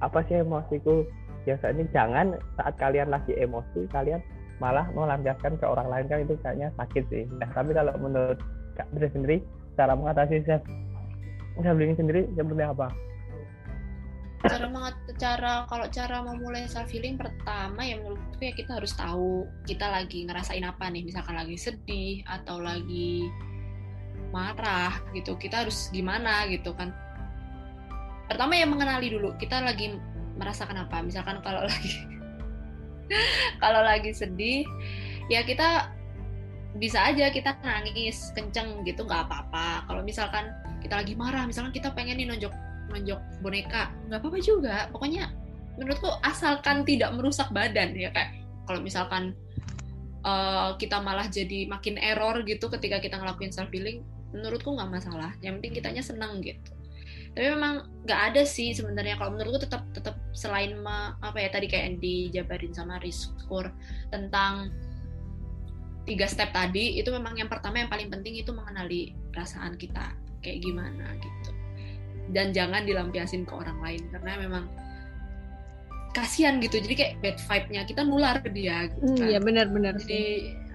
Apa 0.00 0.24
sih 0.26 0.40
emosiku? 0.40 1.04
Biasanya 1.44 1.84
jangan 1.92 2.40
saat 2.56 2.74
kalian 2.80 3.12
lagi 3.12 3.36
emosi 3.36 3.84
kalian 3.92 4.24
malah 4.62 4.88
melampiaskan 4.96 5.60
ke 5.60 5.66
orang 5.68 5.92
lain 5.92 6.06
kan 6.08 6.24
itu 6.24 6.34
kayaknya 6.40 6.72
sakit 6.80 7.04
sih. 7.12 7.28
Nah, 7.36 7.48
tapi 7.52 7.76
kalau 7.76 7.92
menurut 8.00 8.40
Kak 8.74 8.88
diri 8.96 9.08
sendiri 9.12 9.36
cara 9.76 9.92
mengatasi 9.92 10.40
self 10.48 10.64
healing 11.60 11.94
sendiri 11.94 12.26
seperti 12.32 12.64
apa? 12.64 12.88
Cara 14.44 14.66
mengat- 14.68 15.08
cara 15.16 15.64
kalau 15.64 15.86
cara 15.88 16.20
memulai 16.20 16.68
self 16.68 16.92
healing 16.92 17.16
pertama 17.16 17.80
ya 17.80 17.96
menurutku 17.96 18.42
ya 18.44 18.52
kita 18.52 18.76
harus 18.76 18.92
tahu 18.92 19.48
kita 19.64 19.88
lagi 19.88 20.28
ngerasain 20.28 20.64
apa 20.64 20.92
nih. 20.92 21.02
Misalkan 21.08 21.36
lagi 21.36 21.56
sedih 21.56 22.20
atau 22.28 22.60
lagi 22.60 23.24
marah 24.34 25.00
gitu 25.16 25.38
kita 25.40 25.64
harus 25.64 25.88
gimana 25.88 26.44
gitu 26.52 26.76
kan. 26.76 26.92
Pertama 28.28 28.56
ya 28.56 28.68
mengenali 28.68 29.08
dulu 29.12 29.32
kita 29.40 29.64
lagi 29.64 29.96
merasakan 30.36 30.84
apa. 30.84 31.00
Misalkan 31.00 31.40
kalau 31.40 31.64
lagi 31.70 32.04
kalau 33.62 33.80
lagi 33.80 34.12
sedih 34.12 34.68
ya 35.32 35.40
kita 35.40 35.88
bisa 36.74 37.06
aja 37.06 37.30
kita 37.30 37.54
nangis 37.62 38.34
kenceng 38.36 38.84
gitu 38.84 39.08
nggak 39.08 39.24
apa-apa. 39.24 39.88
Kalau 39.88 40.04
misalkan 40.04 40.52
kita 40.84 41.00
lagi 41.00 41.16
marah 41.16 41.48
misalkan 41.48 41.72
kita 41.72 41.88
pengen 41.96 42.20
nih 42.20 42.28
nonjok 42.28 42.52
nonjok 42.90 43.20
boneka 43.40 43.92
nggak 44.08 44.20
apa-apa 44.20 44.38
juga. 44.40 44.76
Pokoknya 44.90 45.30
menurutku 45.76 46.08
asalkan 46.22 46.86
tidak 46.86 47.10
merusak 47.16 47.50
badan 47.50 47.94
ya 47.98 48.10
kayak 48.14 48.38
kalau 48.64 48.80
misalkan 48.80 49.36
eh, 50.24 50.70
kita 50.80 51.00
malah 51.00 51.26
jadi 51.28 51.68
makin 51.68 52.00
error 52.00 52.40
gitu 52.46 52.70
ketika 52.72 53.00
kita 53.02 53.18
ngelakuin 53.20 53.52
self 53.52 53.70
healing 53.70 54.04
menurutku 54.34 54.72
nggak 54.74 54.90
masalah. 54.90 55.32
Yang 55.40 55.60
penting 55.60 55.72
kitanya 55.78 56.02
seneng 56.02 56.42
gitu. 56.42 56.72
Tapi 57.34 57.50
memang 57.50 57.90
nggak 58.06 58.20
ada 58.30 58.42
sih 58.46 58.70
sebenarnya. 58.70 59.18
Kalau 59.18 59.34
menurutku 59.34 59.66
tetap 59.66 59.82
tetap 59.90 60.14
selain 60.30 60.78
me- 60.78 61.14
apa 61.18 61.38
ya 61.38 61.50
tadi 61.50 61.66
kayak 61.66 61.98
dijabarin 61.98 62.70
sama 62.70 63.02
Rizkur 63.02 63.70
tentang 64.14 64.70
tiga 66.04 66.28
step 66.28 66.52
tadi 66.52 67.00
itu 67.00 67.08
memang 67.08 67.34
yang 67.40 67.48
pertama 67.48 67.80
yang 67.80 67.88
paling 67.88 68.12
penting 68.12 68.36
itu 68.36 68.52
mengenali 68.52 69.16
perasaan 69.32 69.74
kita 69.80 70.12
kayak 70.44 70.60
gimana 70.60 71.16
gitu 71.16 71.53
dan 72.32 72.54
jangan 72.56 72.86
dilampiasin 72.88 73.44
ke 73.44 73.52
orang 73.52 73.76
lain 73.84 74.02
karena 74.14 74.32
memang 74.40 74.64
kasihan 76.14 76.62
gitu. 76.62 76.78
Jadi 76.78 76.94
kayak 76.94 77.12
bad 77.20 77.36
vibe-nya 77.42 77.80
kita 77.84 78.00
nular 78.06 78.38
ke 78.40 78.48
dia 78.54 78.86
gitu 78.88 79.02
Hmm, 79.02 79.16
kan. 79.18 79.26
Iya 79.28 79.38
benar-benar 79.42 79.94
jadi 79.98 80.22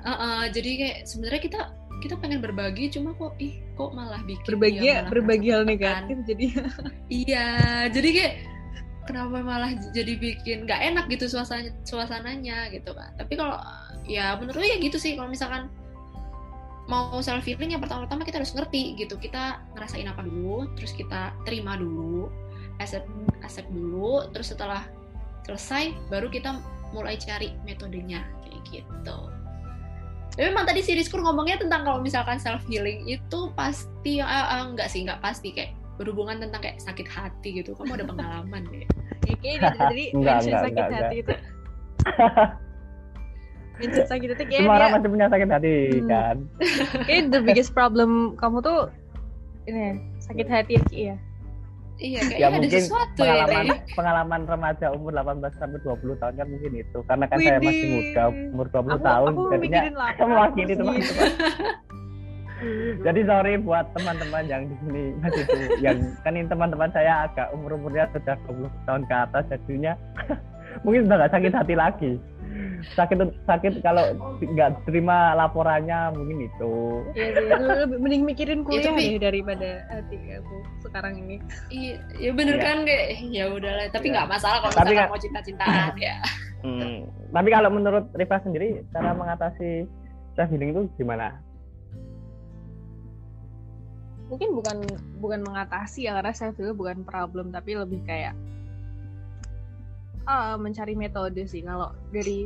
uh, 0.03 0.11
uh, 0.11 0.41
jadi 0.51 0.71
kayak 0.77 0.97
sebenarnya 1.07 1.41
kita 1.41 1.61
kita 1.99 2.15
pengen 2.19 2.39
berbagi 2.39 2.87
cuma 2.95 3.11
kok 3.15 3.35
ih 3.43 3.59
kok 3.75 3.91
malah 3.91 4.23
bikin 4.23 4.47
berbagi 4.55 4.87
malah 4.87 5.07
berbagi 5.11 5.47
hal 5.51 5.63
negatif 5.63 6.17
jadi. 6.27 6.45
Iya 7.25 7.47
jadi 7.89 8.09
kayak 8.13 8.33
kenapa 9.07 9.37
malah 9.41 9.71
jadi 9.95 10.13
bikin 10.21 10.69
nggak 10.69 10.81
enak 10.93 11.05
gitu 11.09 11.25
suasana 11.31 11.71
suasananya 11.87 12.69
gitu 12.75 12.91
kan. 12.93 13.09
Tapi 13.17 13.33
kalau 13.39 13.57
ya 14.05 14.35
menurut 14.37 14.59
gue 14.59 14.67
ya 14.69 14.77
gitu 14.81 14.97
sih 14.99 15.15
kalau 15.15 15.31
misalkan 15.31 15.71
mau 16.89 17.21
self 17.21 17.45
healing 17.45 17.77
yang 17.77 17.81
pertama-tama 17.85 18.25
kita 18.25 18.41
harus 18.41 18.51
ngerti 18.57 18.97
gitu. 18.97 19.15
Kita 19.15 19.61
ngerasain 19.77 20.09
apa 20.09 20.25
dulu 20.25 20.65
terus 20.73 20.91
kita 20.91 21.31
terima 21.45 21.77
dulu 21.77 22.27
accept 22.81 23.05
accept 23.45 23.69
dulu 23.69 24.25
terus 24.33 24.49
setelah 24.49 24.89
selesai 25.45 25.93
baru 26.09 26.27
kita 26.27 26.57
mulai 26.91 27.15
cari 27.21 27.53
metodenya 27.63 28.25
kayak 28.41 28.59
gitu. 28.67 29.17
Tapi 30.33 30.43
memang 30.49 30.65
tadi 30.65 30.81
si 30.81 30.97
Rizkur 30.97 31.21
ngomongnya 31.21 31.61
tentang 31.61 31.85
kalau 31.85 32.01
misalkan 32.01 32.41
self 32.41 32.65
healing 32.65 33.05
itu 33.05 33.39
pasti 33.53 34.23
ah, 34.23 34.59
ah, 34.59 34.61
enggak 34.65 34.89
sih 34.89 35.05
enggak 35.05 35.21
pasti. 35.21 35.53
Kayak 35.53 35.77
berhubungan 36.01 36.41
tentang 36.41 36.63
kayak 36.63 36.81
sakit 36.81 37.05
hati 37.05 37.61
gitu. 37.61 37.75
Kamu 37.75 37.99
ada 37.99 38.05
pengalaman 38.07 38.65
deh 38.71 38.87
ya, 39.29 39.35
kayaknya 39.41 39.59
dari 39.61 39.77
tadi 39.77 40.03
Enggak, 40.15 40.35
mention 40.41 40.49
enggak, 40.49 40.63
sakit 40.63 40.81
enggak, 40.81 40.99
hati 40.99 41.15
itu 41.21 41.33
mention 43.80 44.05
sakit 44.05 44.27
hati 44.30 44.43
kayaknya 44.43 44.59
Semua 44.61 44.75
orang 44.75 44.84
dia 44.84 44.93
masih 44.93 45.09
punya 45.09 45.27
sakit 45.27 45.49
hati 45.49 45.75
Hmm. 45.89 46.07
kan. 46.07 46.36
kayak 47.03 47.23
the 47.30 47.39
biggest 47.41 47.71
problem 47.71 48.09
kamu 48.36 48.57
tuh 48.59 48.82
ini 49.65 49.86
sakit 50.19 50.47
hati 50.47 50.71
ya 50.73 50.84
Ci, 50.84 50.99
ya 51.01 51.15
iya 51.97 52.19
Ya 52.19 52.19
kayaknya 52.21 52.45
ada 52.45 52.55
mungkin 52.57 52.80
sesuatu 52.80 53.19
ya 53.19 53.27
pengalaman 53.36 53.63
nih 53.65 53.80
pengalaman 53.91 54.41
remaja 54.45 54.86
umur 54.89 55.11
18 55.13 55.51
sampai 55.53 55.80
20 55.82 56.15
tahun 56.15 56.34
kan 56.34 56.47
mungkin 56.47 56.71
itu. 56.77 56.99
Karena 57.03 57.25
kan 57.25 57.38
saya 57.38 57.59
masih 57.59 57.75
Widih. 57.75 57.91
muda, 57.91 58.23
umur 58.47 58.65
20 58.65 58.80
aku, 58.89 58.99
tahun 59.01 59.27
aku 59.30 59.41
jadinya 59.49 59.80
mikirin 59.80 59.95
lah 59.95 60.09
saya 60.09 60.27
mewakili 60.32 60.73
teman-teman. 60.73 61.27
Jadi 62.99 63.21
sorry 63.23 63.53
buat 63.57 63.86
teman-teman 63.93 64.43
yang 64.45 64.63
di 64.63 64.75
sini 64.77 65.03
masih 65.17 65.41
itu 65.41 65.55
yang 65.80 65.95
kan 66.21 66.36
ini 66.36 66.43
teman-teman 66.45 66.91
saya 66.91 67.23
agak 67.25 67.47
umur-umurnya 67.51 68.03
sudah 68.11 68.36
20 68.45 68.67
tahun 68.84 69.01
ke 69.05 69.15
atas 69.17 69.43
jadinya 69.49 69.93
mungkin 70.84 71.07
sudah 71.07 71.17
nggak 71.17 71.32
sakit 71.32 71.53
hati 71.53 71.75
lagi. 71.75 72.11
Sakit 72.93 73.17
sakit 73.43 73.73
kalau 73.80 74.13
nggak 74.39 74.84
terima 74.84 75.34
laporannya 75.34 76.13
mungkin 76.13 76.45
itu. 76.45 76.73
Iya 77.11 77.27
lu 77.57 77.67
lebih 77.84 77.97
mending 77.99 78.23
mikirin 78.23 78.59
kuliah 78.61 78.89
tapi- 78.89 79.15
deh 79.15 79.21
daripada 79.21 79.69
hati 79.88 80.17
aku 80.34 80.55
sekarang 80.82 81.13
ini. 81.17 81.36
iya 81.69 81.99
ya 82.15 82.32
bener 82.32 82.55
Iya. 82.55 82.63
kan 82.63 82.77
kayak 82.84 83.05
ya 83.27 83.43
udahlah 83.47 83.86
tapi 83.89 84.05
Iya. 84.05 84.13
nggak 84.15 84.30
masalah 84.30 84.57
kalau 84.59 84.73
Tapi 84.73 84.84
misalkan 84.88 85.01
kan- 85.01 85.11
mau 85.11 85.21
cinta-cintaan 85.21 85.93
ya 85.97 86.17
Hmm. 86.59 87.07
Tapi 87.30 87.49
kalau 87.49 87.71
menurut 87.71 88.11
Riva 88.11 88.36
sendiri 88.38 88.84
cara 88.91 89.15
mengatasi 89.15 89.88
self 90.34 90.49
healing 90.49 90.75
itu 90.75 90.82
gimana? 90.97 91.39
Mungkin 94.27 94.53
bukan 94.53 94.77
bukan 95.17 95.39
mengatasi 95.41 96.05
ya 96.05 96.13
karena 96.13 96.30
saya 96.32 96.51
feel 96.51 96.71
bukan 96.71 97.01
problem 97.01 97.49
tapi 97.49 97.73
lebih 97.73 98.03
kayak 98.03 98.36
ah, 100.23 100.53
mencari 100.53 100.93
metode 100.93 101.41
sih 101.43 101.63
kalau 101.63 101.89
dari 102.09 102.45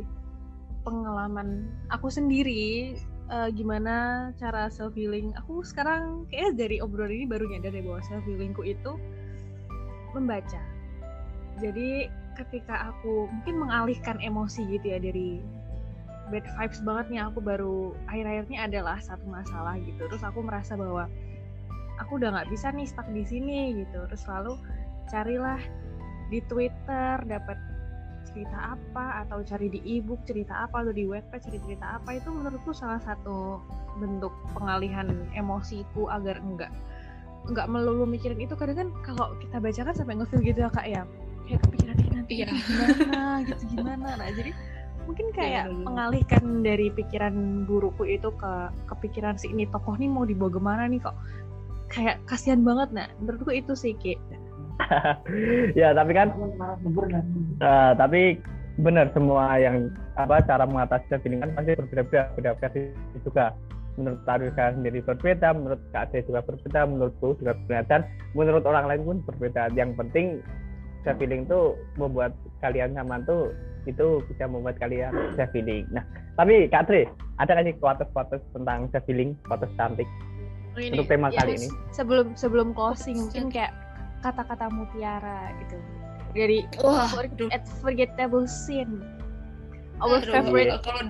pengalaman 0.84 1.66
aku 1.88 2.12
sendiri 2.12 2.94
eh, 3.32 3.48
gimana 3.56 4.28
cara 4.36 4.68
self 4.68 4.92
healing 4.92 5.32
aku 5.34 5.64
sekarang 5.64 6.28
kayak 6.28 6.54
dari 6.60 6.78
obrolan 6.78 7.10
ini 7.10 7.26
baru 7.26 7.48
nyadar 7.48 7.72
deh 7.72 7.82
bahwa 7.82 8.00
self 8.04 8.22
healingku 8.28 8.62
itu 8.62 8.92
membaca. 10.14 10.60
Jadi 11.58 12.06
ketika 12.38 12.94
aku 12.94 13.30
mungkin 13.30 13.66
mengalihkan 13.66 14.18
emosi 14.22 14.62
gitu 14.78 14.94
ya 14.94 14.98
dari 15.02 15.42
bad 16.32 16.46
vibes 16.56 16.80
banget 16.82 17.06
nih 17.12 17.20
aku 17.26 17.38
baru 17.42 17.92
akhir-akhir 18.08 18.44
ini 18.50 18.58
adalah 18.58 18.98
satu 19.02 19.26
masalah 19.26 19.76
gitu. 19.82 20.06
Terus 20.06 20.24
aku 20.24 20.40
merasa 20.40 20.78
bahwa 20.78 21.10
aku 21.98 22.18
udah 22.18 22.34
nggak 22.34 22.50
bisa 22.50 22.70
nih 22.74 22.86
stuck 22.86 23.06
di 23.10 23.24
sini 23.26 23.84
gitu. 23.84 24.06
Terus 24.10 24.24
lalu 24.26 24.54
carilah 25.10 25.60
di 26.32 26.40
Twitter 26.48 27.20
dapat 27.28 27.58
cerita 28.24 28.76
apa 28.76 29.24
atau 29.26 29.44
cari 29.44 29.68
di 29.68 29.80
ebook 29.98 30.24
cerita 30.24 30.64
apa 30.64 30.82
atau 30.82 30.92
di 30.96 31.04
webpad 31.04 31.40
cari 31.44 31.58
cerita 31.60 32.00
apa 32.00 32.16
itu 32.16 32.28
menurutku 32.32 32.72
salah 32.72 32.98
satu 33.00 33.60
bentuk 34.00 34.32
pengalihan 34.56 35.06
emosiku 35.36 36.10
agar 36.10 36.40
enggak 36.42 36.72
nggak 37.44 37.68
melulu 37.68 38.08
mikirin 38.08 38.40
itu. 38.40 38.56
Kadang 38.56 38.76
kan 38.80 38.88
kalau 39.04 39.36
kita 39.36 39.60
baca 39.60 39.80
kan 39.84 39.94
sampai 39.94 40.16
ngefeel 40.16 40.40
gitu 40.40 40.58
ya 40.64 40.70
kak 40.72 40.86
ya. 40.88 41.02
Kayak 41.44 41.60
kepikiran 41.68 41.96
"Ih, 42.00 42.10
nanti 42.16 42.32
Iya. 42.40 42.46
itu 42.48 42.56
gimana 42.72 43.20
gitu 43.44 43.62
gimana. 43.76 44.08
Nah 44.16 44.28
jadi 44.32 44.50
mungkin 45.04 45.26
kayak 45.36 45.64
bener-bener. 45.68 45.84
mengalihkan 45.84 46.44
dari 46.64 46.88
pikiran 46.88 47.68
burukku 47.68 48.08
itu 48.08 48.32
ke 48.32 48.52
kepikiran 48.88 49.36
si 49.36 49.52
ini 49.52 49.68
tokoh 49.68 49.92
nih 50.00 50.08
mau 50.08 50.24
dibawa 50.24 50.50
ke 50.56 50.60
mana 50.64 50.84
nih 50.88 51.04
kok. 51.04 51.16
Kayak 51.92 52.24
kasihan 52.24 52.64
banget. 52.64 52.96
Nah 52.96 53.06
menurutku 53.20 53.52
itu 53.52 53.76
sih 53.76 53.92
Ki 54.00 54.16
ya 55.80 55.94
tapi 55.94 56.12
kan 56.12 56.28
eh, 57.62 57.92
tapi 57.94 58.20
benar 58.74 59.06
semua 59.14 59.54
yang 59.58 59.86
apa 60.18 60.42
cara 60.42 60.66
mengatasi 60.66 61.06
self 61.06 61.22
healing 61.22 61.42
kan 61.42 61.50
pasti 61.54 61.78
berbeda-beda 61.78 62.22
beda 62.34 62.50
versi 62.58 62.90
juga. 63.22 63.54
Menurut 63.94 64.26
Tarika 64.26 64.74
sendiri 64.74 64.98
berbeda 65.06 65.54
menurut 65.54 65.78
Kak 65.94 66.10
Ade 66.10 66.26
juga 66.26 66.42
berbeda 66.42 66.82
menurutku 66.82 67.38
juga 67.38 67.54
berbeda 67.54 67.82
dan 67.86 68.00
menurut 68.34 68.66
orang 68.66 68.90
lain 68.90 69.02
pun 69.06 69.16
berbeda. 69.22 69.70
Yang 69.78 69.94
penting 69.94 70.26
self 71.06 71.20
healing 71.22 71.46
tuh 71.46 71.78
membuat 71.94 72.34
kalian 72.58 72.98
nyaman 72.98 73.22
tuh 73.22 73.54
itu 73.84 74.24
bisa 74.32 74.48
membuat 74.48 74.80
kalian 74.80 75.12
self 75.36 75.52
healing 75.52 75.84
nah 75.92 76.02
tapi 76.40 76.66
Kak 76.72 76.88
Dre 76.88 77.04
ada 77.36 77.52
nggak 77.54 77.66
sih 77.68 77.76
quotes-quotes 77.78 78.42
tentang 78.56 78.88
self 78.90 79.04
healing 79.06 79.36
quotes 79.44 79.68
cantik 79.76 80.08
Oh, 80.74 80.82
untuk 80.82 81.06
tema 81.06 81.30
ya, 81.30 81.46
kali 81.46 81.54
ini? 81.54 81.68
sebelum 81.94 82.34
sebelum 82.34 82.74
closing 82.74 83.14
mungkin 83.14 83.46
kayak 83.46 83.70
kata-kata 84.24 84.72
mutiara 84.72 85.52
gitu. 85.60 85.76
Dari 86.32 86.64
Wah, 86.80 87.06
Forget- 87.12 87.36
aduh. 87.36 87.48
Unforgettable 87.52 88.46
Scene 88.48 89.04
our 90.02 90.18
Aduh, 90.18 90.32
favorite 90.32 90.72
kalau 90.82 91.02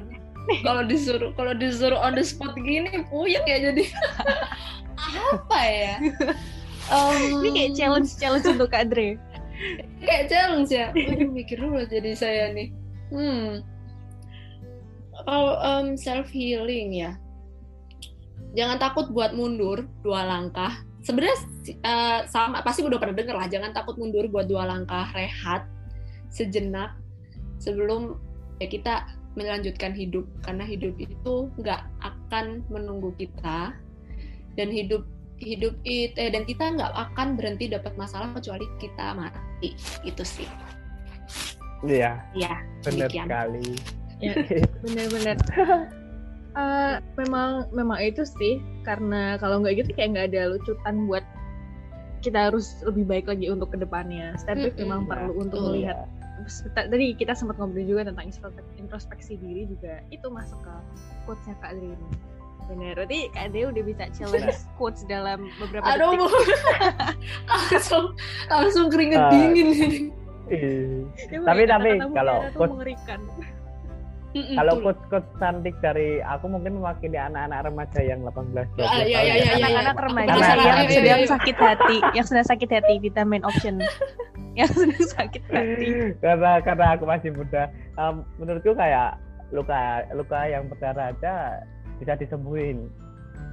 kalau 0.61 0.83
disuruh 0.85 1.31
kalau 1.41 1.53
disuruh 1.57 1.97
on 1.97 2.12
the 2.12 2.25
spot 2.27 2.53
gini 2.59 3.07
puyeng 3.09 3.45
ya 3.49 3.73
jadi. 3.73 3.85
Apa 5.33 5.61
ya? 5.65 5.95
Em, 6.93 7.23
ini 7.41 7.49
kayak 7.57 7.73
challenge 7.81 8.11
challenge 8.21 8.45
untuk 8.45 8.69
Kak 8.69 8.93
Dre. 8.93 9.17
Kayak 10.05 10.29
challenge 10.29 10.69
ya? 10.69 10.93
Waduh, 10.93 11.31
mikir 11.33 11.57
dulu 11.57 11.81
jadi 11.89 12.12
saya 12.12 12.53
nih. 12.53 12.69
Hmm. 13.09 13.65
Kalau 15.25 15.57
self 15.97 16.29
healing 16.29 16.93
ya. 16.93 17.17
Jangan 18.55 18.77
takut 18.79 19.09
buat 19.11 19.33
mundur 19.33 19.89
dua 20.05 20.29
langkah 20.29 20.77
sebenarnya 21.05 21.37
eh, 21.69 22.21
sama 22.27 22.65
pasti 22.65 22.83
udah 22.83 22.97
pernah 22.97 23.15
denger 23.15 23.37
lah 23.37 23.49
jangan 23.53 23.71
takut 23.77 24.01
mundur 24.01 24.25
buat 24.33 24.49
dua 24.49 24.65
langkah 24.65 25.07
rehat 25.13 25.69
sejenak 26.33 26.97
sebelum 27.61 28.19
ya 28.59 28.67
kita 28.67 28.95
melanjutkan 29.35 29.93
hidup. 29.95 30.27
Karena 30.43 30.65
hidup 30.67 30.95
itu 30.99 31.51
nggak 31.61 31.83
akan 32.03 32.63
menunggu 32.71 33.15
kita. 33.19 33.75
Dan 34.55 34.71
hidup 34.71 35.03
hidup 35.43 35.75
itu 35.83 36.15
eh, 36.15 36.31
dan 36.31 36.47
kita 36.47 36.79
nggak 36.79 36.95
akan 36.95 37.35
berhenti 37.35 37.67
dapat 37.67 37.95
masalah 37.99 38.31
kecuali 38.35 38.65
kita 38.79 39.15
mati. 39.19 39.75
Itu 40.07 40.23
sih. 40.23 40.49
Iya. 41.85 42.23
Ya 42.33 42.55
benar 42.87 43.11
sekali. 43.11 43.69
Bener-bener 44.87 45.37
Eh, 46.55 46.95
memang 47.19 47.67
memang 47.71 47.99
itu 47.99 48.23
sih 48.23 48.57
karena 48.83 49.35
kalau 49.37 49.59
nggak 49.59 49.75
gitu 49.77 49.91
kayak 49.93 50.15
nggak 50.15 50.27
ada 50.31 50.43
lucutan 50.51 50.95
buat 51.05 51.27
kita 52.21 52.49
harus 52.49 52.79
lebih 52.81 53.05
baik 53.05 53.27
lagi 53.27 53.51
untuk 53.51 53.69
ke 53.69 53.77
depannya. 53.77 54.33
Step 54.37 54.57
back 54.57 54.73
Mm-mm. 54.73 54.87
memang 54.87 55.01
perlu 55.05 55.33
untuk 55.37 55.59
betul. 55.59 55.71
melihat. 55.75 56.07
Tadi 56.71 57.15
kita 57.15 57.33
sempat 57.33 57.57
ngobrol 57.57 57.83
juga 57.83 58.07
tentang 58.07 58.27
introspek- 58.27 58.71
introspeksi 58.77 59.35
diri 59.37 59.67
juga 59.67 59.99
itu 60.09 60.27
masuk 60.27 60.61
ke 60.61 60.75
quotes-nya 61.25 61.55
Kak 61.59 61.73
Adri 61.73 61.91
ini. 61.91 62.09
Bener, 62.65 62.93
berarti 62.95 63.19
Kak 63.29 63.43
Adri 63.45 63.61
udah 63.67 63.83
bisa 63.83 64.05
challenge 64.13 64.57
quotes 64.75 65.03
dalam 65.05 65.51
beberapa 65.59 65.85
aduh 65.87 66.15
detik. 66.15 66.59
langsung 67.51 68.05
langsung 68.47 68.87
keringet 68.89 69.21
Ah. 69.21 69.31
dingin 69.31 69.69
Ih. 70.45 71.09
Dia 71.27 71.39
Tapi- 71.41 71.65
tapi 71.67 71.89
kalau 72.13 72.37
quotes- 72.53 72.73
mengerikan. 72.73 73.21
Mm-mm, 74.35 74.57
Kalau 74.59 74.72
betul. 74.74 74.85
coach-coach 74.91 75.28
cantik 75.39 75.74
dari 75.78 76.18
aku 76.20 76.45
mungkin 76.47 76.82
mewakili 76.82 77.14
anak-anak 77.14 77.70
remaja 77.70 78.01
yang 78.03 78.20
18 78.26 78.51
12 78.51 78.51
Ah, 78.51 78.66
iya, 78.66 78.66
tahun. 78.74 78.82
iya, 78.82 79.20
iya, 79.22 79.35
iya. 79.39 79.53
anak-anak 79.62 79.95
Aku 79.95 80.03
remaja 80.03 80.26
penasaran. 80.28 80.59
yang 80.59 80.74
Iya, 80.74 80.82
iya, 80.82 80.95
sedang 80.99 81.20
iya. 81.22 81.28
sakit 81.30 81.57
hati, 81.57 81.97
yang 82.12 82.26
sedang 82.26 82.47
sakit 82.47 82.70
hati 82.70 82.95
di 82.99 83.09
main 83.24 83.45
option, 83.47 83.74
yang 84.59 84.68
sedang 84.68 85.07
sakit 85.09 85.43
hati. 85.47 85.87
karena 86.18 86.51
karena 86.61 86.87
aku 86.93 87.05
masih 87.07 87.30
muda. 87.30 87.62
Em, 87.95 88.14
menurutku 88.37 88.74
kayak 88.74 89.22
luka 89.55 89.80
luka 90.11 90.41
yang 90.45 90.66
berdarah 90.66 91.14
aja 91.14 91.62
bisa 91.97 92.18
disembuhin 92.18 92.91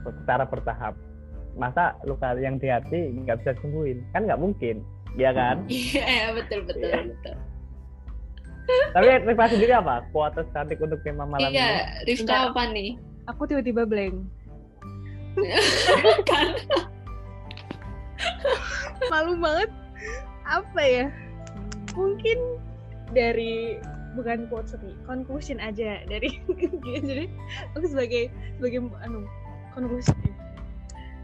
secara 0.02 0.44
bertahap. 0.44 0.98
Masa 1.54 1.94
luka 2.04 2.34
yang 2.36 2.58
di 2.58 2.68
hati 2.68 3.22
nggak 3.22 3.38
bisa 3.40 3.54
disembuhin? 3.54 4.02
Kan 4.12 4.26
nggak 4.26 4.40
mungkin, 4.40 4.82
ya 5.14 5.30
kan? 5.30 5.62
iya 5.70 6.34
betul 6.34 6.66
betul 6.66 6.90
Iya. 6.90 7.06
betul 7.06 7.36
Tapi 8.92 9.06
Rifka 9.24 9.46
sendiri 9.52 9.74
apa? 9.76 10.04
Kuotas 10.12 10.48
cantik 10.52 10.80
untuk 10.84 11.00
tema 11.04 11.24
malam 11.24 11.52
ini? 11.52 11.58
iya 11.60 12.04
Rifka 12.04 12.52
apa 12.52 12.72
nih 12.72 12.98
Aku 13.30 13.46
tiba-tiba 13.46 13.86
blank. 13.86 14.18
kan 16.30 16.48
Malu 19.10 19.38
banget. 19.40 19.70
Apa 20.44 20.82
ya? 20.82 21.06
Mungkin 21.96 22.38
dari 23.16 23.80
bukan 24.18 24.48
quotes 24.52 24.76
nih, 24.84 24.96
conclusion 25.08 25.60
aja 25.64 26.04
dari 26.04 26.44
jadi 27.08 27.32
aku 27.76 27.88
sebagai 27.88 28.28
sebagai 28.60 28.92
anu 29.04 29.24
conclusion 29.72 30.16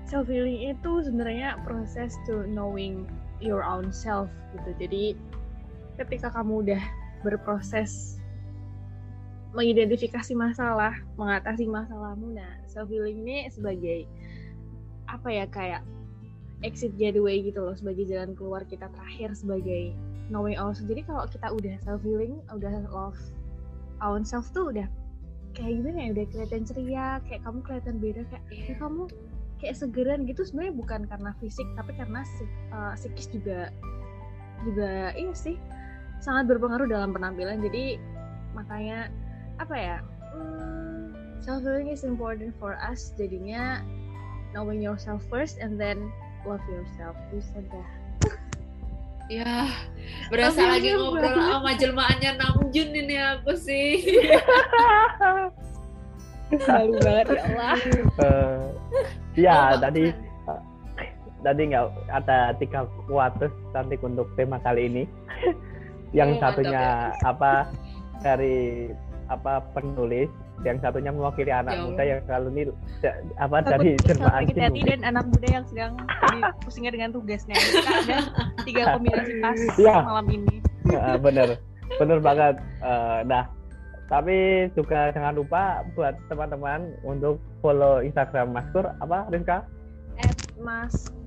self 0.07 0.31
healing 0.31 0.71
itu 0.71 0.91
sebenarnya 1.03 1.59
proses 1.67 2.15
to 2.23 2.47
knowing 2.47 3.03
your 3.43 3.59
own 3.59 3.91
self 3.91 4.31
gitu. 4.55 4.71
Jadi 4.87 5.03
ketika 5.99 6.31
kamu 6.31 6.63
udah 6.63 6.83
berproses 7.25 8.17
mengidentifikasi 9.57 10.37
masalah, 10.37 10.93
mengatasi 11.17 11.65
masalahmu, 11.65 12.37
nah 12.37 12.61
self 12.69 12.91
healing 12.93 13.25
ini 13.25 13.49
sebagai 13.49 14.05
apa 15.09 15.27
ya 15.33 15.45
kayak 15.49 15.81
exit 16.61 16.93
gateway 16.97 17.41
gitu 17.41 17.63
loh 17.63 17.73
sebagai 17.73 18.05
jalan 18.05 18.37
keluar 18.37 18.61
kita 18.69 18.85
terakhir 18.93 19.33
sebagai 19.33 19.97
knowing 20.29 20.57
ourselves. 20.59 20.85
Jadi 20.85 21.01
kalau 21.09 21.25
kita 21.25 21.47
udah 21.49 21.75
self 21.81 22.01
healing, 22.05 22.37
udah 22.53 22.85
love 22.93 23.17
our 24.03 24.21
self 24.21 24.53
tuh 24.53 24.69
udah 24.69 24.85
kayak 25.57 25.81
gimana 25.81 25.97
ya, 26.05 26.09
udah 26.13 26.25
kelihatan 26.29 26.61
ceria, 26.61 27.07
kayak 27.25 27.41
kamu 27.41 27.59
kelihatan 27.65 27.95
beda 27.97 28.21
kayak 28.29 28.43
ya 28.53 28.75
kamu 28.77 29.03
kayak 29.57 29.75
segeran 29.79 30.19
gitu. 30.29 30.41
Sebenarnya 30.45 30.73
bukan 30.75 31.01
karena 31.09 31.31
fisik 31.41 31.65
tapi 31.73 31.97
karena 31.97 32.21
eh, 32.73 32.93
psikis 32.93 33.27
juga 33.33 33.73
juga 34.65 35.13
iya 35.13 35.33
sih 35.37 35.57
sangat 36.19 36.49
berpengaruh 36.49 36.87
dalam 36.89 37.13
penampilan. 37.13 37.61
Jadi 37.61 37.97
makanya 38.53 39.09
apa 39.57 39.75
ya 39.75 39.97
self 41.41 41.63
healing 41.63 41.89
is 41.89 42.03
important 42.03 42.51
for 42.57 42.75
us. 42.79 43.13
Jadinya 43.15 43.81
knowing 44.51 44.81
yourself 44.83 45.23
first 45.31 45.57
and 45.61 45.79
then 45.79 46.11
love 46.43 46.63
yourself. 46.67 47.15
Bisa 47.31 47.61
dah. 47.71 47.87
Ya 49.27 49.67
berasa 50.31 50.63
Tapi 50.63 50.71
lagi 50.71 50.89
ngobrol 50.95 51.19
berat. 51.35 51.35
sama 51.35 51.71
jelmaannya 51.75 52.31
Namjoon 52.39 52.89
ini 52.95 53.15
aku 53.19 53.51
sih? 53.59 53.99
Malu 56.63 56.95
banget 57.03 57.35
ya 57.35 57.41
Allah. 57.43 57.75
Eh, 58.23 58.63
ya 59.35 59.59
Oh, 59.75 59.83
tadi 59.83 60.15
tadi 61.43 61.61
nggak 61.69 61.85
ada 62.07 62.55
tiga 62.55 62.87
kuotas 63.03 63.51
cantik 63.75 63.99
untuk 63.99 64.31
tema 64.39 64.63
kali 64.63 64.87
ini. 64.87 65.03
Yang 66.15 66.29
Oh, 66.29 66.39
mantap 66.39 66.55
satunya 66.55 66.83
apa 67.23 67.51
dari 68.23 68.89
apa 69.27 69.59
penulis, 69.75 70.31
yang 70.63 70.79
satunya 70.79 71.11
mewakili 71.11 71.51
anak 71.51 71.75
Ya 71.75 71.83
muda 71.83 72.03
yang 72.03 72.21
selalu 72.25 72.47
nih 72.55 72.65
apa 73.37 73.55
Takut 73.61 73.71
dari 73.75 73.89
sakit 73.99 74.55
hati 74.57 74.81
dan 74.87 75.01
anak 75.03 75.25
muda 75.29 75.47
yang 75.51 75.65
sedang 75.67 75.93
pusingnya 76.63 76.91
dengan 76.95 77.09
tugasnya. 77.13 77.55
Kita 77.59 77.91
ada 78.07 78.17
tiga 78.63 78.83
kombinasi 78.95 79.33
pas 79.43 79.59
Iya. 79.77 79.97
malam 80.01 80.27
ini. 80.31 80.55
Nah, 80.87 81.19
bener. 81.19 81.59
Bener 81.99 82.19
banget. 82.23 82.55
Eh, 82.83 83.19
nah 83.27 83.43
tapi 84.07 84.71
juga 84.71 85.11
jangan 85.11 85.35
lupa 85.35 85.83
buat 85.91 86.15
teman-teman 86.31 86.95
untuk 87.03 87.43
follow 87.59 87.99
Instagram 87.99 88.55
Maskur 88.55 88.87
apa 89.03 89.27
Rizka? 89.27 89.67
At 90.23 90.39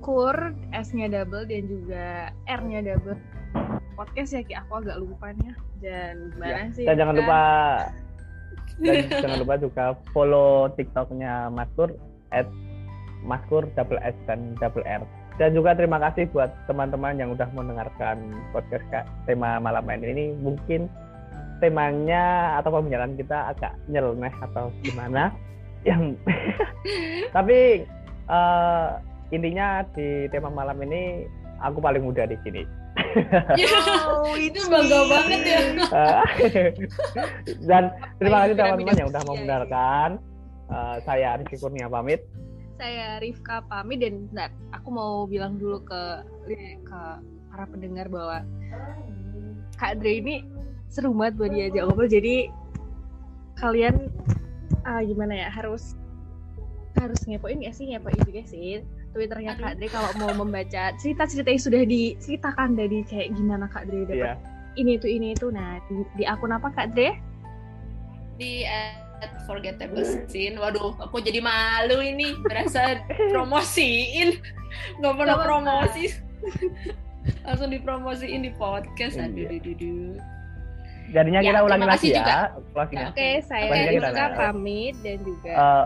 maskur 0.01 0.57
s-nya 0.73 1.13
double 1.13 1.45
dan 1.45 1.69
juga 1.69 2.05
r-nya 2.49 2.81
double. 2.81 3.21
Podcast 3.93 4.33
ya 4.33 4.41
Ki. 4.41 4.57
Aku 4.65 4.81
agak 4.81 4.97
lupa 4.97 5.29
nih 5.37 5.53
dan 5.77 6.33
gimana 6.33 6.73
sih 6.73 6.89
dan 6.89 6.97
jangan 6.97 7.15
lupa 7.21 7.41
dan 8.81 9.05
jangan 9.13 9.39
lupa 9.45 9.55
juga 9.61 9.83
follow 10.09 10.73
TikToknya 10.73 11.53
Maskur 11.53 11.93
at 12.33 12.49
Maskur 13.21 13.69
double 13.77 14.01
S 14.01 14.17
dan 14.25 14.57
double 14.57 14.81
R. 14.89 15.05
Dan 15.37 15.53
juga 15.53 15.77
terima 15.77 16.01
kasih 16.01 16.25
buat 16.33 16.49
teman-teman 16.65 17.21
yang 17.21 17.37
udah 17.37 17.45
mendengarkan 17.53 18.33
podcast 18.57 18.81
Kak, 18.89 19.05
tema 19.29 19.61
malam 19.61 19.85
ini 19.85 20.33
mungkin 20.41 20.89
temanya 21.61 22.57
atau 22.57 22.73
pembicaraan 22.73 23.13
kita 23.13 23.53
agak 23.53 23.77
nyeleneh 23.85 24.33
atau 24.49 24.73
gimana. 24.81 25.29
Yang 25.85 26.17
tapi 27.37 27.85
eh, 28.25 28.89
intinya 29.31 29.83
di 29.95 30.27
tema 30.29 30.51
malam 30.51 30.77
ini 30.83 31.25
aku 31.63 31.79
paling 31.79 32.03
muda 32.03 32.27
di 32.27 32.35
sini. 32.43 32.63
oh, 34.07 34.35
itu 34.47 34.59
bangga 34.67 34.99
banget 35.07 35.41
ya. 35.47 35.61
Dan 37.69 37.83
terima 38.19 38.45
kasih 38.45 38.55
teman-teman 38.59 38.99
yang 38.99 39.09
udah 39.09 39.21
mau 39.23 39.35
mendengarkan. 39.39 40.09
Uh, 40.71 40.95
saya 41.03 41.39
Rizky 41.39 41.59
Kurnia 41.59 41.87
pamit. 41.91 42.23
Saya 42.79 43.21
Rifka 43.21 43.61
pamit 43.69 44.01
dan 44.01 44.25
nah, 44.33 44.49
aku 44.73 44.89
mau 44.89 45.29
bilang 45.29 45.61
dulu 45.61 45.83
ke 45.85 46.01
ke 46.81 47.01
para 47.51 47.65
pendengar 47.69 48.09
bahwa 48.09 48.41
Kak 49.77 50.01
Dre 50.01 50.17
ini 50.17 50.41
seru 50.89 51.13
banget 51.13 51.33
buat 51.37 51.51
diajak 51.53 51.83
ngobrol. 51.85 52.09
Jadi 52.09 52.49
kalian 53.59 54.09
uh, 54.87 55.01
gimana 55.05 55.45
ya 55.45 55.47
harus 55.53 55.93
harus 56.97 57.19
ngepoin 57.27 57.61
ya 57.61 57.71
sih 57.71 57.91
ngepoin 57.91 58.17
juga 58.25 58.41
sih 58.47 58.81
Twitternya 59.11 59.59
Kak 59.59 59.75
Dre 59.75 59.87
kalau 59.91 60.09
mau 60.15 60.31
membaca 60.31 60.95
cerita-cerita 60.95 61.51
yang 61.51 61.63
sudah 61.63 61.83
diceritakan 61.83 62.79
dari 62.79 63.03
kayak 63.03 63.35
gimana 63.35 63.67
Kak 63.67 63.91
Dre 63.91 64.07
dapat 64.07 64.39
yeah. 64.39 64.79
ini 64.79 64.95
itu 64.95 65.07
ini 65.11 65.35
itu. 65.35 65.51
Nah 65.51 65.83
di, 65.91 66.07
di 66.15 66.23
akun 66.23 66.55
apa 66.55 66.71
Kak 66.71 66.95
Dre? 66.95 67.19
Di 68.39 68.63
at 68.63 69.43
forgettable 69.45 70.01
scene. 70.31 70.55
Waduh, 70.57 70.95
aku 70.97 71.19
jadi 71.19 71.43
malu 71.43 71.99
ini 71.99 72.39
berasa 72.41 73.03
promosiin. 73.29 74.39
Nggak 75.03 75.13
pernah 75.19 75.37
promosi. 75.43 76.05
Langsung 77.45 77.69
dipromosiin 77.69 78.41
di 78.47 78.51
podcast. 78.57 79.19
Aduh, 79.19 79.45
iya. 79.45 79.59
aduh, 79.61 79.73
aduh. 79.77 80.13
Jadinya 81.11 81.41
ya, 81.43 81.47
kita 81.51 81.59
ulangi 81.67 81.85
lagi 81.85 82.07
ya. 82.15 82.55
Oke, 82.55 82.95
okay, 82.95 83.33
saya 83.43 83.91
Rizka 83.91 84.25
pamit 84.39 84.95
dan 85.03 85.19
juga 85.27 85.51
uh, 85.51 85.85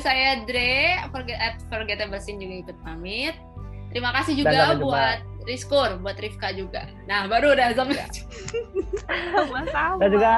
saya 0.00 0.42
Dre, 0.44 1.00
forget 1.10 1.38
at 1.38 1.56
Forgettable 1.68 2.20
Scene 2.20 2.38
juga 2.40 2.54
ikut 2.68 2.76
pamit. 2.84 3.34
Terima 3.90 4.12
kasih 4.12 4.36
juga 4.36 4.76
buat 4.76 5.18
Rizkur, 5.46 6.02
buat 6.02 6.18
Rifka 6.18 6.50
juga. 6.52 6.90
Nah, 7.06 7.30
baru 7.30 7.54
udah 7.54 7.70
sampai. 7.72 7.96
Ya. 7.96 8.06
Sama-sama. 9.32 10.02
Dan 10.02 10.08
juga 10.10 10.32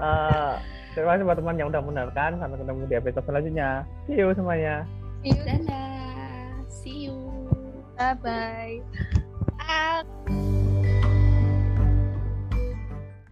uh, 0.00 0.56
terima 0.96 1.14
kasih 1.14 1.24
buat 1.28 1.38
teman 1.38 1.60
yang 1.60 1.68
udah 1.68 1.80
mendengarkan. 1.84 2.40
Sampai 2.40 2.56
ketemu 2.64 2.80
di 2.88 2.94
episode 2.96 3.26
selanjutnya. 3.28 3.84
See 4.08 4.16
you 4.16 4.32
semuanya. 4.32 4.88
See 5.20 5.30
you. 5.30 5.44
Dadah. 5.44 6.64
See 6.72 7.06
you. 7.06 7.16
Bye-bye. 7.96 8.80